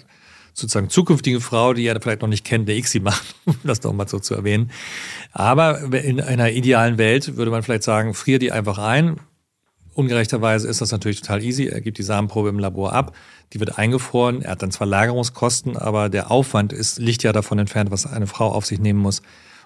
sozusagen 0.58 0.90
zukünftige 0.90 1.40
Frau, 1.40 1.74
die 1.74 1.86
er 1.86 2.02
vielleicht 2.02 2.22
noch 2.22 2.28
nicht 2.28 2.44
kennt, 2.44 2.68
der 2.68 2.76
ICSI 2.78 3.00
macht, 3.00 3.36
um 3.46 3.56
das 3.64 3.80
doch 3.80 3.94
mal 3.94 4.08
so 4.08 4.20
zu 4.20 4.34
erwähnen. 4.34 4.72
Aber 5.32 5.94
in 5.94 6.20
einer 6.20 6.52
idealen 6.52 6.98
Welt 6.98 7.38
würde 7.38 7.52
man 7.52 7.62
vielleicht 7.62 7.84
sagen, 7.84 8.14
frier 8.14 8.40
die 8.40 8.52
einfach 8.52 8.80
ein. 8.80 9.18
Ungerechterweise 9.94 10.68
ist 10.68 10.82
das 10.82 10.92
natürlich 10.92 11.22
total 11.22 11.44
easy. 11.44 11.68
Er 11.68 11.82
gibt 11.82 11.98
die 11.98 12.04
Samenprobe 12.04 12.50
im 12.50 12.60
Labor 12.60 12.94
ab, 12.94 13.16
die 13.54 13.60
wird 13.60 13.78
eingefroren. 13.78 14.42
Er 14.42 14.52
hat 14.52 14.62
dann 14.62 14.72
zwar 14.72 14.88
Lagerungskosten, 14.88 15.78
aber 15.78 16.10
der 16.10 16.32
Aufwand 16.32 16.74
ist, 16.74 17.00
liegt 17.00 17.24
ja 17.24 17.34
davon 17.34 17.60
entfernt, 17.60 17.92
was 17.92 18.06
eine 18.06 18.28
Frau 18.28 18.52
auf 18.52 18.66
sich 18.66 18.80
nehmen 18.80 19.00
muss, 19.00 19.22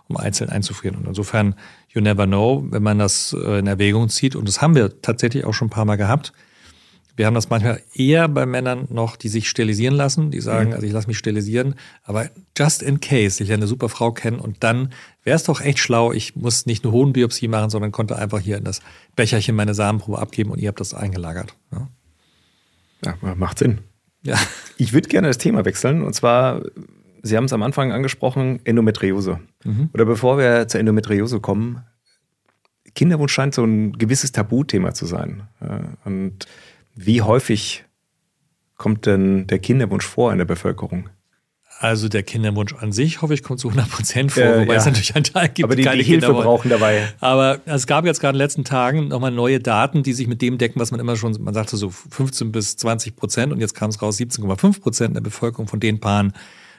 um 0.08 0.18
einzeln 0.18 0.50
einzufrieren. 0.50 0.98
Und 0.98 1.08
insofern, 1.08 1.56
you 1.90 2.02
never 2.02 2.28
know, 2.28 2.66
wenn 2.70 2.84
man 2.84 3.00
das 3.00 3.34
äh, 3.34 3.60
in 3.60 3.68
Erwägung 3.68 4.10
zieht. 4.10 4.36
Und 4.36 4.48
das 4.48 4.62
haben 4.62 4.76
wir 4.76 5.02
tatsächlich 5.02 5.46
auch 5.46 5.54
schon 5.54 5.68
ein 5.68 5.72
paar 5.72 5.86
Mal 5.86 5.98
gehabt 5.98 6.34
wir 7.16 7.26
haben 7.26 7.34
das 7.34 7.50
manchmal 7.50 7.82
eher 7.94 8.28
bei 8.28 8.46
Männern 8.46 8.88
noch, 8.90 9.16
die 9.16 9.30
sich 9.30 9.50
sterilisieren 9.50 9.96
lassen, 9.96 10.32
die 10.32 10.42
sagen, 10.42 10.70
mhm. 10.70 10.76
also 10.76 10.86
ich 10.86 10.94
lasse 10.94 11.08
mich 11.08 11.18
sterilisieren, 11.18 11.76
aber 12.04 12.30
just 12.58 12.82
in 12.82 13.00
case 13.00 13.44
ich 13.44 13.52
eine 13.52 13.68
super 13.68 13.90
Frau 13.90 14.12
kenne 14.12 14.42
und 14.42 14.64
dann 14.64 14.94
wäre 15.24 15.36
es 15.36 15.44
doch 15.44 15.62
echt 15.62 15.80
schlau, 15.80 16.12
ich 16.14 16.36
muss 16.36 16.66
nicht 16.66 16.84
eine 16.84 16.94
Hodenbiopsie 16.94 17.48
machen, 17.48 17.70
sondern 17.70 17.92
konnte 17.92 18.16
einfach 18.16 18.40
hier 18.40 18.58
in 18.58 18.64
das 18.64 18.82
Becherchen 19.16 19.56
meine 19.56 19.74
Samenprobe 19.74 20.20
abgeben 20.20 20.52
und 20.52 20.60
ihr 20.60 20.70
habt 20.70 20.80
das 20.80 20.94
eingelagert. 20.94 21.56
Ja, 21.72 21.88
ja 23.04 23.36
macht 23.36 23.60
Sinn. 23.60 23.80
Ja. 24.24 24.40
Ich 24.78 24.94
würde 24.94 25.10
gerne 25.10 25.28
das 25.28 25.38
Thema 25.38 25.66
wechseln 25.66 26.04
und 26.04 26.14
zwar, 26.14 26.62
Sie 27.24 27.38
haben 27.38 27.46
es 27.46 27.54
am 27.54 27.62
Anfang 27.62 27.92
angesprochen, 27.92 28.60
Endometriose. 28.64 29.40
Mhm. 29.64 29.90
Oder 29.94 30.06
bevor 30.06 30.38
wir 30.38 30.68
zur 30.68 30.80
Endometriose 30.80 31.40
kommen, 31.40 31.84
Kinderwunsch 32.96 33.32
scheint 33.32 33.54
so 33.54 33.64
ein 33.64 33.94
gewisses 33.94 34.32
Tabuthema 34.32 34.94
zu 34.94 35.06
sein. 35.06 35.44
Und 36.04 36.48
wie 37.06 37.22
häufig 37.22 37.86
kommt 38.78 39.06
denn 39.06 39.48
der 39.48 39.60
Kinderwunsch 39.60 40.06
vor 40.06 40.32
in 40.32 40.38
der 40.38 40.46
Bevölkerung? 40.46 41.10
Also 41.82 42.10
der 42.10 42.22
Kinderwunsch 42.22 42.76
an 42.76 42.92
sich, 42.92 43.24
hoffe 43.24 43.34
ich, 43.34 43.42
kommt 43.42 43.60
zu 43.60 43.70
100 43.70 43.90
Prozent 43.90 44.32
vor, 44.32 44.44
äh, 44.44 44.62
wobei 44.62 44.74
ja. 44.74 44.80
es 44.80 44.86
natürlich 44.86 45.16
einen 45.16 45.24
Teil 45.24 45.50
gibt, 45.50 45.66
Aber 45.66 45.76
die, 45.76 45.82
die 45.82 46.04
Hilfe 46.04 46.32
brauchen 46.32 46.70
dabei. 46.70 47.08
Aber 47.20 47.60
es 47.66 47.88
gab 47.88 48.06
jetzt 48.06 48.20
gerade 48.20 48.36
in 48.36 48.38
den 48.38 48.44
letzten 48.44 48.64
Tagen 48.64 49.08
nochmal 49.08 49.32
neue 49.32 49.60
Daten, 49.60 50.04
die 50.04 50.14
sich 50.14 50.28
mit 50.28 50.44
dem 50.44 50.60
decken, 50.60 50.80
was 50.80 50.92
man 50.92 51.00
immer 51.00 51.16
schon, 51.16 51.36
man 51.42 51.56
sagte 51.56 51.78
so 51.78 51.90
15 51.90 52.52
bis 52.52 52.78
20 52.78 53.16
Prozent 53.16 53.52
und 53.52 53.60
jetzt 53.60 53.74
kam 53.74 53.90
es 53.90 54.00
raus 54.00 54.20
17,5 54.20 54.80
Prozent 54.80 55.16
der 55.16 55.22
Bevölkerung 55.22 55.68
von 55.68 55.80
den 55.80 56.00
Paaren, 56.00 56.34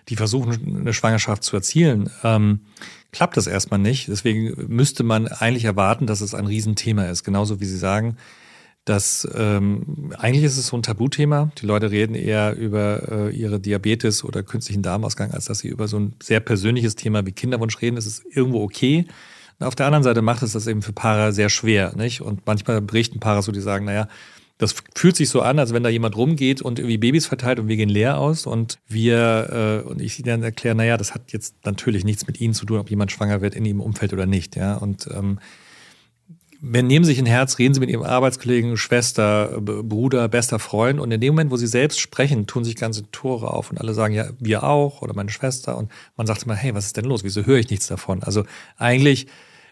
die 0.09 0.15
versuchen, 0.15 0.79
eine 0.81 0.93
Schwangerschaft 0.93 1.43
zu 1.43 1.57
erzielen. 1.57 2.09
Ähm, 2.23 2.61
klappt 3.11 3.37
das 3.37 3.49
erstmal 3.49 3.81
nicht. 3.81 4.07
Deswegen 4.07 4.55
müsste 4.69 5.03
man 5.03 5.27
eigentlich 5.27 5.65
erwarten, 5.65 6.07
dass 6.07 6.21
es 6.21 6.33
ein 6.33 6.47
Riesenthema 6.47 7.07
ist. 7.07 7.25
Genauso 7.25 7.61
wie 7.61 7.67
Sie 7.67 7.79
sagen, 7.79 8.17
dass 8.85 9.29
ähm, 9.35 10.13
eigentlich 10.19 10.45
ist 10.45 10.59
es 10.59 10.67
so 10.67 10.77
ein 10.77 10.83
Tabuthema. 10.83 11.53
Die 11.61 11.67
Leute 11.67 11.91
reden 11.91 12.15
eher 12.15 12.57
über 12.57 13.29
äh, 13.29 13.31
ihre 13.31 13.61
Diabetes 13.61 14.25
oder 14.25 14.43
künstlichen 14.43 14.83
Darmausgang, 14.83 15.31
als 15.31 15.45
dass 15.45 15.61
sie 15.61 15.69
über 15.69 15.87
so 15.87 15.99
ein 15.99 16.15
sehr 16.23 16.41
persönliches 16.41 16.97
Thema 16.97 17.25
wie 17.25 17.33
Kinderwunsch 17.33 17.81
reden. 17.81 17.97
Das 17.97 18.07
ist 18.07 18.25
irgendwo 18.29 18.63
okay. 18.63 19.07
Und 19.61 19.67
auf 19.67 19.77
der 19.77 19.87
anderen 19.87 20.03
Seite 20.03 20.23
macht 20.23 20.43
es 20.43 20.53
das 20.53 20.67
eben 20.67 20.83
für 20.83 20.93
Paare 20.93 21.33
sehr 21.33 21.49
schwer, 21.49 21.95
nicht? 21.97 22.23
Und 22.23 22.45
manchmal 22.47 22.81
berichten 22.81 23.21
Paare 23.21 23.43
so, 23.43 23.53
die 23.53 23.61
sagen, 23.61 23.85
naja, 23.85 24.09
Das 24.59 24.77
fühlt 24.95 25.17
sich 25.17 25.29
so 25.29 25.43
an, 25.43 25.59
als 25.59 25.73
wenn 25.73 25.83
da 25.83 25.89
jemand 25.89 26.17
rumgeht 26.17 26.63
und 26.63 26.79
irgendwie 26.79 26.99
Babys 26.99 27.27
verteilt 27.27 27.59
und 27.59 27.67
wir 27.67 27.77
gehen 27.77 27.89
leer 27.89 28.19
aus 28.19 28.47
und 28.47 28.79
wir 28.87 29.83
äh, 29.85 29.89
und 29.89 30.01
ich 30.01 30.23
dann 30.23 30.43
erkläre, 30.45 30.77
naja, 30.77 30.97
das 30.97 31.15
hat 31.15 31.33
jetzt 31.33 31.57
natürlich 31.65 32.05
nichts 32.05 32.29
mit 32.29 32.41
Ihnen 32.41 32.55
zu 32.55 32.65
tun, 32.65 32.79
ob 32.79 32.89
jemand 32.89 33.11
schwanger 33.11 33.41
wird 33.41 33.57
in 33.57 33.65
Ihrem 33.65 33.81
Umfeld 33.81 34.13
oder 34.13 34.27
nicht, 34.27 34.55
ja. 34.55 34.77
Und 34.77 35.09
ähm, 35.13 35.41
nehmen 36.63 37.05
sich 37.05 37.19
ein 37.19 37.27
Herz, 37.27 37.59
reden 37.59 37.75
Sie 37.75 37.81
mit 37.81 37.91
Ihrem 37.91 38.05
Arbeitskollegen, 38.05 38.77
Schwester, 38.77 39.61
Bruder, 39.61 40.29
bester 40.29 40.61
Freund 40.61 41.01
und 41.01 41.11
in 41.11 41.21
dem 41.21 41.35
Moment, 41.35 41.51
wo 41.51 41.57
Sie 41.57 41.67
selbst 41.67 42.01
sprechen, 42.01 42.47
tun 42.47 42.63
sich 42.63 42.77
ganze 42.77 43.11
Tore 43.11 43.51
auf 43.51 43.71
und 43.73 43.79
alle 43.81 43.95
sagen, 43.95 44.15
ja, 44.15 44.29
wir 44.39 44.63
auch 44.63 45.03
oder 45.03 45.13
meine 45.13 45.31
Schwester 45.31 45.77
und 45.77 45.91
man 46.17 46.29
sagt 46.29 46.45
immer, 46.45 46.55
hey, 46.55 46.73
was 46.73 46.87
ist 46.87 46.97
denn 46.97 47.05
los? 47.05 47.25
Wieso 47.25 47.45
höre 47.45 47.59
ich 47.59 47.69
nichts 47.69 47.89
davon? 47.89 48.23
Also 48.23 48.45
eigentlich 48.77 49.27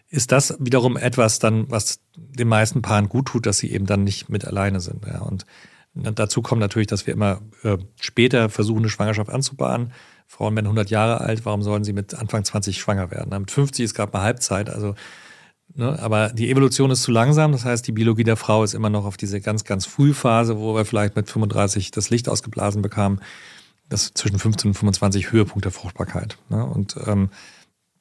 ist 0.09 0.33
das 0.33 0.57
wiederum 0.59 0.97
etwas 0.97 1.39
dann, 1.39 1.71
was 1.71 2.01
den 2.17 2.49
meisten 2.49 2.83
Paaren 2.83 3.09
gut 3.09 3.27
tut, 3.27 3.47
dass 3.47 3.59
sie 3.59 3.71
eben 3.71 3.87
dann 3.87 4.03
nicht 4.03 4.29
mit 4.29 4.45
alleine 4.45 4.81
sind. 4.81 5.07
Ja. 5.07 5.21
Und 5.21 5.47
dazu 5.95 6.43
kommt 6.43 6.61
natürlich, 6.61 6.89
dass 6.89 7.07
wir 7.07 7.15
immer 7.15 7.41
äh, 7.63 7.79
später 8.01 8.49
versuchen, 8.49 8.81
eine 8.81 8.89
Schwangerschaft 8.89 9.31
anzubahnen. 9.31 9.93
Frauen 10.27 10.57
werden 10.57 10.67
100 10.67 10.91
Jahre 10.91 11.21
alt, 11.21 11.47
warum 11.47 11.63
sollen 11.63 11.85
sie 11.85 11.93
mit 11.93 12.15
Anfang 12.15 12.45
20 12.45 12.79
schwanger 12.79 13.13
werden? 13.13 13.31
Mit 13.39 13.53
50 13.53 13.85
ist 13.85 13.95
gerade 13.95 14.13
mal 14.13 14.23
Halbzeit, 14.23 14.71
also 14.71 14.97
ne, 15.75 15.99
aber 16.01 16.31
die 16.31 16.51
Evolution 16.51 16.91
ist 16.91 17.03
zu 17.03 17.11
langsam, 17.11 17.53
das 17.53 17.65
heißt, 17.65 17.87
die 17.87 17.93
Biologie 17.93 18.25
der 18.25 18.37
Frau 18.37 18.65
ist 18.65 18.75
immer 18.75 18.91
noch 18.91 19.05
auf 19.05 19.17
diese 19.17 19.41
ganz, 19.41 19.65
ganz 19.65 19.87
Frühphase, 19.87 20.59
wo 20.59 20.75
wir 20.75 20.85
vielleicht 20.85 21.17
mit 21.17 21.29
35 21.29 21.91
das 21.91 22.11
Licht 22.11 22.29
ausgeblasen 22.29 22.83
bekamen, 22.83 23.21
das 23.89 24.15
zwischen 24.15 24.39
15 24.39 24.71
und 24.71 24.75
25 24.75 25.33
Höhepunkt 25.33 25.65
der 25.65 25.73
Fruchtbarkeit. 25.73 26.39
Ne? 26.49 26.65
Und 26.65 26.97
ähm, 27.07 27.31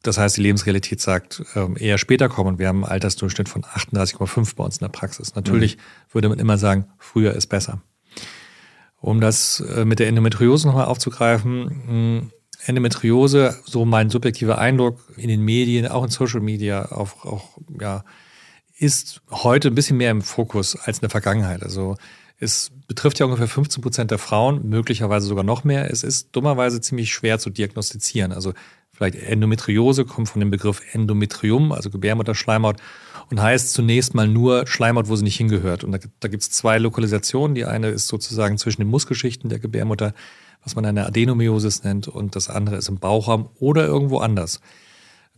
das 0.02 0.18
heißt, 0.18 0.38
die 0.38 0.42
Lebensrealität 0.42 1.02
sagt, 1.02 1.44
ähm, 1.56 1.76
eher 1.78 1.98
später 1.98 2.30
kommen. 2.30 2.58
Wir 2.58 2.70
haben 2.70 2.84
einen 2.84 2.92
Altersdurchschnitt 2.92 3.50
von 3.50 3.64
38,5 3.64 4.56
bei 4.56 4.64
uns 4.64 4.78
in 4.78 4.86
der 4.86 4.90
Praxis. 4.90 5.36
Natürlich 5.36 5.76
mhm. 5.76 5.82
würde 6.14 6.30
man 6.30 6.40
immer 6.40 6.58
sagen, 6.58 6.86
früher 6.98 7.34
ist 7.34 7.48
besser. 7.48 7.82
Um 9.02 9.20
das 9.20 9.60
äh, 9.62 9.86
mit 9.86 10.00
der 10.00 10.08
Endometriose 10.08 10.68
nochmal 10.68 10.86
aufzugreifen, 10.86 12.32
Endometriose, 12.70 13.60
so 13.66 13.84
mein 13.84 14.10
subjektiver 14.10 14.60
Eindruck 14.60 15.00
in 15.18 15.28
den 15.28 15.42
Medien, 15.42 15.88
auch 15.88 16.04
in 16.04 16.10
Social 16.10 16.40
Media, 16.40 16.92
auch, 16.92 17.26
auch 17.26 17.58
ja, 17.80 18.04
ist 18.78 19.22
heute 19.30 19.70
ein 19.70 19.76
bisschen 19.76 19.98
mehr 19.98 20.12
im 20.12 20.22
Fokus 20.22 20.76
als 20.76 21.00
in 21.00 21.02
der 21.02 21.10
Vergangenheit. 21.10 21.64
Also 21.64 21.98
es 22.38 22.72
betrifft 22.88 23.20
ja 23.20 23.26
ungefähr 23.26 23.48
15 23.48 23.82
Prozent 23.82 24.12
der 24.12 24.20
Frauen, 24.20 24.70
möglicherweise 24.70 25.28
sogar 25.28 25.44
noch 25.44 25.66
mehr. 25.66 25.92
Es 25.92 26.04
ist 26.04 26.30
dummerweise 26.32 26.80
ziemlich 26.80 27.12
schwer 27.12 27.40
zu 27.40 27.50
diagnostizieren. 27.50 28.32
Also 28.32 28.54
Vielleicht 29.00 29.16
Endometriose 29.16 30.04
kommt 30.04 30.28
von 30.28 30.42
dem 30.42 30.50
Begriff 30.50 30.82
Endometrium, 30.92 31.72
also 31.72 31.90
Gebärmutterschleimhaut, 31.90 32.82
und 33.32 33.42
heißt 33.42 33.72
zunächst 33.72 34.14
mal 34.14 34.28
nur 34.28 34.68
Schleimhaut, 34.68 35.08
wo 35.08 35.16
sie 35.16 35.24
nicht 35.24 35.38
hingehört. 35.38 35.86
Und 35.86 35.94
da, 35.94 36.00
da 36.20 36.28
gibt 36.28 36.44
es 36.44 36.52
zwei 36.52 36.80
Lokalisationen. 36.80 37.56
Die 37.56 37.64
eine 37.64 37.88
ist 37.88 38.10
sozusagen 38.10 38.58
zwischen 38.58 38.82
den 38.82 38.90
Muskelschichten 38.90 39.50
der 39.50 39.60
Gebärmutter, 39.60 40.14
was 40.64 40.76
man 40.76 40.86
eine 40.86 41.06
Adenomyosis 41.06 41.84
nennt, 41.84 42.08
und 42.08 42.36
das 42.36 42.50
andere 42.50 42.76
ist 42.76 42.90
im 42.90 42.98
Bauchraum 42.98 43.50
oder 43.60 43.86
irgendwo 43.86 44.20
anders. 44.20 44.60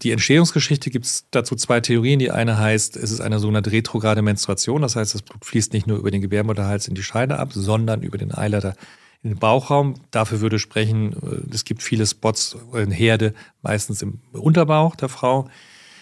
Die 0.02 0.12
Entstehungsgeschichte 0.12 0.90
gibt 0.90 1.06
es 1.06 1.26
dazu 1.30 1.56
zwei 1.56 1.80
Theorien. 1.80 2.18
Die 2.18 2.32
eine 2.32 2.58
heißt, 2.58 2.98
es 2.98 3.12
ist 3.12 3.22
eine 3.22 3.38
sogenannte 3.38 3.72
retrograde 3.72 4.24
Menstruation. 4.24 4.82
Das 4.82 4.96
heißt, 4.96 5.14
das 5.14 5.22
Blut 5.22 5.46
fließt 5.46 5.74
nicht 5.74 5.86
nur 5.86 6.00
über 6.00 6.10
den 6.10 6.22
Gebärmutterhals 6.22 6.88
in 6.88 6.96
die 6.96 7.04
Scheide 7.04 7.38
ab, 7.38 7.50
sondern 7.54 8.02
über 8.02 8.18
den 8.18 8.34
Eileiter 8.34 8.76
in 9.22 9.30
den 9.30 9.38
Bauchraum. 9.38 9.96
Dafür 10.10 10.42
würde 10.42 10.58
sprechen, 10.58 11.14
äh, 11.14 11.54
es 11.54 11.66
gibt 11.66 11.84
viele 11.84 12.08
Spots 12.08 12.58
in 12.74 12.90
Herde, 12.90 13.34
meistens 13.62 14.02
im 14.02 14.22
Unterbauch 14.32 14.96
der 14.96 15.10
Frau. 15.10 15.48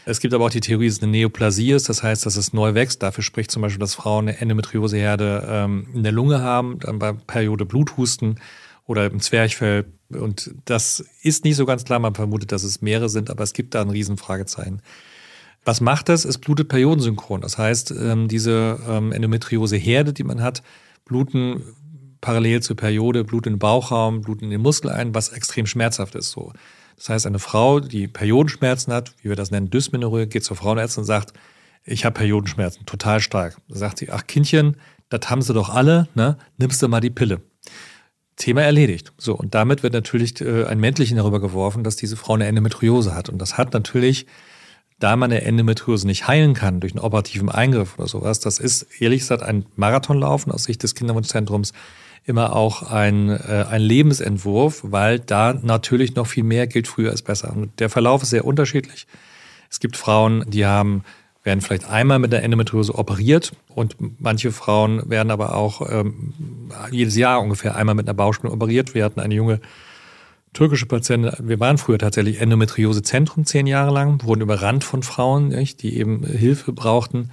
Es 0.05 0.21
gibt 0.21 0.33
aber 0.33 0.45
auch 0.45 0.49
die 0.49 0.61
Theorie, 0.61 0.87
dass 0.87 0.97
es 0.97 1.03
eine 1.03 1.11
Neoplasie 1.11 1.73
ist, 1.73 1.89
das 1.89 2.01
heißt, 2.01 2.25
dass 2.25 2.37
es 2.37 2.53
neu 2.53 2.73
wächst. 2.73 3.03
Dafür 3.03 3.23
spricht 3.23 3.51
zum 3.51 3.61
Beispiel, 3.61 3.79
dass 3.79 3.95
Frauen 3.95 4.29
eine 4.29 4.39
Endometrioseherde 4.39 5.45
ähm, 5.47 5.87
in 5.93 6.03
der 6.03 6.13
Lunge 6.13 6.41
haben, 6.41 6.79
dann 6.79 6.99
bei 6.99 7.11
Periode 7.11 7.65
Bluthusten 7.65 8.39
oder 8.89 9.05
im 9.05 9.19
Zwerchfell. 9.19 9.85
Und 10.09 10.51
das 10.65 11.05
ist 11.21 11.45
nicht 11.45 11.55
so 11.55 11.67
ganz 11.67 11.85
klar. 11.85 11.99
Man 11.99 12.15
vermutet, 12.15 12.51
dass 12.51 12.63
es 12.63 12.81
mehrere 12.81 13.07
sind, 13.07 13.29
aber 13.29 13.43
es 13.43 13.53
gibt 13.53 13.75
da 13.75 13.81
ein 13.81 13.91
Riesenfragezeichen. 13.91 14.81
Was 15.63 15.79
macht 15.79 16.09
das? 16.09 16.25
Es 16.25 16.39
blutet 16.39 16.69
periodensynchron. 16.69 17.41
Das 17.41 17.59
heißt, 17.59 17.91
ähm, 17.91 18.27
diese 18.27 18.79
ähm, 18.87 19.11
Endometriose-Herde, 19.11 20.11
die 20.11 20.23
man 20.23 20.41
hat, 20.41 20.63
bluten 21.05 21.61
parallel 22.19 22.63
zur 22.63 22.77
Periode 22.77 23.23
Blut 23.23 23.45
in 23.45 23.53
den 23.53 23.59
Bauchraum, 23.59 24.21
Blut 24.21 24.41
in 24.41 24.49
den 24.49 24.61
Muskel 24.61 24.89
ein, 24.89 25.13
was 25.13 25.29
extrem 25.29 25.67
schmerzhaft 25.67 26.15
ist. 26.15 26.31
So. 26.31 26.51
Das 26.95 27.09
heißt, 27.09 27.27
eine 27.27 27.39
Frau, 27.39 27.79
die 27.79 28.07
Periodenschmerzen 28.07 28.91
hat, 28.91 29.13
wie 29.21 29.29
wir 29.29 29.35
das 29.35 29.51
nennen, 29.51 29.69
Dysmenorrhoe, 29.69 30.25
geht 30.25 30.43
zur 30.43 30.57
Frauenärztin 30.57 31.01
und 31.01 31.05
sagt, 31.05 31.33
ich 31.85 32.05
habe 32.05 32.15
Periodenschmerzen, 32.15 32.87
total 32.87 33.19
stark. 33.19 33.61
Da 33.69 33.77
sagt 33.77 33.99
sie, 33.99 34.09
ach 34.09 34.25
Kindchen, 34.25 34.77
das 35.09 35.29
haben 35.29 35.43
sie 35.43 35.53
doch 35.53 35.69
alle, 35.69 36.07
ne? 36.15 36.37
nimmst 36.57 36.81
du 36.81 36.87
mal 36.87 37.01
die 37.01 37.11
Pille. 37.11 37.41
Thema 38.39 38.63
erledigt. 38.63 39.11
So, 39.17 39.35
und 39.35 39.53
damit 39.53 39.83
wird 39.83 39.93
natürlich 39.93 40.41
äh, 40.41 40.65
ein 40.65 40.79
Männlichen 40.79 41.17
darüber 41.17 41.39
geworfen, 41.39 41.83
dass 41.83 41.97
diese 41.97 42.17
Frau 42.17 42.33
eine 42.33 42.47
Endometriose 42.47 43.13
hat. 43.13 43.29
Und 43.29 43.37
das 43.37 43.57
hat 43.57 43.73
natürlich, 43.73 44.25
da 44.97 45.15
man 45.15 45.31
eine 45.31 45.43
Endometriose 45.43 46.07
nicht 46.07 46.27
heilen 46.27 46.55
kann 46.55 46.79
durch 46.79 46.93
einen 46.93 47.03
operativen 47.03 47.49
Eingriff 47.49 47.99
oder 47.99 48.07
sowas, 48.07 48.39
das 48.39 48.57
ist 48.57 48.87
ehrlich 48.99 49.21
gesagt 49.21 49.43
ein 49.43 49.65
Marathonlaufen 49.75 50.51
aus 50.51 50.63
Sicht 50.63 50.81
des 50.81 50.95
Kinderwunschzentrums 50.95 51.73
immer 52.25 52.55
auch 52.55 52.83
ein, 52.83 53.29
äh, 53.29 53.65
ein 53.69 53.81
Lebensentwurf, 53.81 54.81
weil 54.83 55.19
da 55.19 55.53
natürlich 55.53 56.15
noch 56.15 56.27
viel 56.27 56.43
mehr 56.43 56.67
gilt, 56.67 56.87
früher 56.87 57.11
ist 57.11 57.23
besser. 57.23 57.53
Und 57.55 57.79
der 57.79 57.89
Verlauf 57.89 58.23
ist 58.23 58.29
sehr 58.29 58.45
unterschiedlich. 58.45 59.05
Es 59.69 59.79
gibt 59.79 59.97
Frauen, 59.97 60.45
die 60.47 60.65
haben 60.65 61.03
werden 61.43 61.61
vielleicht 61.61 61.89
einmal 61.89 62.19
mit 62.19 62.31
der 62.31 62.43
Endometriose 62.43 62.95
operiert 62.95 63.53
und 63.73 63.95
manche 64.19 64.51
Frauen 64.51 65.09
werden 65.09 65.31
aber 65.31 65.55
auch 65.55 65.89
ähm, 65.89 66.33
jedes 66.91 67.15
Jahr 67.15 67.41
ungefähr 67.41 67.75
einmal 67.75 67.95
mit 67.95 68.07
einer 68.07 68.13
Bauchspinne 68.13 68.51
operiert. 68.51 68.93
Wir 68.93 69.05
hatten 69.05 69.19
eine 69.19 69.33
junge 69.33 69.61
türkische 70.53 70.85
Patientin, 70.85 71.31
wir 71.39 71.59
waren 71.59 71.77
früher 71.77 71.97
tatsächlich 71.97 72.41
Endometriosezentrum 72.41 73.45
zehn 73.45 73.67
Jahre 73.67 73.93
lang, 73.93 74.23
wurden 74.23 74.41
überrannt 74.41 74.83
von 74.83 75.03
Frauen, 75.03 75.51
die 75.51 75.97
eben 75.97 76.25
Hilfe 76.25 76.73
brauchten. 76.73 77.31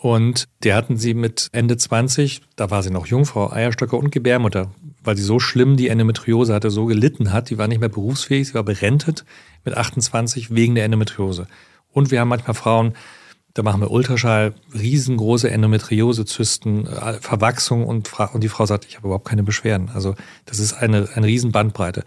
Und 0.00 0.48
der 0.62 0.76
hatten 0.76 0.96
sie 0.96 1.12
mit 1.12 1.50
Ende 1.52 1.76
20, 1.76 2.40
da 2.56 2.70
war 2.70 2.82
sie 2.82 2.90
noch 2.90 3.06
Jungfrau, 3.06 3.52
Eierstöcke 3.52 3.96
und 3.96 4.10
Gebärmutter, 4.10 4.70
weil 5.02 5.16
sie 5.16 5.22
so 5.22 5.38
schlimm 5.38 5.76
die 5.76 5.88
Endometriose 5.88 6.54
hatte, 6.54 6.70
so 6.70 6.86
gelitten 6.86 7.32
hat. 7.32 7.50
Die 7.50 7.58
war 7.58 7.68
nicht 7.68 7.80
mehr 7.80 7.90
berufsfähig, 7.90 8.48
sie 8.48 8.54
war 8.54 8.62
berentet 8.62 9.26
mit 9.64 9.76
28 9.76 10.54
wegen 10.54 10.74
der 10.74 10.86
Endometriose. 10.86 11.46
Und 11.94 12.10
wir 12.10 12.20
haben 12.20 12.28
manchmal 12.28 12.54
Frauen, 12.54 12.92
da 13.54 13.62
machen 13.62 13.80
wir 13.80 13.92
Ultraschall, 13.92 14.52
riesengroße 14.74 15.48
Endometriosezysten, 15.48 16.88
äh, 16.88 17.14
Verwachsung 17.14 17.86
und, 17.86 18.10
und 18.18 18.42
die 18.42 18.48
Frau 18.48 18.66
sagt, 18.66 18.84
ich 18.84 18.96
habe 18.96 19.06
überhaupt 19.06 19.28
keine 19.28 19.44
Beschwerden. 19.44 19.90
Also 19.94 20.16
das 20.44 20.58
ist 20.58 20.74
eine, 20.74 21.08
eine 21.14 21.26
riesen 21.26 21.52
Bandbreite. 21.52 22.02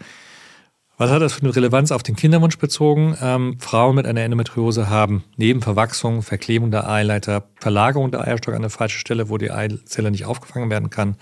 Was 0.98 1.10
hat 1.10 1.22
das 1.22 1.32
für 1.32 1.42
eine 1.42 1.56
Relevanz 1.56 1.90
auf 1.90 2.02
den 2.02 2.16
Kinderwunsch 2.16 2.58
bezogen? 2.58 3.16
Ähm, 3.22 3.56
Frauen 3.60 3.94
mit 3.94 4.04
einer 4.04 4.20
Endometriose 4.20 4.90
haben 4.90 5.24
neben 5.36 5.62
Verwachsung, 5.62 6.22
Verklebung 6.22 6.70
der 6.70 6.88
Eileiter, 6.88 7.48
Verlagerung 7.54 8.10
der 8.10 8.26
Eierstock 8.26 8.52
an 8.52 8.62
eine 8.62 8.70
falsche 8.70 8.98
Stelle, 8.98 9.30
wo 9.30 9.38
die 9.38 9.50
Eizelle 9.50 10.10
nicht 10.10 10.26
aufgefangen 10.26 10.70
werden 10.70 10.90
kann, 10.90 11.16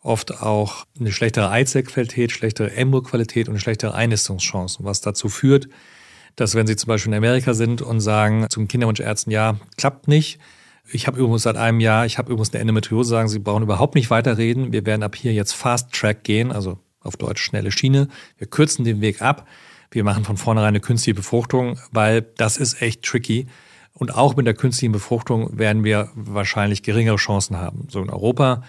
oft 0.00 0.40
auch 0.40 0.86
eine 0.98 1.12
schlechtere 1.12 1.50
Eizellqualität, 1.50 2.32
schlechtere 2.32 2.72
Embryoqualität 2.72 3.48
und 3.48 3.58
schlechtere 3.58 3.94
Einnistungschancen, 3.94 4.86
was 4.86 5.02
dazu 5.02 5.28
führt, 5.28 5.68
dass 6.40 6.54
wenn 6.54 6.66
Sie 6.66 6.76
zum 6.76 6.88
Beispiel 6.88 7.12
in 7.12 7.18
Amerika 7.18 7.54
sind 7.54 7.82
und 7.82 8.00
sagen 8.00 8.46
zum 8.48 8.68
Kinderwunschärzten, 8.68 9.32
ja, 9.32 9.56
klappt 9.76 10.08
nicht, 10.08 10.38
ich 10.92 11.06
habe 11.06 11.18
übrigens 11.18 11.42
seit 11.42 11.56
einem 11.56 11.80
Jahr, 11.80 12.06
ich 12.06 12.18
habe 12.18 12.32
übrigens 12.32 12.52
eine 12.52 12.60
Endometriose, 12.60 13.10
sagen 13.10 13.28
Sie 13.28 13.38
brauchen 13.38 13.62
überhaupt 13.62 13.94
nicht 13.94 14.10
weiterreden, 14.10 14.72
wir 14.72 14.86
werden 14.86 15.02
ab 15.02 15.14
hier 15.14 15.32
jetzt 15.32 15.52
Fast 15.52 15.92
Track 15.92 16.24
gehen, 16.24 16.50
also 16.50 16.78
auf 17.00 17.16
Deutsch 17.16 17.42
schnelle 17.42 17.72
Schiene. 17.72 18.08
Wir 18.38 18.46
kürzen 18.46 18.84
den 18.84 19.00
Weg 19.00 19.22
ab. 19.22 19.46
Wir 19.90 20.04
machen 20.04 20.24
von 20.24 20.36
vornherein 20.36 20.68
eine 20.68 20.80
künstliche 20.80 21.14
Befruchtung, 21.14 21.78
weil 21.92 22.22
das 22.22 22.56
ist 22.56 22.82
echt 22.82 23.04
tricky. 23.04 23.46
Und 23.92 24.14
auch 24.14 24.36
mit 24.36 24.46
der 24.46 24.54
künstlichen 24.54 24.92
Befruchtung 24.92 25.58
werden 25.58 25.82
wir 25.84 26.10
wahrscheinlich 26.14 26.82
geringere 26.82 27.16
Chancen 27.16 27.56
haben. 27.56 27.88
So 27.88 28.02
in 28.02 28.10
Europa, 28.10 28.62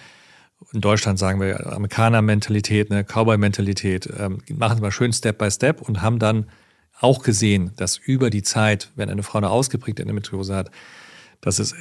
in 0.73 0.81
Deutschland 0.81 1.19
sagen 1.19 1.39
wir 1.39 1.73
Amerikaner-Mentalität, 1.73 2.91
eine 2.91 3.03
Cowboy-Mentalität, 3.03 4.10
ähm, 4.17 4.39
machen 4.49 4.77
wir 4.77 4.84
mal 4.84 4.91
schön 4.91 5.13
Step 5.13 5.38
by 5.38 5.51
Step 5.51 5.81
und 5.81 6.01
haben 6.01 6.19
dann 6.19 6.47
auch 7.02 7.24
gesehen, 7.24 7.72
dass 7.76 7.98
über 7.98 8.30
die 8.30 8.44
Zeit, 8.44 8.92
wenn 8.96 9.10
eine 9.10 9.24
Frau 9.24 9.40
eine 9.40 9.50
ausgeprägte 9.50 10.04
Endometriose 10.04 10.56
hat, 10.56 10.72
dass 11.42 11.60
es 11.60 11.76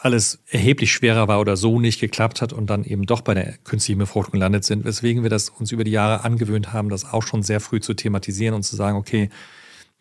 alles 0.00 0.40
erheblich 0.50 0.92
schwerer 0.92 1.28
war 1.28 1.40
oder 1.40 1.56
so 1.56 1.78
nicht 1.78 2.00
geklappt 2.00 2.42
hat 2.42 2.52
und 2.52 2.68
dann 2.68 2.84
eben 2.84 3.06
doch 3.06 3.20
bei 3.20 3.34
der 3.34 3.54
künstlichen 3.64 4.00
Befruchtung 4.00 4.32
gelandet 4.32 4.64
sind, 4.64 4.84
weswegen 4.84 5.22
wir 5.22 5.30
das 5.30 5.48
uns 5.48 5.70
über 5.70 5.84
die 5.84 5.92
Jahre 5.92 6.24
angewöhnt 6.24 6.72
haben, 6.72 6.88
das 6.88 7.04
auch 7.04 7.22
schon 7.22 7.42
sehr 7.42 7.60
früh 7.60 7.80
zu 7.80 7.94
thematisieren 7.94 8.54
und 8.54 8.64
zu 8.64 8.74
sagen, 8.74 8.96
okay, 8.96 9.30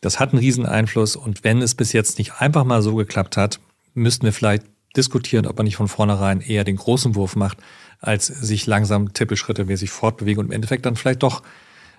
das 0.01 0.19
hat 0.19 0.31
einen 0.31 0.39
riesen 0.39 0.65
Einfluss 0.65 1.15
und 1.15 1.43
wenn 1.43 1.61
es 1.61 1.75
bis 1.75 1.93
jetzt 1.93 2.17
nicht 2.17 2.41
einfach 2.41 2.63
mal 2.63 2.81
so 2.81 2.95
geklappt 2.95 3.37
hat, 3.37 3.59
müssten 3.93 4.25
wir 4.25 4.33
vielleicht 4.33 4.63
diskutieren, 4.97 5.45
ob 5.45 5.57
man 5.57 5.65
nicht 5.65 5.75
von 5.75 5.87
vornherein 5.87 6.41
eher 6.41 6.63
den 6.63 6.77
großen 6.77 7.15
Wurf 7.15 7.35
macht, 7.35 7.59
als 7.99 8.25
sich 8.25 8.65
langsam 8.65 9.13
Tippelschritte 9.13 9.65
mäßig 9.65 9.91
fortbewegen 9.91 10.39
und 10.39 10.47
im 10.47 10.51
Endeffekt 10.51 10.85
dann 10.85 10.95
vielleicht 10.95 11.21
doch 11.21 11.43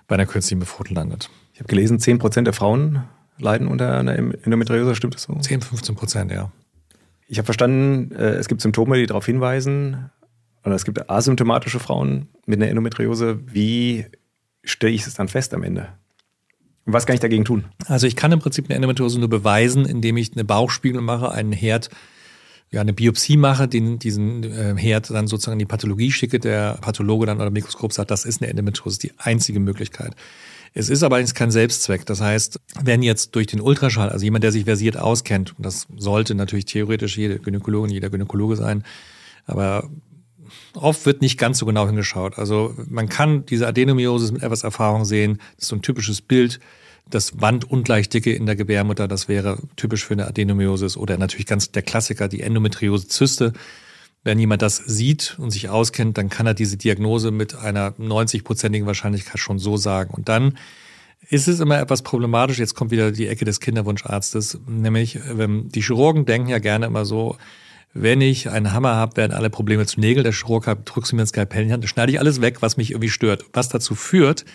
bei 0.07 0.15
einer 0.15 0.25
künstlichen 0.25 0.59
Befruchtung 0.59 0.95
landet. 0.95 1.29
Ich 1.53 1.59
habe 1.59 1.67
gelesen, 1.67 1.97
10% 1.97 2.43
der 2.43 2.53
Frauen 2.53 3.03
leiden 3.37 3.67
unter 3.67 3.97
einer 3.97 4.15
Endometriose, 4.15 4.95
stimmt 4.95 5.15
das 5.15 5.23
so? 5.23 5.35
10, 5.35 5.61
15 5.61 5.95
Prozent, 5.95 6.31
ja. 6.31 6.51
Ich 7.27 7.37
habe 7.37 7.45
verstanden, 7.45 8.11
äh, 8.15 8.33
es 8.33 8.47
gibt 8.47 8.61
Symptome, 8.61 8.97
die 8.97 9.05
darauf 9.05 9.25
hinweisen, 9.25 10.09
oder 10.63 10.75
es 10.75 10.85
gibt 10.85 11.09
asymptomatische 11.09 11.79
Frauen 11.79 12.27
mit 12.45 12.61
einer 12.61 12.69
Endometriose. 12.69 13.39
Wie 13.45 14.05
stelle 14.63 14.93
ich 14.93 15.05
es 15.05 15.13
dann 15.13 15.27
fest 15.27 15.53
am 15.53 15.63
Ende? 15.63 15.89
Und 16.85 16.93
was 16.93 17.05
kann 17.05 17.13
ich 17.13 17.19
dagegen 17.19 17.45
tun? 17.45 17.65
Also 17.87 18.07
ich 18.07 18.15
kann 18.15 18.31
im 18.31 18.39
Prinzip 18.39 18.65
eine 18.65 18.75
Endometriose 18.75 19.19
nur 19.19 19.29
beweisen, 19.29 19.85
indem 19.85 20.17
ich 20.17 20.33
eine 20.33 20.43
Bauchspiegel 20.43 21.01
mache, 21.01 21.31
einen 21.31 21.51
Herd, 21.51 21.89
ja, 22.73 22.81
eine 22.81 22.91
Biopsie 22.91 23.37
mache, 23.37 23.67
den, 23.67 23.99
diesen 23.99 24.43
äh, 24.43 24.75
Herd 24.75 25.11
dann 25.11 25.27
sozusagen 25.27 25.53
in 25.53 25.59
die 25.59 25.65
Pathologie 25.65 26.11
schicke, 26.11 26.39
der 26.39 26.79
Pathologe 26.81 27.27
dann 27.27 27.39
oder 27.39 27.51
Mikroskop 27.51 27.93
sagt, 27.93 28.09
das 28.09 28.25
ist 28.25 28.41
eine 28.41 28.49
Endometriose, 28.49 28.97
die 28.99 29.11
einzige 29.17 29.59
Möglichkeit. 29.59 30.15
Es 30.73 30.89
ist 30.89 31.03
aber 31.03 31.23
kein 31.23 31.51
Selbstzweck. 31.51 32.03
Das 32.07 32.19
heißt, 32.19 32.59
wenn 32.81 33.03
jetzt 33.03 33.35
durch 33.35 33.45
den 33.45 33.61
Ultraschall, 33.61 34.09
also 34.09 34.25
jemand, 34.25 34.43
der 34.43 34.51
sich 34.51 34.65
versiert 34.65 34.97
auskennt, 34.97 35.53
und 35.55 35.63
das 35.63 35.85
sollte 35.95 36.33
natürlich 36.33 36.65
theoretisch 36.65 37.15
jede 37.15 37.37
Gynäkologin, 37.37 37.91
jeder 37.91 38.09
Gynäkologe 38.09 38.55
sein, 38.55 38.83
aber 39.45 39.87
oft 40.73 41.05
wird 41.05 41.21
nicht 41.21 41.37
ganz 41.37 41.59
so 41.59 41.67
genau 41.67 41.85
hingeschaut. 41.85 42.39
Also 42.39 42.73
man 42.89 43.07
kann 43.07 43.45
diese 43.45 43.67
Adenomyosis 43.67 44.31
mit 44.31 44.41
etwas 44.41 44.63
Erfahrung 44.63 45.05
sehen. 45.05 45.37
Das 45.57 45.65
ist 45.65 45.69
so 45.69 45.75
ein 45.75 45.83
typisches 45.83 46.21
Bild. 46.21 46.59
Das 47.09 47.39
Wandungleichdicke 47.39 48.33
in 48.33 48.45
der 48.45 48.55
Gebärmutter, 48.55 49.07
das 49.07 49.27
wäre 49.27 49.59
typisch 49.75 50.05
für 50.05 50.13
eine 50.13 50.27
Adenomyosis 50.27 50.97
oder 50.97 51.17
natürlich 51.17 51.45
ganz 51.45 51.71
der 51.71 51.83
Klassiker, 51.83 52.27
die 52.27 52.41
Endometriose-Zyste. 52.41 53.53
Wenn 54.23 54.39
jemand 54.39 54.61
das 54.61 54.77
sieht 54.77 55.35
und 55.37 55.51
sich 55.51 55.69
auskennt, 55.69 56.17
dann 56.17 56.29
kann 56.29 56.47
er 56.47 56.53
diese 56.53 56.77
Diagnose 56.77 57.31
mit 57.31 57.55
einer 57.55 57.91
90-prozentigen 57.91 58.85
Wahrscheinlichkeit 58.85 59.37
schon 59.37 59.59
so 59.59 59.75
sagen. 59.75 60.13
Und 60.13 60.29
dann 60.29 60.57
ist 61.29 61.47
es 61.47 61.59
immer 61.59 61.79
etwas 61.79 62.01
problematisch. 62.03 62.59
Jetzt 62.59 62.73
kommt 62.73 62.91
wieder 62.91 63.11
die 63.11 63.27
Ecke 63.27 63.45
des 63.45 63.59
Kinderwunscharztes, 63.59 64.59
nämlich 64.67 65.19
ähm, 65.29 65.69
die 65.69 65.81
Chirurgen 65.81 66.25
denken 66.25 66.49
ja 66.49 66.59
gerne 66.59 66.85
immer 66.85 67.05
so, 67.05 67.37
wenn 67.93 68.21
ich 68.21 68.49
einen 68.49 68.73
Hammer 68.73 68.95
habe, 68.95 69.17
werden 69.17 69.33
alle 69.33 69.49
Probleme 69.49 69.85
zu 69.85 69.99
Nägel. 69.99 70.23
Der 70.23 70.33
Chirurg 70.33 70.65
hat, 70.65 70.79
drückst 70.85 71.13
mir 71.13 71.21
ein 71.21 71.27
Skalpell 71.27 71.61
in 71.61 71.67
die 71.67 71.73
Hand, 71.73 71.87
schneide 71.87 72.11
ich 72.11 72.19
alles 72.19 72.41
weg, 72.41 72.61
was 72.61 72.75
mich 72.75 72.91
irgendwie 72.91 73.09
stört. 73.09 73.45
Was 73.53 73.69
dazu 73.69 73.93
führt, 73.93 74.45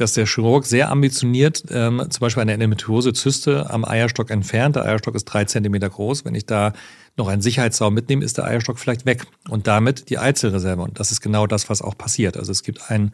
dass 0.00 0.14
der 0.14 0.26
Chirurg 0.26 0.64
sehr 0.64 0.90
ambitioniert 0.90 1.64
ähm, 1.70 2.02
zum 2.08 2.20
Beispiel 2.20 2.40
eine 2.40 2.54
Endometriose-Zyste 2.54 3.68
am 3.68 3.84
Eierstock 3.84 4.30
entfernt. 4.30 4.76
Der 4.76 4.84
Eierstock 4.86 5.14
ist 5.14 5.26
drei 5.26 5.44
Zentimeter 5.44 5.90
groß. 5.90 6.24
Wenn 6.24 6.34
ich 6.34 6.46
da 6.46 6.72
noch 7.16 7.28
einen 7.28 7.42
Sicherheitsraum 7.42 7.92
mitnehme, 7.92 8.24
ist 8.24 8.38
der 8.38 8.46
Eierstock 8.46 8.78
vielleicht 8.78 9.04
weg 9.04 9.26
und 9.48 9.66
damit 9.66 10.08
die 10.08 10.18
Eizellreserve. 10.18 10.80
Und 10.82 10.98
das 10.98 11.12
ist 11.12 11.20
genau 11.20 11.46
das, 11.46 11.68
was 11.68 11.82
auch 11.82 11.98
passiert. 11.98 12.38
Also 12.38 12.50
es 12.50 12.62
gibt 12.62 12.90
einen 12.90 13.12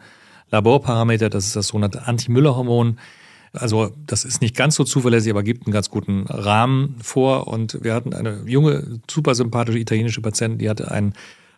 Laborparameter, 0.49 1.29
das 1.29 1.45
ist 1.45 1.55
das 1.57 1.67
sogenannte 1.67 2.07
Anti-Müller-Hormon. 2.07 2.99
Also 3.51 3.91
das 4.05 4.23
ist 4.23 4.41
nicht 4.41 4.55
ganz 4.55 4.75
so 4.75 4.85
zuverlässig, 4.85 5.31
aber 5.31 5.43
gibt 5.43 5.67
einen 5.67 5.73
ganz 5.73 5.89
guten 5.89 6.25
Rahmen 6.27 6.95
vor. 7.01 7.47
Und 7.47 7.83
wir 7.83 7.93
hatten 7.93 8.13
eine 8.13 8.43
junge, 8.45 9.01
super 9.09 9.35
sympathische 9.35 9.79
italienische 9.79 10.21
Patientin, 10.21 10.59
die 10.59 10.69
hatte 10.69 10.89
einen 10.89 11.13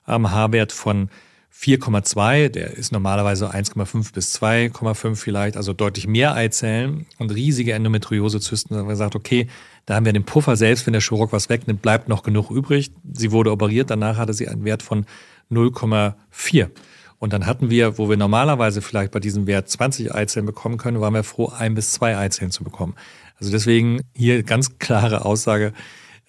AMH-Wert 0.05 0.71
von 0.71 1.09
4,2, 1.53 2.49
der 2.49 2.71
ist 2.71 2.91
normalerweise 2.91 3.53
1,5 3.53 4.13
bis 4.13 4.35
2,5 4.41 5.15
vielleicht, 5.15 5.57
also 5.57 5.73
deutlich 5.73 6.07
mehr 6.07 6.33
Eizellen 6.33 7.05
und 7.17 7.31
riesige 7.31 7.73
Endometriosezysten. 7.73 8.73
Da 8.73 8.79
haben 8.79 8.87
wir 8.87 8.93
gesagt, 8.93 9.15
okay, 9.15 9.47
da 9.85 9.95
haben 9.95 10.05
wir 10.05 10.13
den 10.13 10.23
Puffer, 10.23 10.55
selbst 10.55 10.85
wenn 10.85 10.93
der 10.93 11.01
Chirurg 11.01 11.33
was 11.33 11.49
wegnimmt, 11.49 11.81
bleibt 11.81 12.07
noch 12.07 12.23
genug 12.23 12.49
übrig. 12.49 12.91
Sie 13.13 13.31
wurde 13.31 13.51
operiert, 13.51 13.89
danach 13.89 14.17
hatte 14.17 14.33
sie 14.33 14.47
einen 14.47 14.63
Wert 14.63 14.83
von 14.83 15.05
0,4. 15.51 16.69
Und 17.17 17.33
dann 17.33 17.45
hatten 17.45 17.69
wir, 17.69 17.97
wo 17.97 18.09
wir 18.09 18.15
normalerweise 18.15 18.81
vielleicht 18.81 19.11
bei 19.11 19.19
diesem 19.19 19.45
Wert 19.45 19.69
20 19.69 20.15
Eizellen 20.15 20.45
bekommen 20.45 20.77
können, 20.77 21.01
waren 21.01 21.13
wir 21.13 21.23
froh, 21.23 21.51
ein 21.55 21.75
bis 21.75 21.91
zwei 21.91 22.17
Eizellen 22.17 22.51
zu 22.51 22.63
bekommen. 22.63 22.95
Also 23.37 23.51
deswegen 23.51 24.01
hier 24.15 24.43
ganz 24.43 24.79
klare 24.79 25.25
Aussage, 25.25 25.73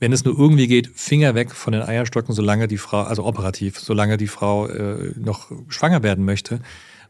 wenn 0.00 0.12
es 0.12 0.24
nur 0.24 0.36
irgendwie 0.36 0.66
geht, 0.66 0.90
Finger 0.94 1.34
weg 1.34 1.54
von 1.54 1.72
den 1.72 1.82
Eierstöcken, 1.82 2.34
solange 2.34 2.66
die 2.66 2.78
Frau, 2.78 3.02
also 3.02 3.24
operativ, 3.24 3.78
solange 3.78 4.16
die 4.16 4.26
Frau 4.26 4.66
äh, 4.66 5.12
noch 5.16 5.52
schwanger 5.68 6.02
werden 6.02 6.24
möchte, 6.24 6.60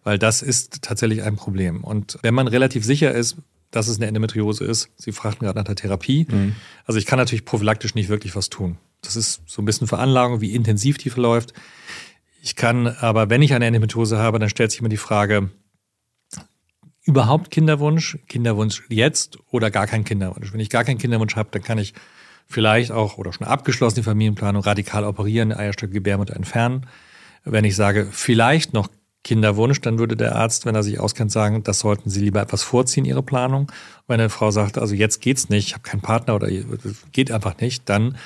weil 0.02 0.18
das 0.18 0.42
ist 0.42 0.82
tatsächlich 0.82 1.22
ein 1.22 1.36
Problem. 1.36 1.84
Und 1.84 2.18
wenn 2.22 2.34
man 2.34 2.48
relativ 2.48 2.84
sicher 2.84 3.12
ist, 3.12 3.36
dass 3.70 3.86
es 3.86 3.98
eine 3.98 4.06
Endometriose 4.06 4.64
ist, 4.64 4.90
Sie 4.96 5.12
fragten 5.12 5.46
gerade 5.46 5.58
nach 5.58 5.64
der 5.64 5.76
Therapie, 5.76 6.26
mhm. 6.28 6.56
also 6.84 6.98
ich 6.98 7.06
kann 7.06 7.18
natürlich 7.18 7.44
prophylaktisch 7.44 7.94
nicht 7.94 8.08
wirklich 8.08 8.34
was 8.34 8.50
tun. 8.50 8.78
Das 9.02 9.14
ist 9.14 9.42
so 9.46 9.62
ein 9.62 9.64
bisschen 9.64 9.86
Veranlagung, 9.86 10.40
wie 10.40 10.52
intensiv 10.52 10.98
die 10.98 11.10
verläuft. 11.10 11.54
Ich 12.42 12.56
kann 12.56 12.88
aber, 12.88 13.30
wenn 13.30 13.42
ich 13.42 13.54
eine 13.54 13.66
Endometriose 13.66 14.18
habe, 14.18 14.40
dann 14.40 14.50
stellt 14.50 14.72
sich 14.72 14.80
immer 14.80 14.88
die 14.88 14.96
Frage, 14.96 15.50
überhaupt 17.04 17.50
Kinderwunsch, 17.50 18.18
Kinderwunsch 18.26 18.82
jetzt 18.88 19.38
oder 19.50 19.70
gar 19.70 19.86
kein 19.86 20.04
Kinderwunsch. 20.04 20.52
Wenn 20.52 20.60
ich 20.60 20.70
gar 20.70 20.84
keinen 20.84 20.98
Kinderwunsch 20.98 21.36
habe, 21.36 21.50
dann 21.52 21.62
kann 21.62 21.78
ich 21.78 21.94
vielleicht 22.50 22.90
auch 22.90 23.16
oder 23.16 23.32
schon 23.32 23.46
abgeschlossen 23.46 23.96
die 23.96 24.02
Familienplanung 24.02 24.62
radikal 24.62 25.04
operieren, 25.04 25.52
Eierstöcke, 25.52 25.94
Gebärmutter 25.94 26.34
entfernen. 26.34 26.86
Wenn 27.44 27.64
ich 27.64 27.76
sage, 27.76 28.08
vielleicht 28.10 28.74
noch 28.74 28.88
Kinderwunsch, 29.22 29.80
dann 29.80 29.98
würde 29.98 30.16
der 30.16 30.34
Arzt, 30.34 30.66
wenn 30.66 30.74
er 30.74 30.82
sich 30.82 30.98
auskennt, 30.98 31.30
sagen, 31.30 31.62
das 31.62 31.78
sollten 31.78 32.10
Sie 32.10 32.20
lieber 32.20 32.42
etwas 32.42 32.62
vorziehen, 32.62 33.04
Ihre 33.04 33.22
Planung. 33.22 33.70
Wenn 34.08 34.18
eine 34.18 34.30
Frau 34.30 34.50
sagt, 34.50 34.78
also 34.78 34.94
jetzt 34.94 35.20
geht's 35.20 35.48
nicht, 35.48 35.68
ich 35.68 35.72
habe 35.74 35.82
keinen 35.82 36.00
Partner 36.00 36.34
oder 36.34 36.48
geht 37.12 37.30
einfach 37.30 37.58
nicht, 37.58 37.88
dann 37.88 38.16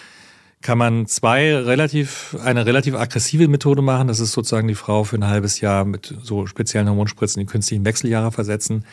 kann 0.63 0.79
man 0.79 1.07
zwei 1.07 1.55
relativ, 1.55 2.35
eine 2.43 2.65
relativ 2.65 2.95
aggressive 2.95 3.47
Methode 3.49 3.83
machen. 3.83 4.09
Das 4.09 4.21
ist 4.21 4.33
sozusagen 4.33 4.69
die 4.69 4.75
Frau 4.75 5.05
für 5.05 5.17
ein 5.17 5.27
halbes 5.27 5.61
Jahr 5.61 5.85
mit 5.85 6.15
so 6.23 6.47
speziellen 6.47 6.89
Hormonspritzen 6.89 7.43
in 7.43 7.47
künstlichen 7.47 7.85
Wechseljahre 7.85 8.33
versetzen. 8.33 8.87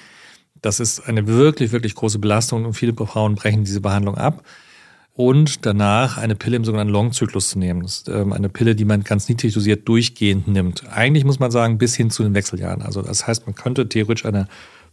Das 0.61 0.82
ist 0.82 0.99
eine 1.07 1.27
wirklich, 1.27 1.71
wirklich 1.71 1.95
große 1.95 2.19
Belastung 2.19 2.65
und 2.65 2.73
viele 2.73 2.93
Frauen 2.93 3.36
brechen 3.36 3.63
diese 3.63 3.79
Behandlung 3.79 4.17
ab. 4.17 4.43
Und 5.22 5.67
danach 5.67 6.17
eine 6.17 6.34
Pille 6.34 6.55
im 6.55 6.65
sogenannten 6.65 6.91
Longzyklus 6.91 7.51
zu 7.51 7.59
nehmen. 7.59 7.84
Das 7.84 7.97
ist 7.97 8.09
ähm, 8.09 8.34
eine 8.34 8.49
Pille, 8.49 8.74
die 8.74 8.86
man 8.86 9.03
ganz 9.03 9.30
niedrig 9.30 9.53
dosiert 9.53 9.88
durchgehend 9.88 10.47
nimmt. 10.47 10.84
Eigentlich 10.91 11.26
muss 11.26 11.38
man 11.38 11.51
sagen, 11.51 11.78
bis 11.78 11.95
hin 11.95 12.09
zu 12.09 12.24
den 12.24 12.34
Wechseljahren. 12.34 12.82
Also 12.82 13.03
das 13.03 13.28
heißt, 13.28 13.45
man 13.45 13.53
könnte 13.53 13.88
theoretisch 13.88 14.26
einer 14.26 14.47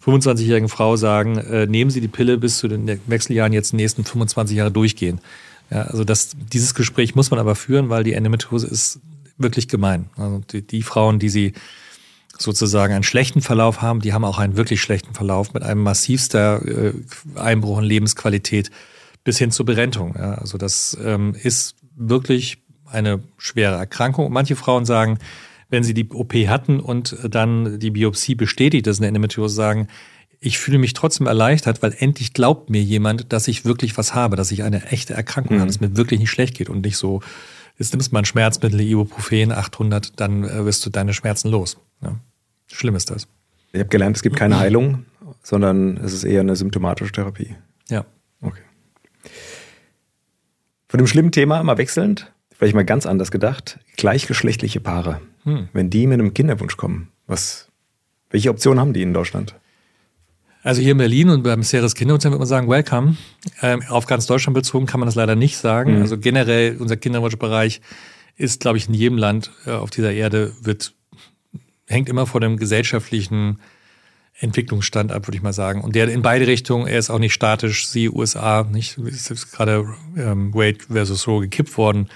25-jährigen 0.05 0.69
Frau 0.69 0.97
sagen, 0.97 1.39
äh, 1.39 1.65
nehmen 1.65 1.91
Sie 1.91 2.03
die 2.03 2.09
Pille 2.09 2.37
bis 2.37 2.59
zu 2.59 2.69
den 2.69 3.01
Wechseljahren 3.07 3.55
jetzt 3.55 3.73
die 3.73 3.77
nächsten 3.77 4.05
25 4.05 4.55
Jahre 4.55 4.71
durchgehen. 4.71 5.23
Ja, 5.71 5.85
also 5.85 6.05
das, 6.05 6.33
dieses 6.53 6.75
Gespräch 6.75 7.15
muss 7.15 7.31
man 7.31 7.41
aber 7.41 7.55
führen, 7.55 7.89
weil 7.89 8.05
die 8.05 8.13
Endometriose 8.13 8.67
ist 8.67 9.01
wirklich 9.39 9.67
gemein. 9.67 10.11
Also 10.19 10.43
die, 10.53 10.61
die 10.61 10.83
Frauen, 10.83 11.19
die 11.19 11.31
sie 11.31 11.55
sozusagen 12.37 12.93
einen 12.93 13.03
schlechten 13.03 13.41
Verlauf 13.41 13.81
haben, 13.81 14.01
die 14.01 14.13
haben 14.13 14.27
auch 14.27 14.39
einen 14.39 14.59
wirklich 14.59 14.83
schlechten 14.83 15.15
Verlauf 15.15 15.55
mit 15.55 15.63
einem 15.63 15.83
massivster 15.83 16.61
äh, 16.67 16.93
Einbruch 17.35 17.79
in 17.79 17.85
Lebensqualität 17.85 18.71
bis 19.29 19.37
hin 19.37 19.51
zur 19.51 19.67
Berentung. 19.67 20.15
Ja, 20.17 20.37
also 20.37 20.57
das 20.57 20.97
ähm, 21.05 21.35
ist 21.35 21.77
wirklich 21.95 22.63
eine 22.87 23.23
schwere 23.37 23.77
Erkrankung. 23.77 24.33
manche 24.33 24.57
Frauen 24.57 24.87
sagen, 24.87 25.19
wenn 25.69 25.85
sie 25.85 25.93
die 25.93 26.09
OP 26.09 26.33
hatten 26.33 26.81
und 26.81 27.15
dann 27.29 27.79
die 27.79 27.91
Biopsie 27.91 28.35
bestätigt, 28.35 28.87
dass 28.87 29.01
eine 29.01 29.09
Endometriose 29.09 29.55
sagen, 29.55 29.89
ich 30.41 30.57
fühle 30.59 30.79
mich 30.79 30.95
trotzdem 30.95 31.27
erleichtert, 31.27 31.83
weil 31.83 31.95
endlich 31.99 32.33
glaubt 32.33 32.71
mir 32.71 32.83
jemand, 32.83 33.31
dass 33.35 33.49
ich 33.49 33.67
wirklich 33.67 33.99
was 33.99 34.15
habe, 34.15 34.35
dass 34.35 34.51
ich 34.51 34.63
eine 34.63 34.87
echte 34.87 35.13
Erkrankung 35.13 35.57
mhm. 35.57 35.61
habe, 35.61 35.67
dass 35.67 35.77
es 35.77 35.83
mir 35.83 35.95
wirklich 35.95 36.21
nicht 36.21 36.31
schlecht 36.31 36.57
geht 36.57 36.71
und 36.71 36.83
nicht 36.87 36.97
so, 36.97 37.21
jetzt 37.77 37.93
nimmst 37.93 38.11
du 38.11 38.15
mal 38.15 38.21
ein 38.21 38.25
Schmerzmittel, 38.25 38.81
Ibuprofen 38.81 39.53
800, 39.53 40.19
dann 40.19 40.45
äh, 40.45 40.65
wirst 40.65 40.87
du 40.87 40.89
deine 40.89 41.13
Schmerzen 41.13 41.51
los. 41.51 41.77
Ja. 42.03 42.19
Schlimm 42.69 42.97
ist 42.97 43.11
das. 43.11 43.29
Ich 43.73 43.81
habe 43.81 43.91
gelernt, 43.91 44.17
es 44.17 44.23
gibt 44.23 44.37
keine 44.37 44.59
Heilung, 44.65 45.05
sondern 45.43 45.99
es 45.99 46.15
ist 46.15 46.25
eher 46.25 46.41
eine 46.41 46.57
symptomatische 46.57 47.13
Therapie. 47.13 47.57
Ja. 47.91 48.07
Okay. 48.41 48.63
Von 50.89 50.99
dem 50.99 51.07
schlimmen 51.07 51.33
Thema 51.33 51.63
mal 51.63 51.79
wechselnd, 51.79 52.33
vielleicht 52.57 52.75
mal 52.75 52.85
ganz 52.85 53.07
anders 53.07 53.31
gedacht, 53.31 53.79
gleichgeschlechtliche 53.97 54.81
Paare. 54.81 55.21
Hm. 55.45 55.69
Wenn 55.73 55.91
die 55.91 56.07
mit 56.07 56.19
einem 56.19 56.35
Kinderwunsch 56.35 56.77
kommen, 56.77 57.09
was, 57.27 57.69
welche 58.31 58.51
Optionen 58.51 58.81
haben 58.81 58.93
die 58.93 59.03
in 59.03 59.13
Deutschland? 59.13 59.55
Also 60.63 60.83
hier 60.83 60.93
in 60.93 60.99
Berlin 60.99 61.31
und 61.31 61.45
beim 61.45 61.63
Ceres 61.63 61.95
Kinderhotel 61.95 62.33
wird 62.33 62.41
man 62.41 62.49
sagen, 62.49 62.69
welcome. 62.69 63.17
Ähm, 63.63 63.83
auf 63.89 64.07
ganz 64.07 64.27
Deutschland 64.27 64.55
bezogen 64.55 64.87
kann 64.87 65.01
man 65.01 65.07
das 65.07 65.15
leider 65.15 65.37
nicht 65.37 65.57
sagen. 65.57 65.97
Mhm. 65.97 66.03
Also 66.03 66.19
generell 66.19 66.77
unser 66.79 66.97
Kinderwunschbereich 66.97 67.81
ist, 68.37 68.61
glaube 68.61 68.79
ich, 68.79 68.89
in 68.89 68.95
jedem 68.95 69.19
Land 69.19 69.51
äh, 69.67 69.71
auf 69.71 69.91
dieser 69.91 70.13
Erde 70.13 70.53
wird, 70.61 70.95
hängt 71.87 72.09
immer 72.09 72.27
vor 72.27 72.41
dem 72.41 72.57
gesellschaftlichen 72.57 73.61
Entwicklungsstand 74.41 75.11
ab, 75.11 75.27
würde 75.27 75.37
ich 75.37 75.43
mal 75.43 75.53
sagen. 75.53 75.81
Und 75.81 75.95
der 75.95 76.09
in 76.09 76.23
beide 76.23 76.47
Richtungen, 76.47 76.87
er 76.87 76.99
ist 76.99 77.11
auch 77.11 77.19
nicht 77.19 77.35
statisch, 77.35 77.89
sie 77.89 78.09
USA, 78.09 78.65
nicht, 78.65 78.99
ist 78.99 79.31
jetzt 79.31 79.53
gerade 79.53 79.95
ähm, 80.17 80.55
Wade 80.55 80.79
versus 80.89 81.27
Roe 81.27 81.41
gekippt 81.43 81.77
worden. 81.77 82.09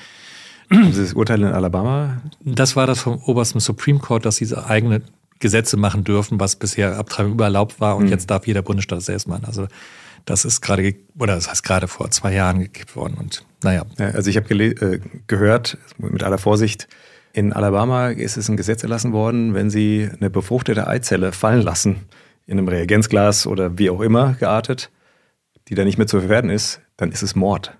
Dieses 0.70 1.14
Urteil 1.14 1.40
in 1.40 1.48
Alabama? 1.48 2.22
Das 2.40 2.76
war 2.76 2.86
das 2.86 3.00
vom 3.00 3.18
obersten 3.24 3.60
Supreme 3.60 3.98
Court, 3.98 4.24
dass 4.24 4.36
diese 4.36 4.66
eigene 4.66 5.02
Gesetze 5.38 5.76
machen 5.76 6.04
dürfen, 6.04 6.38
was 6.38 6.56
bisher 6.56 6.96
Abtreibung 6.96 7.32
übererlaubt 7.32 7.80
war 7.80 7.96
und 7.96 8.04
mhm. 8.04 8.10
jetzt 8.10 8.30
darf 8.30 8.46
jeder 8.46 8.62
Bundesstaat 8.62 8.98
das 8.98 9.06
selbst 9.06 9.26
machen. 9.28 9.44
Also 9.44 9.66
das 10.24 10.44
ist 10.44 10.60
gerade, 10.60 10.94
oder 11.18 11.34
das 11.34 11.50
heißt 11.50 11.64
gerade 11.64 11.88
vor 11.88 12.10
zwei 12.10 12.32
Jahren 12.32 12.60
gekippt 12.60 12.94
worden 12.94 13.16
und 13.18 13.44
naja. 13.62 13.84
Ja, 13.98 14.06
also 14.06 14.30
ich 14.30 14.36
habe 14.36 14.54
äh, 14.54 15.00
gehört, 15.26 15.78
mit 15.98 16.22
aller 16.22 16.38
Vorsicht, 16.38 16.88
in 17.32 17.52
Alabama 17.52 18.08
ist 18.08 18.36
es 18.36 18.48
ein 18.48 18.56
Gesetz 18.56 18.82
erlassen 18.82 19.12
worden, 19.12 19.54
wenn 19.54 19.70
sie 19.70 20.08
eine 20.18 20.30
befruchtete 20.30 20.86
Eizelle 20.86 21.32
fallen 21.32 21.62
lassen, 21.62 22.02
in 22.46 22.58
einem 22.58 22.68
Reagenzglas 22.68 23.46
oder 23.46 23.78
wie 23.78 23.90
auch 23.90 24.00
immer 24.00 24.34
geartet, 24.34 24.90
die 25.68 25.74
da 25.74 25.84
nicht 25.84 25.98
mehr 25.98 26.06
zu 26.06 26.20
verwerten 26.20 26.50
ist, 26.50 26.80
dann 26.96 27.12
ist 27.12 27.22
es 27.22 27.34
Mord. 27.34 27.76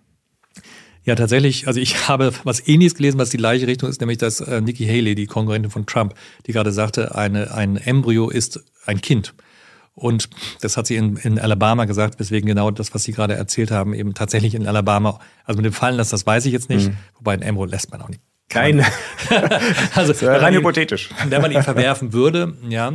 Ja, 1.05 1.17
tatsächlich. 1.17 1.67
Also 1.67 1.81
ich 1.81 2.09
habe 2.09 2.33
was 2.45 2.67
Ähnliches 2.67 2.95
gelesen, 2.95 3.19
was 3.19 3.31
die 3.31 3.37
gleiche 3.37 3.67
Richtung 3.67 3.89
ist, 3.89 4.01
nämlich 4.01 4.19
dass 4.19 4.41
äh, 4.41 4.61
Nikki 4.61 4.87
Haley, 4.87 5.15
die 5.15 5.27
Konkurrentin 5.27 5.71
von 5.71 5.87
Trump, 5.87 6.15
die 6.47 6.53
gerade 6.53 6.73
sagte, 6.73 7.15
eine, 7.15 7.53
ein 7.53 7.77
Embryo 7.77 8.31
ist 8.31 8.65
ein 8.87 9.01
Kind. 9.01 9.35
Und 9.95 10.31
das 10.63 10.79
hat 10.79 10.87
sie 10.87 10.97
in, 10.97 11.17
in 11.17 11.39
Alabama 11.39 11.85
gesagt, 11.85 12.19
weswegen 12.19 12.47
genau 12.47 12.71
das, 12.71 12.95
was 12.95 13.05
Sie 13.05 13.13
gerade 13.13 13.35
erzählt 13.35 13.71
haben, 13.71 13.93
eben 13.93 14.15
tatsächlich 14.15 14.55
in 14.55 14.67
Alabama, 14.67 15.21
also 15.45 15.59
mit 15.59 15.67
dem 15.67 15.75
Fallen 15.75 15.97
lassen, 15.97 16.13
das 16.13 16.25
weiß 16.25 16.47
ich 16.47 16.53
jetzt 16.53 16.71
nicht, 16.71 16.89
mhm. 16.89 16.97
wobei 17.17 17.35
ein 17.35 17.43
Embryo 17.43 17.67
lässt 17.67 17.91
man 17.91 18.01
auch 18.01 18.09
nicht. 18.09 18.23
Kein. 18.53 18.85
also 19.95 20.13
rein 20.27 20.55
hypothetisch. 20.55 21.11
Wenn 21.29 21.43
man 21.43 21.51
ihn 21.53 21.63
verwerfen 21.63 22.13
würde, 22.13 22.55
ja, 22.69 22.93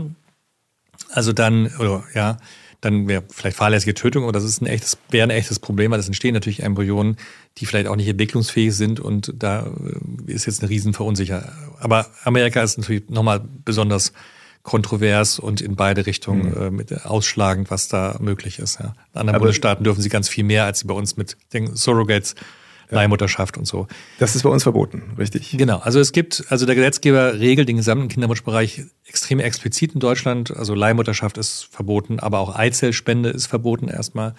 also 1.09 1.33
dann, 1.33 1.71
oder 1.79 2.03
ja, 2.13 2.37
dann 2.81 3.07
wäre 3.07 3.23
vielleicht 3.33 3.57
fahrlässige 3.57 3.93
Tötung, 3.95 4.23
aber 4.23 4.33
das 4.33 4.43
ist 4.43 4.61
ein 4.61 4.67
echtes, 4.67 4.97
wäre 5.09 5.25
ein 5.25 5.31
echtes 5.31 5.59
Problem, 5.59 5.91
weil 5.91 5.99
es 5.99 6.07
entstehen 6.07 6.33
natürlich 6.33 6.61
Embryonen, 6.61 7.17
die 7.57 7.65
vielleicht 7.65 7.87
auch 7.87 7.95
nicht 7.95 8.07
entwicklungsfähig 8.07 8.75
sind 8.75 8.99
und 8.99 9.33
da 9.35 9.65
äh, 9.65 10.31
ist 10.31 10.45
jetzt 10.45 10.61
eine 10.61 10.69
Riesenverunsicherung. 10.69 11.43
Aber 11.79 12.07
Amerika 12.23 12.61
ist 12.61 12.77
natürlich 12.77 13.09
nochmal 13.09 13.41
besonders 13.65 14.13
kontrovers 14.61 15.39
und 15.39 15.61
in 15.61 15.75
beide 15.75 16.05
Richtungen 16.05 16.49
mhm. 16.49 16.61
äh, 16.61 16.69
mit 16.69 17.05
ausschlagend, 17.05 17.71
was 17.71 17.87
da 17.87 18.17
möglich 18.19 18.59
ist. 18.59 18.79
Ja. 18.79 18.93
In 19.13 19.21
anderen 19.21 19.35
aber 19.35 19.39
Bundesstaaten 19.39 19.83
dürfen 19.83 20.01
sie 20.01 20.09
ganz 20.09 20.29
viel 20.29 20.43
mehr, 20.43 20.65
als 20.65 20.79
sie 20.79 20.87
bei 20.87 20.93
uns 20.93 21.17
mit 21.17 21.37
den 21.53 21.75
Surrogates 21.75 22.35
Leihmutterschaft 22.89 23.57
und 23.57 23.65
so. 23.65 23.87
Das 24.19 24.35
ist 24.35 24.43
bei 24.43 24.49
uns 24.49 24.63
verboten, 24.63 25.15
richtig? 25.17 25.55
Genau. 25.57 25.79
Also 25.79 25.99
es 25.99 26.11
gibt, 26.11 26.45
also 26.49 26.65
der 26.65 26.75
Gesetzgeber 26.75 27.39
regelt 27.39 27.67
den 27.67 27.77
gesamten 27.77 28.07
Kinderwunschbereich 28.07 28.83
extrem 29.05 29.39
explizit 29.39 29.93
in 29.93 29.99
Deutschland. 29.99 30.55
Also 30.55 30.73
Leihmutterschaft 30.73 31.37
ist 31.37 31.67
verboten, 31.71 32.19
aber 32.19 32.39
auch 32.39 32.55
Eizellspende 32.55 33.29
ist 33.29 33.47
verboten 33.47 33.89
erstmal. 33.89 34.35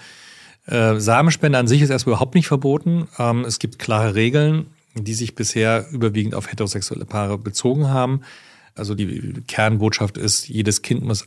Äh, 0.66 0.98
Samenspende 0.98 1.58
an 1.58 1.68
sich 1.68 1.82
ist 1.82 1.90
erstmal 1.90 2.14
überhaupt 2.14 2.34
nicht 2.34 2.48
verboten. 2.48 3.08
Ähm, 3.18 3.44
es 3.44 3.58
gibt 3.58 3.78
klare 3.78 4.14
Regeln, 4.14 4.66
die 4.94 5.14
sich 5.14 5.34
bisher 5.34 5.86
überwiegend 5.90 6.34
auf 6.34 6.50
heterosexuelle 6.50 7.04
Paare 7.04 7.38
bezogen 7.38 7.88
haben. 7.88 8.22
Also 8.74 8.94
die 8.94 9.34
Kernbotschaft 9.46 10.16
ist, 10.16 10.48
jedes 10.48 10.82
Kind 10.82 11.04
muss 11.04 11.26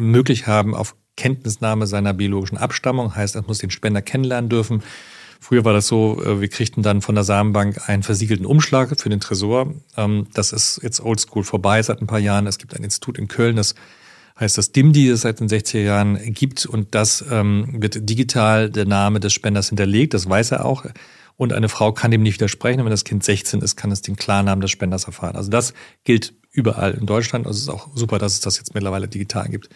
möglich 0.00 0.46
haben 0.46 0.74
auf 0.74 0.94
Kenntnisnahme 1.16 1.86
seiner 1.86 2.14
biologischen 2.14 2.56
Abstammung, 2.56 3.14
heißt, 3.14 3.36
es 3.36 3.46
muss 3.46 3.58
den 3.58 3.70
Spender 3.70 4.00
kennenlernen 4.00 4.48
dürfen. 4.48 4.82
Früher 5.40 5.64
war 5.64 5.72
das 5.72 5.86
so, 5.86 6.22
äh, 6.24 6.40
wir 6.40 6.48
kriegten 6.48 6.82
dann 6.82 7.00
von 7.00 7.14
der 7.14 7.24
Samenbank 7.24 7.88
einen 7.88 8.02
versiegelten 8.02 8.46
Umschlag 8.46 9.00
für 9.00 9.08
den 9.08 9.20
Tresor. 9.20 9.74
Ähm, 9.96 10.26
das 10.34 10.52
ist 10.52 10.80
jetzt 10.82 11.00
oldschool 11.00 11.44
vorbei 11.44 11.82
seit 11.82 12.00
ein 12.00 12.06
paar 12.06 12.18
Jahren. 12.18 12.46
Es 12.46 12.58
gibt 12.58 12.76
ein 12.76 12.84
Institut 12.84 13.18
in 13.18 13.28
Köln, 13.28 13.56
das 13.56 13.74
heißt 14.38 14.58
das 14.58 14.72
DIMDI, 14.72 15.10
das 15.10 15.22
seit 15.22 15.40
den 15.40 15.48
60er 15.48 15.80
Jahren 15.80 16.32
gibt 16.32 16.66
und 16.66 16.94
das 16.94 17.24
ähm, 17.30 17.68
wird 17.82 18.08
digital 18.08 18.70
der 18.70 18.86
Name 18.86 19.20
des 19.20 19.32
Spenders 19.32 19.68
hinterlegt, 19.68 20.14
das 20.14 20.28
weiß 20.28 20.52
er 20.52 20.64
auch. 20.64 20.84
Und 21.36 21.52
eine 21.52 21.68
Frau 21.68 21.92
kann 21.92 22.10
dem 22.10 22.24
nicht 22.24 22.34
widersprechen. 22.34 22.80
Und 22.80 22.86
wenn 22.86 22.90
das 22.90 23.04
Kind 23.04 23.22
16 23.22 23.62
ist, 23.62 23.76
kann 23.76 23.92
es 23.92 24.02
den 24.02 24.16
Klarnamen 24.16 24.60
des 24.60 24.72
Spenders 24.72 25.04
erfahren. 25.04 25.36
Also 25.36 25.50
das 25.50 25.72
gilt 26.02 26.34
überall 26.50 26.94
in 26.94 27.06
Deutschland. 27.06 27.46
Also 27.46 27.56
es 27.56 27.62
ist 27.62 27.68
auch 27.68 27.88
super, 27.94 28.18
dass 28.18 28.32
es 28.32 28.40
das 28.40 28.58
jetzt 28.58 28.74
mittlerweile 28.74 29.06
digital 29.06 29.48
gibt. 29.48 29.68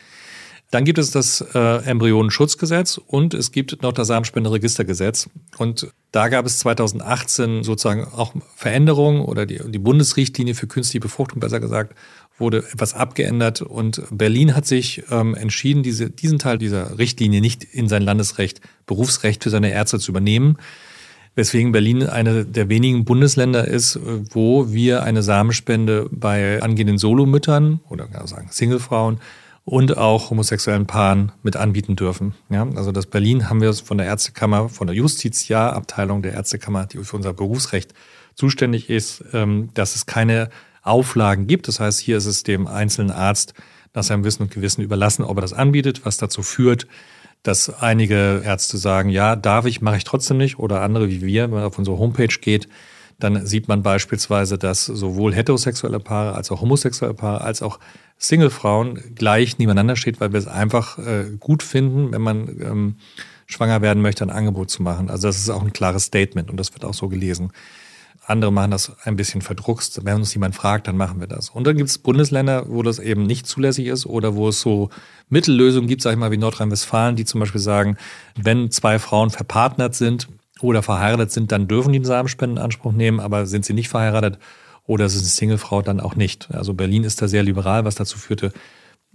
Dann 0.72 0.86
gibt 0.86 0.98
es 0.98 1.10
das 1.10 1.44
äh, 1.54 1.84
Embryonenschutzgesetz 1.84 2.98
und 3.06 3.34
es 3.34 3.52
gibt 3.52 3.82
noch 3.82 3.92
das 3.92 4.08
Samenspenderegistergesetz. 4.08 5.28
Und 5.58 5.92
da 6.12 6.28
gab 6.28 6.46
es 6.46 6.60
2018 6.60 7.62
sozusagen 7.62 8.04
auch 8.04 8.32
Veränderungen 8.56 9.20
oder 9.20 9.44
die, 9.44 9.60
die 9.70 9.78
Bundesrichtlinie 9.78 10.54
für 10.54 10.66
künstliche 10.66 11.00
Befruchtung, 11.00 11.40
besser 11.40 11.60
gesagt, 11.60 11.94
wurde 12.38 12.64
etwas 12.72 12.94
abgeändert. 12.94 13.60
Und 13.60 14.02
Berlin 14.10 14.56
hat 14.56 14.64
sich 14.64 15.02
ähm, 15.10 15.34
entschieden, 15.34 15.82
diese, 15.82 16.08
diesen 16.08 16.38
Teil 16.38 16.56
dieser 16.56 16.96
Richtlinie 16.96 17.42
nicht 17.42 17.64
in 17.64 17.86
sein 17.86 18.00
Landesrecht, 18.00 18.62
Berufsrecht 18.86 19.44
für 19.44 19.50
seine 19.50 19.70
Ärzte 19.70 19.98
zu 19.98 20.10
übernehmen. 20.10 20.56
Weswegen 21.34 21.72
Berlin 21.72 22.06
eine 22.06 22.46
der 22.46 22.70
wenigen 22.70 23.04
Bundesländer 23.04 23.68
ist, 23.68 24.00
wo 24.02 24.72
wir 24.72 25.02
eine 25.02 25.22
Samenspende 25.22 26.08
bei 26.10 26.62
angehenden 26.62 26.96
Solomüttern 26.96 27.80
oder 27.90 28.08
sagen 28.26 28.48
Singlefrauen 28.50 29.20
und 29.64 29.96
auch 29.96 30.30
homosexuellen 30.30 30.86
Paaren 30.86 31.32
mit 31.42 31.56
anbieten 31.56 31.94
dürfen. 31.94 32.34
Ja, 32.50 32.66
also 32.74 32.90
das 32.90 33.06
Berlin 33.06 33.48
haben 33.48 33.60
wir 33.60 33.72
von 33.74 33.98
der 33.98 34.06
Ärztekammer, 34.06 34.68
von 34.68 34.88
der 34.88 34.96
Justiziarabteilung 34.96 36.22
der 36.22 36.32
Ärztekammer, 36.32 36.86
die 36.86 36.98
für 37.04 37.16
unser 37.16 37.32
Berufsrecht 37.32 37.94
zuständig 38.34 38.90
ist, 38.90 39.24
ähm, 39.32 39.70
dass 39.74 39.94
es 39.94 40.06
keine 40.06 40.50
Auflagen 40.82 41.46
gibt. 41.46 41.68
Das 41.68 41.78
heißt, 41.78 42.00
hier 42.00 42.16
ist 42.16 42.26
es 42.26 42.42
dem 42.42 42.66
einzelnen 42.66 43.12
Arzt 43.12 43.54
nach 43.94 44.02
seinem 44.02 44.24
Wissen 44.24 44.42
und 44.42 44.50
Gewissen 44.50 44.82
überlassen, 44.82 45.22
ob 45.22 45.38
er 45.38 45.42
das 45.42 45.52
anbietet, 45.52 46.04
was 46.04 46.16
dazu 46.16 46.42
führt, 46.42 46.86
dass 47.42 47.70
einige 47.82 48.42
Ärzte 48.44 48.78
sagen, 48.78 49.10
ja, 49.10 49.36
darf 49.36 49.66
ich, 49.66 49.80
mache 49.80 49.96
ich 49.96 50.04
trotzdem 50.04 50.38
nicht, 50.38 50.58
oder 50.58 50.80
andere 50.80 51.08
wie 51.08 51.22
wir, 51.22 51.44
wenn 51.44 51.50
man 51.50 51.64
auf 51.64 51.78
unsere 51.78 51.98
Homepage 51.98 52.34
geht, 52.40 52.68
dann 53.22 53.46
sieht 53.46 53.68
man 53.68 53.82
beispielsweise, 53.82 54.58
dass 54.58 54.86
sowohl 54.86 55.34
heterosexuelle 55.34 56.00
Paare 56.00 56.34
als 56.34 56.50
auch 56.50 56.60
homosexuelle 56.60 57.14
Paare 57.14 57.42
als 57.42 57.62
auch 57.62 57.78
Singlefrauen 58.18 59.14
gleich 59.14 59.58
nebeneinander 59.58 59.96
steht, 59.96 60.20
weil 60.20 60.32
wir 60.32 60.38
es 60.38 60.46
einfach 60.46 60.98
äh, 60.98 61.24
gut 61.40 61.62
finden, 61.62 62.12
wenn 62.12 62.22
man 62.22 62.48
ähm, 62.60 62.96
schwanger 63.46 63.82
werden 63.82 64.02
möchte, 64.02 64.24
ein 64.24 64.30
Angebot 64.30 64.70
zu 64.70 64.82
machen. 64.82 65.10
Also 65.10 65.28
das 65.28 65.38
ist 65.38 65.50
auch 65.50 65.62
ein 65.62 65.72
klares 65.72 66.04
Statement 66.04 66.50
und 66.50 66.56
das 66.56 66.72
wird 66.72 66.84
auch 66.84 66.94
so 66.94 67.08
gelesen. 67.08 67.52
Andere 68.24 68.52
machen 68.52 68.70
das 68.70 68.92
ein 69.04 69.16
bisschen 69.16 69.42
verdruckst. 69.42 70.04
Wenn 70.04 70.16
uns 70.16 70.32
jemand 70.32 70.54
fragt, 70.54 70.86
dann 70.86 70.96
machen 70.96 71.18
wir 71.18 71.26
das. 71.26 71.50
Und 71.50 71.66
dann 71.66 71.76
gibt 71.76 71.90
es 71.90 71.98
Bundesländer, 71.98 72.66
wo 72.68 72.82
das 72.84 73.00
eben 73.00 73.24
nicht 73.24 73.48
zulässig 73.48 73.86
ist 73.86 74.06
oder 74.06 74.36
wo 74.36 74.48
es 74.48 74.60
so 74.60 74.90
Mittellösungen 75.28 75.88
gibt, 75.88 76.02
sag 76.02 76.12
ich 76.12 76.18
mal, 76.18 76.30
wie 76.30 76.36
Nordrhein-Westfalen, 76.36 77.16
die 77.16 77.24
zum 77.24 77.40
Beispiel 77.40 77.60
sagen, 77.60 77.96
wenn 78.40 78.70
zwei 78.70 79.00
Frauen 79.00 79.30
verpartnert 79.30 79.96
sind 79.96 80.28
oder 80.62 80.82
verheiratet 80.82 81.32
sind, 81.32 81.52
dann 81.52 81.68
dürfen 81.68 81.92
die 81.92 81.98
einen 81.98 82.04
Samenspenden 82.04 82.58
in 82.58 82.62
Anspruch 82.62 82.92
nehmen, 82.92 83.20
aber 83.20 83.46
sind 83.46 83.64
sie 83.64 83.74
nicht 83.74 83.88
verheiratet 83.88 84.38
oder 84.86 85.06
ist 85.06 85.16
eine 85.16 85.22
Singlefrau, 85.22 85.82
dann 85.82 86.00
auch 86.00 86.16
nicht. 86.16 86.48
Also 86.52 86.74
Berlin 86.74 87.04
ist 87.04 87.20
da 87.22 87.28
sehr 87.28 87.42
liberal, 87.42 87.84
was 87.84 87.94
dazu 87.94 88.18
führte, 88.18 88.52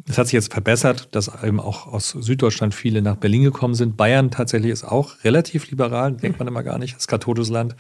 es 0.06 0.18
hat 0.18 0.28
sich 0.28 0.34
jetzt 0.34 0.54
verbessert, 0.54 1.10
dass 1.12 1.32
eben 1.44 1.60
auch 1.60 1.88
aus 1.88 2.10
Süddeutschland 2.10 2.76
viele 2.76 3.02
nach 3.02 3.16
Berlin 3.16 3.44
gekommen 3.44 3.74
sind. 3.74 3.98
Bayern 3.98 4.30
tatsächlich 4.30 4.72
ist 4.72 4.84
auch 4.84 5.24
relativ 5.24 5.70
liberal, 5.72 6.14
denkt 6.14 6.40
man 6.40 6.48
immer 6.48 6.64
gar 6.64 6.78
nicht, 6.78 6.96
das 6.96 7.08
katholische 7.08 7.52
Land. 7.52 7.76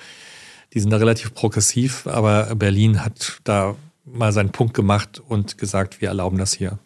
Die 0.73 0.79
sind 0.79 0.89
da 0.89 0.97
relativ 0.97 1.33
progressiv, 1.33 2.07
aber 2.07 2.55
Berlin 2.55 3.05
hat 3.05 3.39
da 3.43 3.75
mal 4.03 4.31
seinen 4.31 4.51
Punkt 4.51 4.73
gemacht 4.73 5.21
und 5.25 5.57
gesagt, 5.57 6.01
wir 6.01 6.09
erlauben 6.09 6.37
das 6.37 6.53
hier. 6.53 6.79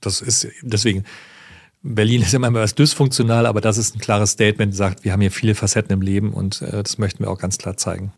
Das 0.00 0.20
ist 0.20 0.46
deswegen, 0.62 1.04
Berlin 1.94 2.22
ist 2.22 2.34
immer 2.34 2.48
etwas 2.48 2.74
dysfunktional, 2.74 3.46
aber 3.46 3.60
das 3.60 3.78
ist 3.78 3.94
ein 3.94 4.00
klares 4.00 4.32
Statement, 4.32 4.74
sagt, 4.74 5.04
wir 5.04 5.12
haben 5.12 5.20
hier 5.20 5.30
viele 5.30 5.54
Facetten 5.54 5.92
im 5.92 6.00
Leben 6.00 6.32
und 6.32 6.62
äh, 6.62 6.82
das 6.82 6.98
möchten 6.98 7.22
wir 7.22 7.30
auch 7.30 7.38
ganz 7.38 7.58
klar 7.58 7.76
zeigen. 7.76 8.12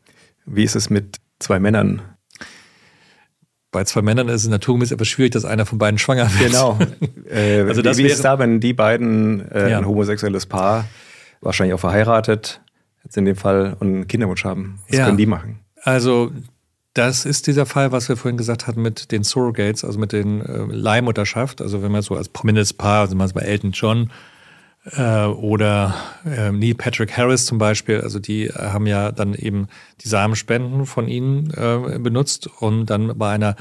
Wie 0.47 0.64
ist 0.64 0.75
es 0.75 0.89
mit 0.89 1.19
zwei 1.39 1.61
Männern? 1.61 2.01
Bei 3.71 3.85
zwei 3.85 4.01
Männern 4.01 4.29
ist 4.29 4.45
es 4.45 4.49
naturgemäß 4.49 4.91
etwas 4.93 5.09
schwierig, 5.09 5.33
dass 5.33 5.45
einer 5.45 5.66
von 5.66 5.79
beiden 5.79 5.99
schwanger 5.99 6.31
wird. 6.39 6.53
Genau. 6.53 6.79
Äh, 7.29 7.61
also 7.61 7.83
das 7.83 7.99
wie, 7.99 8.05
wie 8.05 8.07
ist 8.07 8.14
es 8.14 8.23
da, 8.23 8.39
wenn 8.39 8.59
die 8.59 8.73
beiden, 8.73 9.47
äh, 9.51 9.73
ja. 9.73 9.77
ein 9.77 9.87
homosexuelles 9.87 10.47
Paar, 10.47 10.87
wahrscheinlich 11.43 11.75
auch 11.75 11.81
verheiratet, 11.81 12.62
jetzt 13.05 13.19
in 13.19 13.27
dem 13.27 13.37
Fall, 13.37 13.77
und 13.81 13.87
einen 13.87 14.09
Kinderwunsch 14.09 14.47
haben? 14.47 14.81
Was 14.89 14.97
ja. 14.97 15.05
können 15.05 15.19
die 15.19 15.27
machen? 15.27 15.61
Also 15.83 16.33
das 16.99 17.25
ist 17.25 17.47
dieser 17.47 17.65
Fall, 17.65 17.93
was 17.93 18.09
wir 18.09 18.17
vorhin 18.17 18.37
gesagt 18.37 18.67
hatten 18.67 18.83
mit 18.83 19.13
den 19.13 19.23
Surrogates, 19.23 19.85
also 19.85 19.99
mit 19.99 20.13
den 20.13 20.41
äh, 20.41 20.65
Leihmutterschaft. 20.65 21.63
Also 21.63 21.83
wenn 21.83 21.93
man 21.93 22.03
so 22.03 22.17
als 22.17 22.29
prominentes 22.29 22.73
Paar, 22.73 23.03
also 23.03 23.15
man 23.15 23.31
bei 23.31 23.43
Elton 23.43 23.71
John 23.71 24.11
äh, 24.97 25.27
oder 25.27 25.95
äh, 26.25 26.51
Neil 26.51 26.75
Patrick 26.75 27.17
Harris 27.17 27.47
zum 27.47 27.59
Beispiel, 27.59 28.01
also 28.01 28.19
die 28.19 28.49
haben 28.49 28.87
ja 28.87 29.13
dann 29.13 29.35
eben 29.35 29.69
die 30.01 30.09
Samenspenden 30.09 30.87
von 30.87 31.07
ihnen 31.07 31.51
äh, 31.53 31.99
benutzt, 32.01 32.51
um 32.61 32.85
dann 32.85 33.17
bei 33.17 33.31
einer 33.31 33.55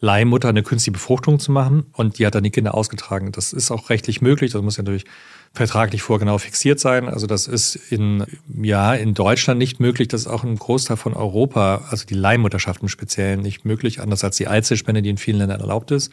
Leihmutter 0.00 0.48
eine 0.48 0.62
künstliche 0.62 0.92
Befruchtung 0.92 1.40
zu 1.40 1.52
machen 1.52 1.86
und 1.92 2.18
die 2.18 2.26
hat 2.26 2.34
dann 2.34 2.44
die 2.44 2.50
Kinder 2.50 2.74
ausgetragen. 2.74 3.32
Das 3.32 3.52
ist 3.52 3.70
auch 3.70 3.90
rechtlich 3.90 4.22
möglich, 4.22 4.52
das 4.52 4.62
muss 4.62 4.78
ja 4.78 4.82
natürlich 4.82 5.04
vertraglich 5.52 6.02
vorgenau 6.02 6.38
fixiert 6.38 6.78
sein. 6.78 7.08
Also 7.08 7.26
das 7.26 7.46
ist 7.46 7.74
in, 7.74 8.24
ja, 8.62 8.94
in 8.94 9.14
Deutschland 9.14 9.58
nicht 9.58 9.80
möglich. 9.80 10.08
Das 10.08 10.22
ist 10.22 10.26
auch 10.26 10.44
im 10.44 10.56
Großteil 10.56 10.96
von 10.96 11.14
Europa, 11.14 11.86
also 11.90 12.06
die 12.06 12.14
Leihmutterschaft 12.14 12.82
im 12.82 12.88
Speziellen 12.88 13.40
nicht 13.40 13.64
möglich, 13.64 14.00
anders 14.00 14.24
als 14.24 14.36
die 14.36 14.46
Einzelspende, 14.46 15.02
die 15.02 15.10
in 15.10 15.18
vielen 15.18 15.38
Ländern 15.38 15.60
erlaubt 15.60 15.90
ist. 15.90 16.12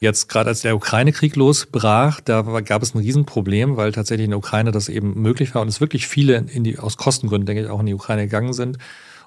Jetzt 0.00 0.28
gerade 0.28 0.50
als 0.50 0.62
der 0.62 0.74
Ukraine-Krieg 0.74 1.36
losbrach, 1.36 2.20
da 2.20 2.42
gab 2.42 2.82
es 2.82 2.94
ein 2.94 2.98
Riesenproblem, 2.98 3.76
weil 3.76 3.92
tatsächlich 3.92 4.24
in 4.24 4.32
der 4.32 4.38
Ukraine 4.38 4.72
das 4.72 4.88
eben 4.88 5.20
möglich 5.20 5.54
war 5.54 5.62
und 5.62 5.68
es 5.68 5.80
wirklich 5.80 6.08
viele 6.08 6.44
in 6.52 6.64
die, 6.64 6.78
aus 6.78 6.96
Kostengründen, 6.96 7.46
denke 7.46 7.62
ich, 7.62 7.68
auch 7.70 7.80
in 7.80 7.86
die 7.86 7.94
Ukraine 7.94 8.22
gegangen 8.24 8.52
sind 8.52 8.78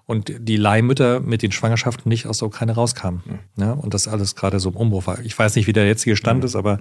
und 0.05 0.33
die 0.39 0.57
Leihmütter 0.57 1.19
mit 1.19 1.41
den 1.41 1.51
Schwangerschaften 1.51 2.09
nicht 2.09 2.27
aus 2.27 2.39
der 2.39 2.47
Ukraine 2.47 2.73
rauskamen. 2.73 3.21
Mhm. 3.25 3.61
Ja, 3.61 3.71
und 3.73 3.93
das 3.93 4.07
alles 4.07 4.35
gerade 4.35 4.59
so 4.59 4.69
im 4.69 4.75
Umbruch 4.75 5.07
war. 5.07 5.19
Ich 5.19 5.37
weiß 5.37 5.55
nicht, 5.55 5.67
wie 5.67 5.73
der 5.73 5.85
jetzige 5.85 6.15
Stand 6.15 6.39
mhm. 6.39 6.45
ist, 6.45 6.55
aber 6.55 6.79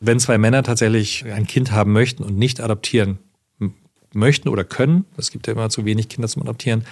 wenn 0.00 0.18
zwei 0.18 0.38
Männer 0.38 0.62
tatsächlich 0.62 1.24
ein 1.26 1.46
Kind 1.46 1.72
haben 1.72 1.92
möchten 1.92 2.22
und 2.22 2.36
nicht 2.36 2.60
adoptieren 2.60 3.18
möchten 4.12 4.48
oder 4.48 4.64
können, 4.64 5.04
es 5.16 5.30
gibt 5.30 5.46
ja 5.46 5.52
immer 5.52 5.68
zu 5.70 5.84
wenig 5.84 6.08
Kinder 6.08 6.26
zum 6.26 6.42
Adoptieren, 6.42 6.84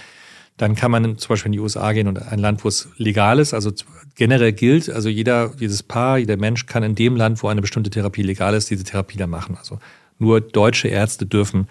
dann 0.57 0.75
kann 0.75 0.91
man 0.91 1.17
zum 1.17 1.29
Beispiel 1.29 1.47
in 1.47 1.53
die 1.53 1.59
USA 1.59 1.91
gehen 1.93 2.07
und 2.07 2.21
ein 2.21 2.39
Land, 2.39 2.63
wo 2.63 2.67
es 2.67 2.89
legal 2.97 3.39
ist, 3.39 3.53
also 3.53 3.71
generell 4.15 4.51
gilt, 4.53 4.89
also 4.89 5.09
jeder, 5.09 5.49
dieses 5.49 5.83
Paar, 5.83 6.17
jeder 6.17 6.37
Mensch 6.37 6.65
kann 6.65 6.83
in 6.83 6.95
dem 6.95 7.15
Land, 7.15 7.41
wo 7.41 7.47
eine 7.47 7.61
bestimmte 7.61 7.89
Therapie 7.89 8.23
legal 8.23 8.53
ist, 8.53 8.69
diese 8.69 8.83
Therapie 8.83 9.17
dann 9.17 9.29
machen. 9.29 9.57
Also 9.57 9.79
nur 10.17 10.41
deutsche 10.41 10.89
Ärzte 10.89 11.25
dürfen 11.25 11.67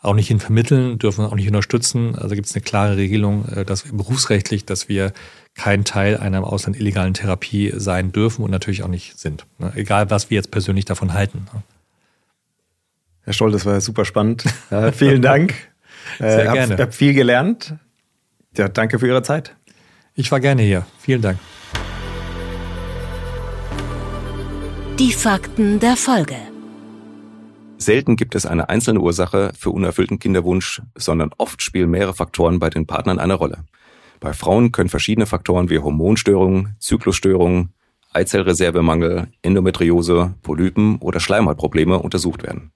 auch 0.00 0.14
nicht 0.14 0.28
hin 0.28 0.40
vermitteln, 0.40 0.98
dürfen 0.98 1.26
auch 1.26 1.34
nicht 1.34 1.46
unterstützen. 1.46 2.14
Also 2.16 2.34
gibt 2.34 2.46
es 2.46 2.54
eine 2.54 2.62
klare 2.62 2.96
Regelung, 2.96 3.46
äh, 3.48 3.64
dass 3.66 3.82
berufsrechtlich, 3.82 4.64
dass 4.64 4.88
wir 4.88 5.12
kein 5.54 5.84
Teil 5.84 6.16
einer 6.16 6.38
im 6.38 6.44
Ausland 6.44 6.78
illegalen 6.78 7.14
Therapie 7.14 7.72
sein 7.74 8.12
dürfen 8.12 8.44
und 8.44 8.50
natürlich 8.50 8.82
auch 8.82 8.88
nicht 8.88 9.18
sind. 9.18 9.46
Ne? 9.58 9.72
Egal, 9.74 10.10
was 10.10 10.30
wir 10.30 10.36
jetzt 10.36 10.50
persönlich 10.50 10.84
davon 10.84 11.12
halten. 11.12 11.46
Ne? 11.52 11.62
Herr 13.22 13.32
Stoll, 13.32 13.52
das 13.52 13.66
war 13.66 13.80
super 13.80 14.04
spannend. 14.04 14.44
Ja, 14.70 14.92
vielen 14.92 15.22
Dank. 15.22 15.54
Sehr 16.18 16.48
äh, 16.48 16.52
gerne. 16.52 16.74
Ich 16.74 16.80
habe 16.80 16.92
viel 16.92 17.14
gelernt. 17.14 17.74
Ja, 18.56 18.68
danke 18.68 18.98
für 18.98 19.06
Ihre 19.06 19.22
Zeit. 19.22 19.54
Ich 20.14 20.32
war 20.32 20.40
gerne 20.40 20.62
hier. 20.62 20.86
Vielen 20.98 21.22
Dank. 21.22 21.38
Die 24.98 25.12
Fakten 25.12 25.80
der 25.80 25.96
Folge. 25.96 26.36
Selten 27.78 28.16
gibt 28.16 28.34
es 28.34 28.44
eine 28.44 28.68
einzelne 28.68 29.00
Ursache 29.00 29.52
für 29.58 29.70
unerfüllten 29.70 30.18
Kinderwunsch, 30.18 30.82
sondern 30.94 31.30
oft 31.38 31.62
spielen 31.62 31.90
mehrere 31.90 32.12
Faktoren 32.12 32.58
bei 32.58 32.68
den 32.68 32.86
Partnern 32.86 33.18
eine 33.18 33.34
Rolle. 33.34 33.64
Bei 34.20 34.34
Frauen 34.34 34.70
können 34.70 34.90
verschiedene 34.90 35.26
Faktoren 35.26 35.70
wie 35.70 35.78
Hormonstörungen, 35.78 36.76
Zyklusstörungen, 36.78 37.72
Eizellreservemangel, 38.12 39.28
Endometriose, 39.40 40.34
Polypen 40.42 40.98
oder 40.98 41.20
Schleimhautprobleme 41.20 41.98
untersucht 41.98 42.42
werden. 42.42 42.72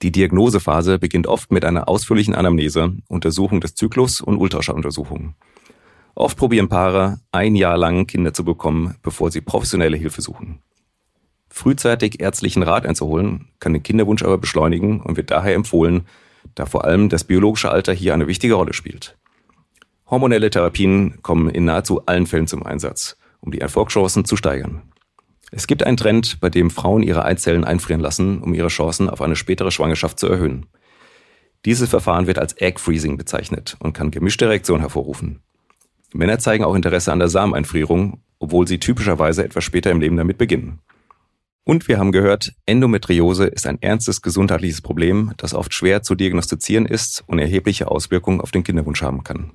Die 0.00 0.12
Diagnosephase 0.12 0.98
beginnt 0.98 1.26
oft 1.26 1.52
mit 1.52 1.64
einer 1.64 1.88
ausführlichen 1.88 2.34
Anamnese, 2.34 2.96
Untersuchung 3.08 3.60
des 3.60 3.74
Zyklus 3.74 4.20
und 4.20 4.38
Ultraschalluntersuchungen. 4.38 5.34
Oft 6.14 6.38
probieren 6.38 6.68
Paare 6.68 7.20
ein 7.32 7.54
Jahr 7.54 7.76
lang 7.76 8.06
Kinder 8.06 8.32
zu 8.32 8.44
bekommen, 8.44 8.94
bevor 9.02 9.30
sie 9.30 9.40
professionelle 9.40 9.96
Hilfe 9.96 10.22
suchen. 10.22 10.62
Frühzeitig 11.50 12.20
ärztlichen 12.20 12.62
Rat 12.62 12.86
einzuholen, 12.86 13.48
kann 13.58 13.72
den 13.72 13.82
Kinderwunsch 13.82 14.22
aber 14.22 14.38
beschleunigen 14.38 15.00
und 15.00 15.16
wird 15.16 15.32
daher 15.32 15.54
empfohlen, 15.54 16.06
da 16.54 16.66
vor 16.66 16.84
allem 16.84 17.08
das 17.08 17.24
biologische 17.24 17.70
Alter 17.70 17.92
hier 17.92 18.14
eine 18.14 18.28
wichtige 18.28 18.54
Rolle 18.54 18.74
spielt. 18.74 19.17
Hormonelle 20.10 20.48
Therapien 20.48 21.20
kommen 21.22 21.50
in 21.50 21.66
nahezu 21.66 22.06
allen 22.06 22.26
Fällen 22.26 22.46
zum 22.46 22.62
Einsatz, 22.62 23.18
um 23.40 23.52
die 23.52 23.60
Erfolgschancen 23.60 24.24
zu 24.24 24.36
steigern. 24.36 24.82
Es 25.50 25.66
gibt 25.66 25.82
einen 25.82 25.96
Trend, 25.96 26.40
bei 26.40 26.50
dem 26.50 26.70
Frauen 26.70 27.02
ihre 27.02 27.24
Eizellen 27.24 27.64
einfrieren 27.64 28.00
lassen, 28.00 28.40
um 28.40 28.54
ihre 28.54 28.68
Chancen 28.68 29.08
auf 29.10 29.20
eine 29.20 29.36
spätere 29.36 29.70
Schwangerschaft 29.70 30.18
zu 30.18 30.28
erhöhen. 30.28 30.66
Dieses 31.64 31.90
Verfahren 31.90 32.26
wird 32.26 32.38
als 32.38 32.56
Egg 32.58 32.78
Freezing 32.78 33.16
bezeichnet 33.16 33.76
und 33.80 33.92
kann 33.92 34.10
gemischte 34.10 34.48
Reaktionen 34.48 34.80
hervorrufen. 34.80 35.40
Männer 36.14 36.38
zeigen 36.38 36.64
auch 36.64 36.74
Interesse 36.74 37.12
an 37.12 37.18
der 37.18 37.28
Sameneinfrierung, 37.28 38.22
obwohl 38.38 38.66
sie 38.66 38.78
typischerweise 38.78 39.44
etwas 39.44 39.64
später 39.64 39.90
im 39.90 40.00
Leben 40.00 40.16
damit 40.16 40.38
beginnen. 40.38 40.78
Und 41.64 41.86
wir 41.86 41.98
haben 41.98 42.12
gehört, 42.12 42.54
Endometriose 42.64 43.44
ist 43.44 43.66
ein 43.66 43.82
ernstes 43.82 44.22
gesundheitliches 44.22 44.80
Problem, 44.80 45.34
das 45.36 45.52
oft 45.52 45.74
schwer 45.74 46.02
zu 46.02 46.14
diagnostizieren 46.14 46.86
ist 46.86 47.24
und 47.26 47.38
erhebliche 47.38 47.90
Auswirkungen 47.90 48.40
auf 48.40 48.52
den 48.52 48.64
Kinderwunsch 48.64 49.02
haben 49.02 49.22
kann. 49.22 49.52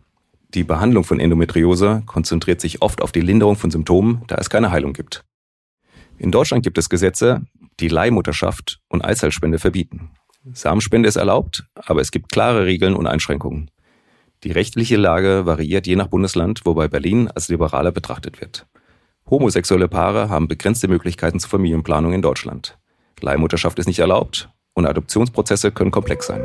Die 0.53 0.63
Behandlung 0.63 1.03
von 1.03 1.19
Endometriose 1.19 2.03
konzentriert 2.05 2.61
sich 2.61 2.81
oft 2.81 3.01
auf 3.01 3.11
die 3.11 3.21
Linderung 3.21 3.55
von 3.55 3.71
Symptomen, 3.71 4.21
da 4.27 4.35
es 4.35 4.49
keine 4.51 4.71
Heilung 4.71 4.93
gibt. 4.93 5.23
In 6.17 6.31
Deutschland 6.31 6.63
gibt 6.63 6.77
es 6.77 6.89
Gesetze, 6.89 7.41
die 7.79 7.87
Leihmutterschaft 7.87 8.79
und 8.87 9.03
Eizellspende 9.03 9.57
verbieten. 9.57 10.11
Samenspende 10.53 11.09
ist 11.09 11.15
erlaubt, 11.15 11.65
aber 11.75 12.01
es 12.01 12.11
gibt 12.11 12.31
klare 12.31 12.65
Regeln 12.65 12.95
und 12.95 13.07
Einschränkungen. 13.07 13.71
Die 14.43 14.51
rechtliche 14.51 14.97
Lage 14.97 15.45
variiert 15.45 15.87
je 15.87 15.95
nach 15.95 16.07
Bundesland, 16.07 16.61
wobei 16.65 16.87
Berlin 16.87 17.29
als 17.29 17.47
liberaler 17.47 17.91
betrachtet 17.91 18.41
wird. 18.41 18.67
Homosexuelle 19.29 19.87
Paare 19.87 20.29
haben 20.29 20.49
begrenzte 20.49 20.87
Möglichkeiten 20.87 21.39
zur 21.39 21.49
Familienplanung 21.49 22.13
in 22.13 22.21
Deutschland. 22.21 22.77
Leihmutterschaft 23.21 23.79
ist 23.79 23.87
nicht 23.87 23.99
erlaubt 23.99 24.49
und 24.73 24.85
Adoptionsprozesse 24.85 25.71
können 25.71 25.91
komplex 25.91 26.27
sein. 26.27 26.43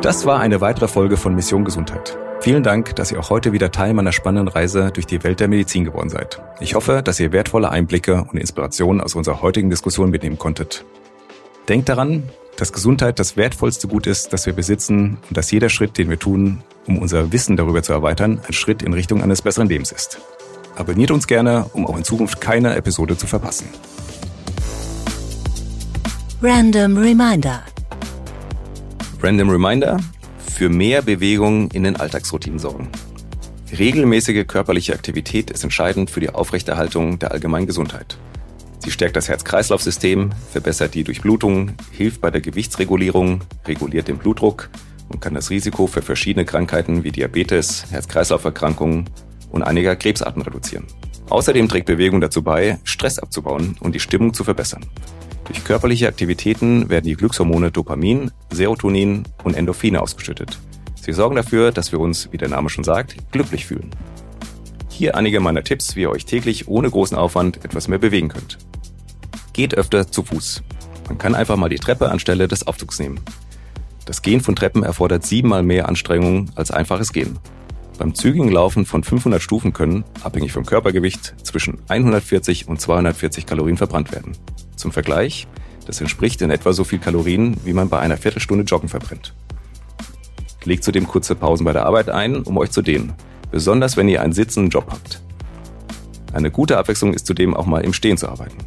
Das 0.00 0.26
war 0.26 0.38
eine 0.38 0.60
weitere 0.60 0.86
Folge 0.86 1.16
von 1.16 1.34
Mission 1.34 1.64
Gesundheit. 1.64 2.16
Vielen 2.40 2.62
Dank, 2.62 2.94
dass 2.94 3.10
ihr 3.10 3.18
auch 3.18 3.30
heute 3.30 3.52
wieder 3.52 3.72
Teil 3.72 3.94
meiner 3.94 4.12
spannenden 4.12 4.46
Reise 4.46 4.92
durch 4.92 5.06
die 5.06 5.24
Welt 5.24 5.40
der 5.40 5.48
Medizin 5.48 5.84
geworden 5.84 6.08
seid. 6.08 6.40
Ich 6.60 6.76
hoffe, 6.76 7.02
dass 7.02 7.18
ihr 7.18 7.32
wertvolle 7.32 7.70
Einblicke 7.70 8.24
und 8.30 8.38
Inspirationen 8.38 9.00
aus 9.00 9.16
unserer 9.16 9.42
heutigen 9.42 9.70
Diskussion 9.70 10.10
mitnehmen 10.10 10.38
konntet. 10.38 10.84
Denkt 11.68 11.88
daran, 11.88 12.22
dass 12.56 12.72
Gesundheit 12.72 13.18
das 13.18 13.36
wertvollste 13.36 13.88
Gut 13.88 14.06
ist, 14.06 14.32
das 14.32 14.46
wir 14.46 14.52
besitzen 14.52 15.18
und 15.28 15.36
dass 15.36 15.50
jeder 15.50 15.68
Schritt, 15.68 15.98
den 15.98 16.08
wir 16.10 16.18
tun, 16.18 16.62
um 16.86 16.98
unser 16.98 17.32
Wissen 17.32 17.56
darüber 17.56 17.82
zu 17.82 17.92
erweitern, 17.92 18.40
ein 18.46 18.52
Schritt 18.52 18.84
in 18.84 18.92
Richtung 18.92 19.20
eines 19.20 19.42
besseren 19.42 19.68
Lebens 19.68 19.90
ist. 19.90 20.20
Abonniert 20.76 21.10
uns 21.10 21.26
gerne, 21.26 21.66
um 21.72 21.84
auch 21.88 21.96
in 21.96 22.04
Zukunft 22.04 22.40
keine 22.40 22.76
Episode 22.76 23.16
zu 23.16 23.26
verpassen. 23.26 23.66
Random 26.40 26.96
Reminder. 26.96 27.64
Random 29.20 29.50
Reminder 29.50 29.96
für 30.54 30.68
mehr 30.68 31.02
Bewegung 31.02 31.72
in 31.72 31.82
den 31.82 31.96
Alltagsroutinen 31.96 32.60
sorgen. 32.60 32.88
Regelmäßige 33.76 34.46
körperliche 34.46 34.94
Aktivität 34.94 35.50
ist 35.50 35.64
entscheidend 35.64 36.08
für 36.08 36.20
die 36.20 36.30
Aufrechterhaltung 36.30 37.18
der 37.18 37.32
allgemeinen 37.32 37.66
Gesundheit. 37.66 38.16
Sie 38.78 38.92
stärkt 38.92 39.16
das 39.16 39.28
Herz-Kreislauf-System, 39.28 40.30
verbessert 40.52 40.94
die 40.94 41.02
Durchblutung, 41.02 41.72
hilft 41.90 42.20
bei 42.20 42.30
der 42.30 42.40
Gewichtsregulierung, 42.40 43.40
reguliert 43.66 44.06
den 44.06 44.18
Blutdruck 44.18 44.70
und 45.08 45.20
kann 45.20 45.34
das 45.34 45.50
Risiko 45.50 45.88
für 45.88 46.00
verschiedene 46.00 46.44
Krankheiten 46.44 47.02
wie 47.02 47.10
Diabetes, 47.10 47.86
Herz-Kreislauf-Erkrankungen 47.90 49.10
und 49.50 49.64
einiger 49.64 49.96
Krebsarten 49.96 50.42
reduzieren. 50.42 50.86
Außerdem 51.28 51.68
trägt 51.68 51.86
Bewegung 51.86 52.20
dazu 52.20 52.42
bei, 52.42 52.78
Stress 52.84 53.18
abzubauen 53.18 53.76
und 53.80 53.96
die 53.96 54.00
Stimmung 54.00 54.32
zu 54.32 54.44
verbessern. 54.44 54.86
Durch 55.48 55.64
körperliche 55.64 56.08
Aktivitäten 56.08 56.90
werden 56.90 57.06
die 57.06 57.14
Glückshormone 57.14 57.70
Dopamin, 57.72 58.30
Serotonin 58.52 59.24
und 59.44 59.56
Endorphine 59.56 60.00
ausgeschüttet. 60.00 60.58
Sie 61.00 61.12
sorgen 61.12 61.36
dafür, 61.36 61.72
dass 61.72 61.90
wir 61.90 62.00
uns, 62.00 62.30
wie 62.32 62.36
der 62.36 62.50
Name 62.50 62.68
schon 62.68 62.84
sagt, 62.84 63.16
glücklich 63.32 63.64
fühlen. 63.64 63.90
Hier 64.90 65.16
einige 65.16 65.40
meiner 65.40 65.64
Tipps, 65.64 65.96
wie 65.96 66.02
ihr 66.02 66.10
euch 66.10 66.26
täglich 66.26 66.68
ohne 66.68 66.90
großen 66.90 67.16
Aufwand 67.16 67.64
etwas 67.64 67.88
mehr 67.88 67.98
bewegen 67.98 68.28
könnt. 68.28 68.58
Geht 69.54 69.74
öfter 69.74 70.10
zu 70.10 70.22
Fuß. 70.22 70.62
Man 71.08 71.16
kann 71.16 71.34
einfach 71.34 71.56
mal 71.56 71.70
die 71.70 71.76
Treppe 71.76 72.10
anstelle 72.10 72.46
des 72.46 72.66
Aufzugs 72.66 72.98
nehmen. 72.98 73.20
Das 74.04 74.20
Gehen 74.20 74.42
von 74.42 74.54
Treppen 74.54 74.82
erfordert 74.82 75.24
siebenmal 75.24 75.62
mehr 75.62 75.88
Anstrengung 75.88 76.50
als 76.56 76.70
einfaches 76.70 77.12
Gehen. 77.12 77.38
Beim 77.98 78.14
zügigen 78.14 78.48
Laufen 78.48 78.86
von 78.86 79.02
500 79.02 79.42
Stufen 79.42 79.72
können, 79.72 80.04
abhängig 80.22 80.52
vom 80.52 80.64
Körpergewicht, 80.64 81.34
zwischen 81.42 81.78
140 81.88 82.68
und 82.68 82.80
240 82.80 83.44
Kalorien 83.44 83.76
verbrannt 83.76 84.12
werden. 84.12 84.36
Zum 84.76 84.92
Vergleich, 84.92 85.48
das 85.84 86.00
entspricht 86.00 86.40
in 86.40 86.50
etwa 86.50 86.72
so 86.72 86.84
viel 86.84 87.00
Kalorien, 87.00 87.56
wie 87.64 87.72
man 87.72 87.88
bei 87.88 87.98
einer 87.98 88.16
Viertelstunde 88.16 88.62
Joggen 88.62 88.88
verbrennt. 88.88 89.34
Legt 90.62 90.84
zudem 90.84 91.08
kurze 91.08 91.34
Pausen 91.34 91.64
bei 91.64 91.72
der 91.72 91.86
Arbeit 91.86 92.08
ein, 92.08 92.36
um 92.42 92.56
euch 92.58 92.70
zu 92.70 92.82
dehnen, 92.82 93.14
besonders 93.50 93.96
wenn 93.96 94.08
ihr 94.08 94.22
einen 94.22 94.32
sitzenden 94.32 94.70
Job 94.70 94.86
habt. 94.90 95.20
Eine 96.32 96.52
gute 96.52 96.78
Abwechslung 96.78 97.14
ist 97.14 97.26
zudem 97.26 97.52
auch 97.52 97.66
mal 97.66 97.84
im 97.84 97.92
Stehen 97.92 98.16
zu 98.16 98.28
arbeiten. 98.28 98.58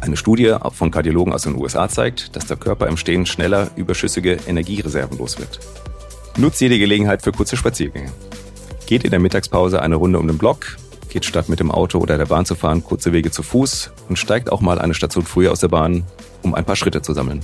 Eine 0.00 0.18
Studie 0.18 0.54
von 0.72 0.90
Kardiologen 0.90 1.32
aus 1.32 1.42
den 1.42 1.56
USA 1.56 1.88
zeigt, 1.88 2.36
dass 2.36 2.44
der 2.44 2.58
Körper 2.58 2.88
im 2.88 2.98
Stehen 2.98 3.24
schneller 3.24 3.70
überschüssige 3.76 4.36
Energiereserven 4.46 5.16
los 5.16 5.38
wird. 5.38 5.60
Nutzt 6.36 6.60
jede 6.60 6.78
Gelegenheit 6.78 7.22
für 7.22 7.32
kurze 7.32 7.56
Spaziergänge. 7.56 8.10
Geht 8.90 9.04
in 9.04 9.12
der 9.12 9.20
Mittagspause 9.20 9.80
eine 9.80 9.94
Runde 9.94 10.18
um 10.18 10.26
den 10.26 10.36
Block, 10.36 10.76
geht 11.10 11.24
statt 11.24 11.48
mit 11.48 11.60
dem 11.60 11.70
Auto 11.70 12.00
oder 12.00 12.18
der 12.18 12.26
Bahn 12.26 12.44
zu 12.44 12.56
fahren 12.56 12.82
kurze 12.82 13.12
Wege 13.12 13.30
zu 13.30 13.44
Fuß 13.44 13.92
und 14.08 14.18
steigt 14.18 14.50
auch 14.50 14.60
mal 14.60 14.80
eine 14.80 14.94
Station 14.94 15.24
früher 15.24 15.52
aus 15.52 15.60
der 15.60 15.68
Bahn, 15.68 16.02
um 16.42 16.56
ein 16.56 16.64
paar 16.64 16.74
Schritte 16.74 17.00
zu 17.00 17.12
sammeln. 17.12 17.38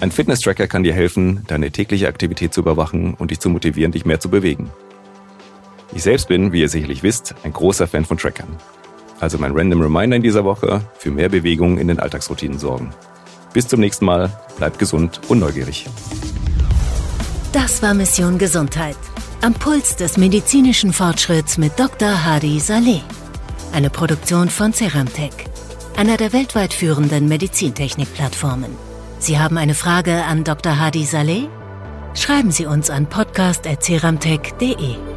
Ein 0.00 0.10
Fitness-Tracker 0.10 0.66
kann 0.66 0.82
dir 0.82 0.94
helfen, 0.94 1.44
deine 1.46 1.70
tägliche 1.70 2.08
Aktivität 2.08 2.54
zu 2.54 2.62
überwachen 2.62 3.12
und 3.12 3.32
dich 3.32 3.40
zu 3.40 3.50
motivieren, 3.50 3.92
dich 3.92 4.06
mehr 4.06 4.18
zu 4.18 4.30
bewegen. 4.30 4.70
Ich 5.94 6.02
selbst 6.02 6.28
bin, 6.28 6.54
wie 6.54 6.62
ihr 6.62 6.70
sicherlich 6.70 7.02
wisst, 7.02 7.34
ein 7.42 7.52
großer 7.52 7.86
Fan 7.86 8.06
von 8.06 8.16
Trackern. 8.16 8.56
Also 9.20 9.36
mein 9.36 9.52
Random 9.54 9.82
Reminder 9.82 10.16
in 10.16 10.22
dieser 10.22 10.46
Woche 10.46 10.80
für 10.96 11.10
mehr 11.10 11.28
Bewegung 11.28 11.76
in 11.76 11.88
den 11.88 11.98
Alltagsroutinen 11.98 12.58
sorgen. 12.58 12.94
Bis 13.52 13.68
zum 13.68 13.78
nächsten 13.78 14.06
Mal, 14.06 14.32
bleibt 14.56 14.78
gesund 14.78 15.20
und 15.28 15.40
neugierig. 15.40 15.86
Das 17.52 17.82
war 17.82 17.92
Mission 17.92 18.38
Gesundheit. 18.38 18.96
Am 19.44 19.52
Puls 19.52 19.96
des 19.96 20.16
medizinischen 20.16 20.94
Fortschritts 20.94 21.58
mit 21.58 21.78
Dr. 21.78 22.24
Hadi 22.24 22.58
Saleh. 22.60 23.02
Eine 23.74 23.90
Produktion 23.90 24.48
von 24.48 24.72
Ceramtech, 24.72 25.34
einer 25.98 26.16
der 26.16 26.32
weltweit 26.32 26.72
führenden 26.72 27.28
Medizintechnik-Plattformen. 27.28 28.74
Sie 29.18 29.38
haben 29.38 29.58
eine 29.58 29.74
Frage 29.74 30.24
an 30.24 30.44
Dr. 30.44 30.78
Hadi 30.78 31.04
Saleh? 31.04 31.46
Schreiben 32.14 32.52
Sie 32.52 32.64
uns 32.64 32.88
an 32.88 33.06
podcast.ceramtech.de. 33.06 35.13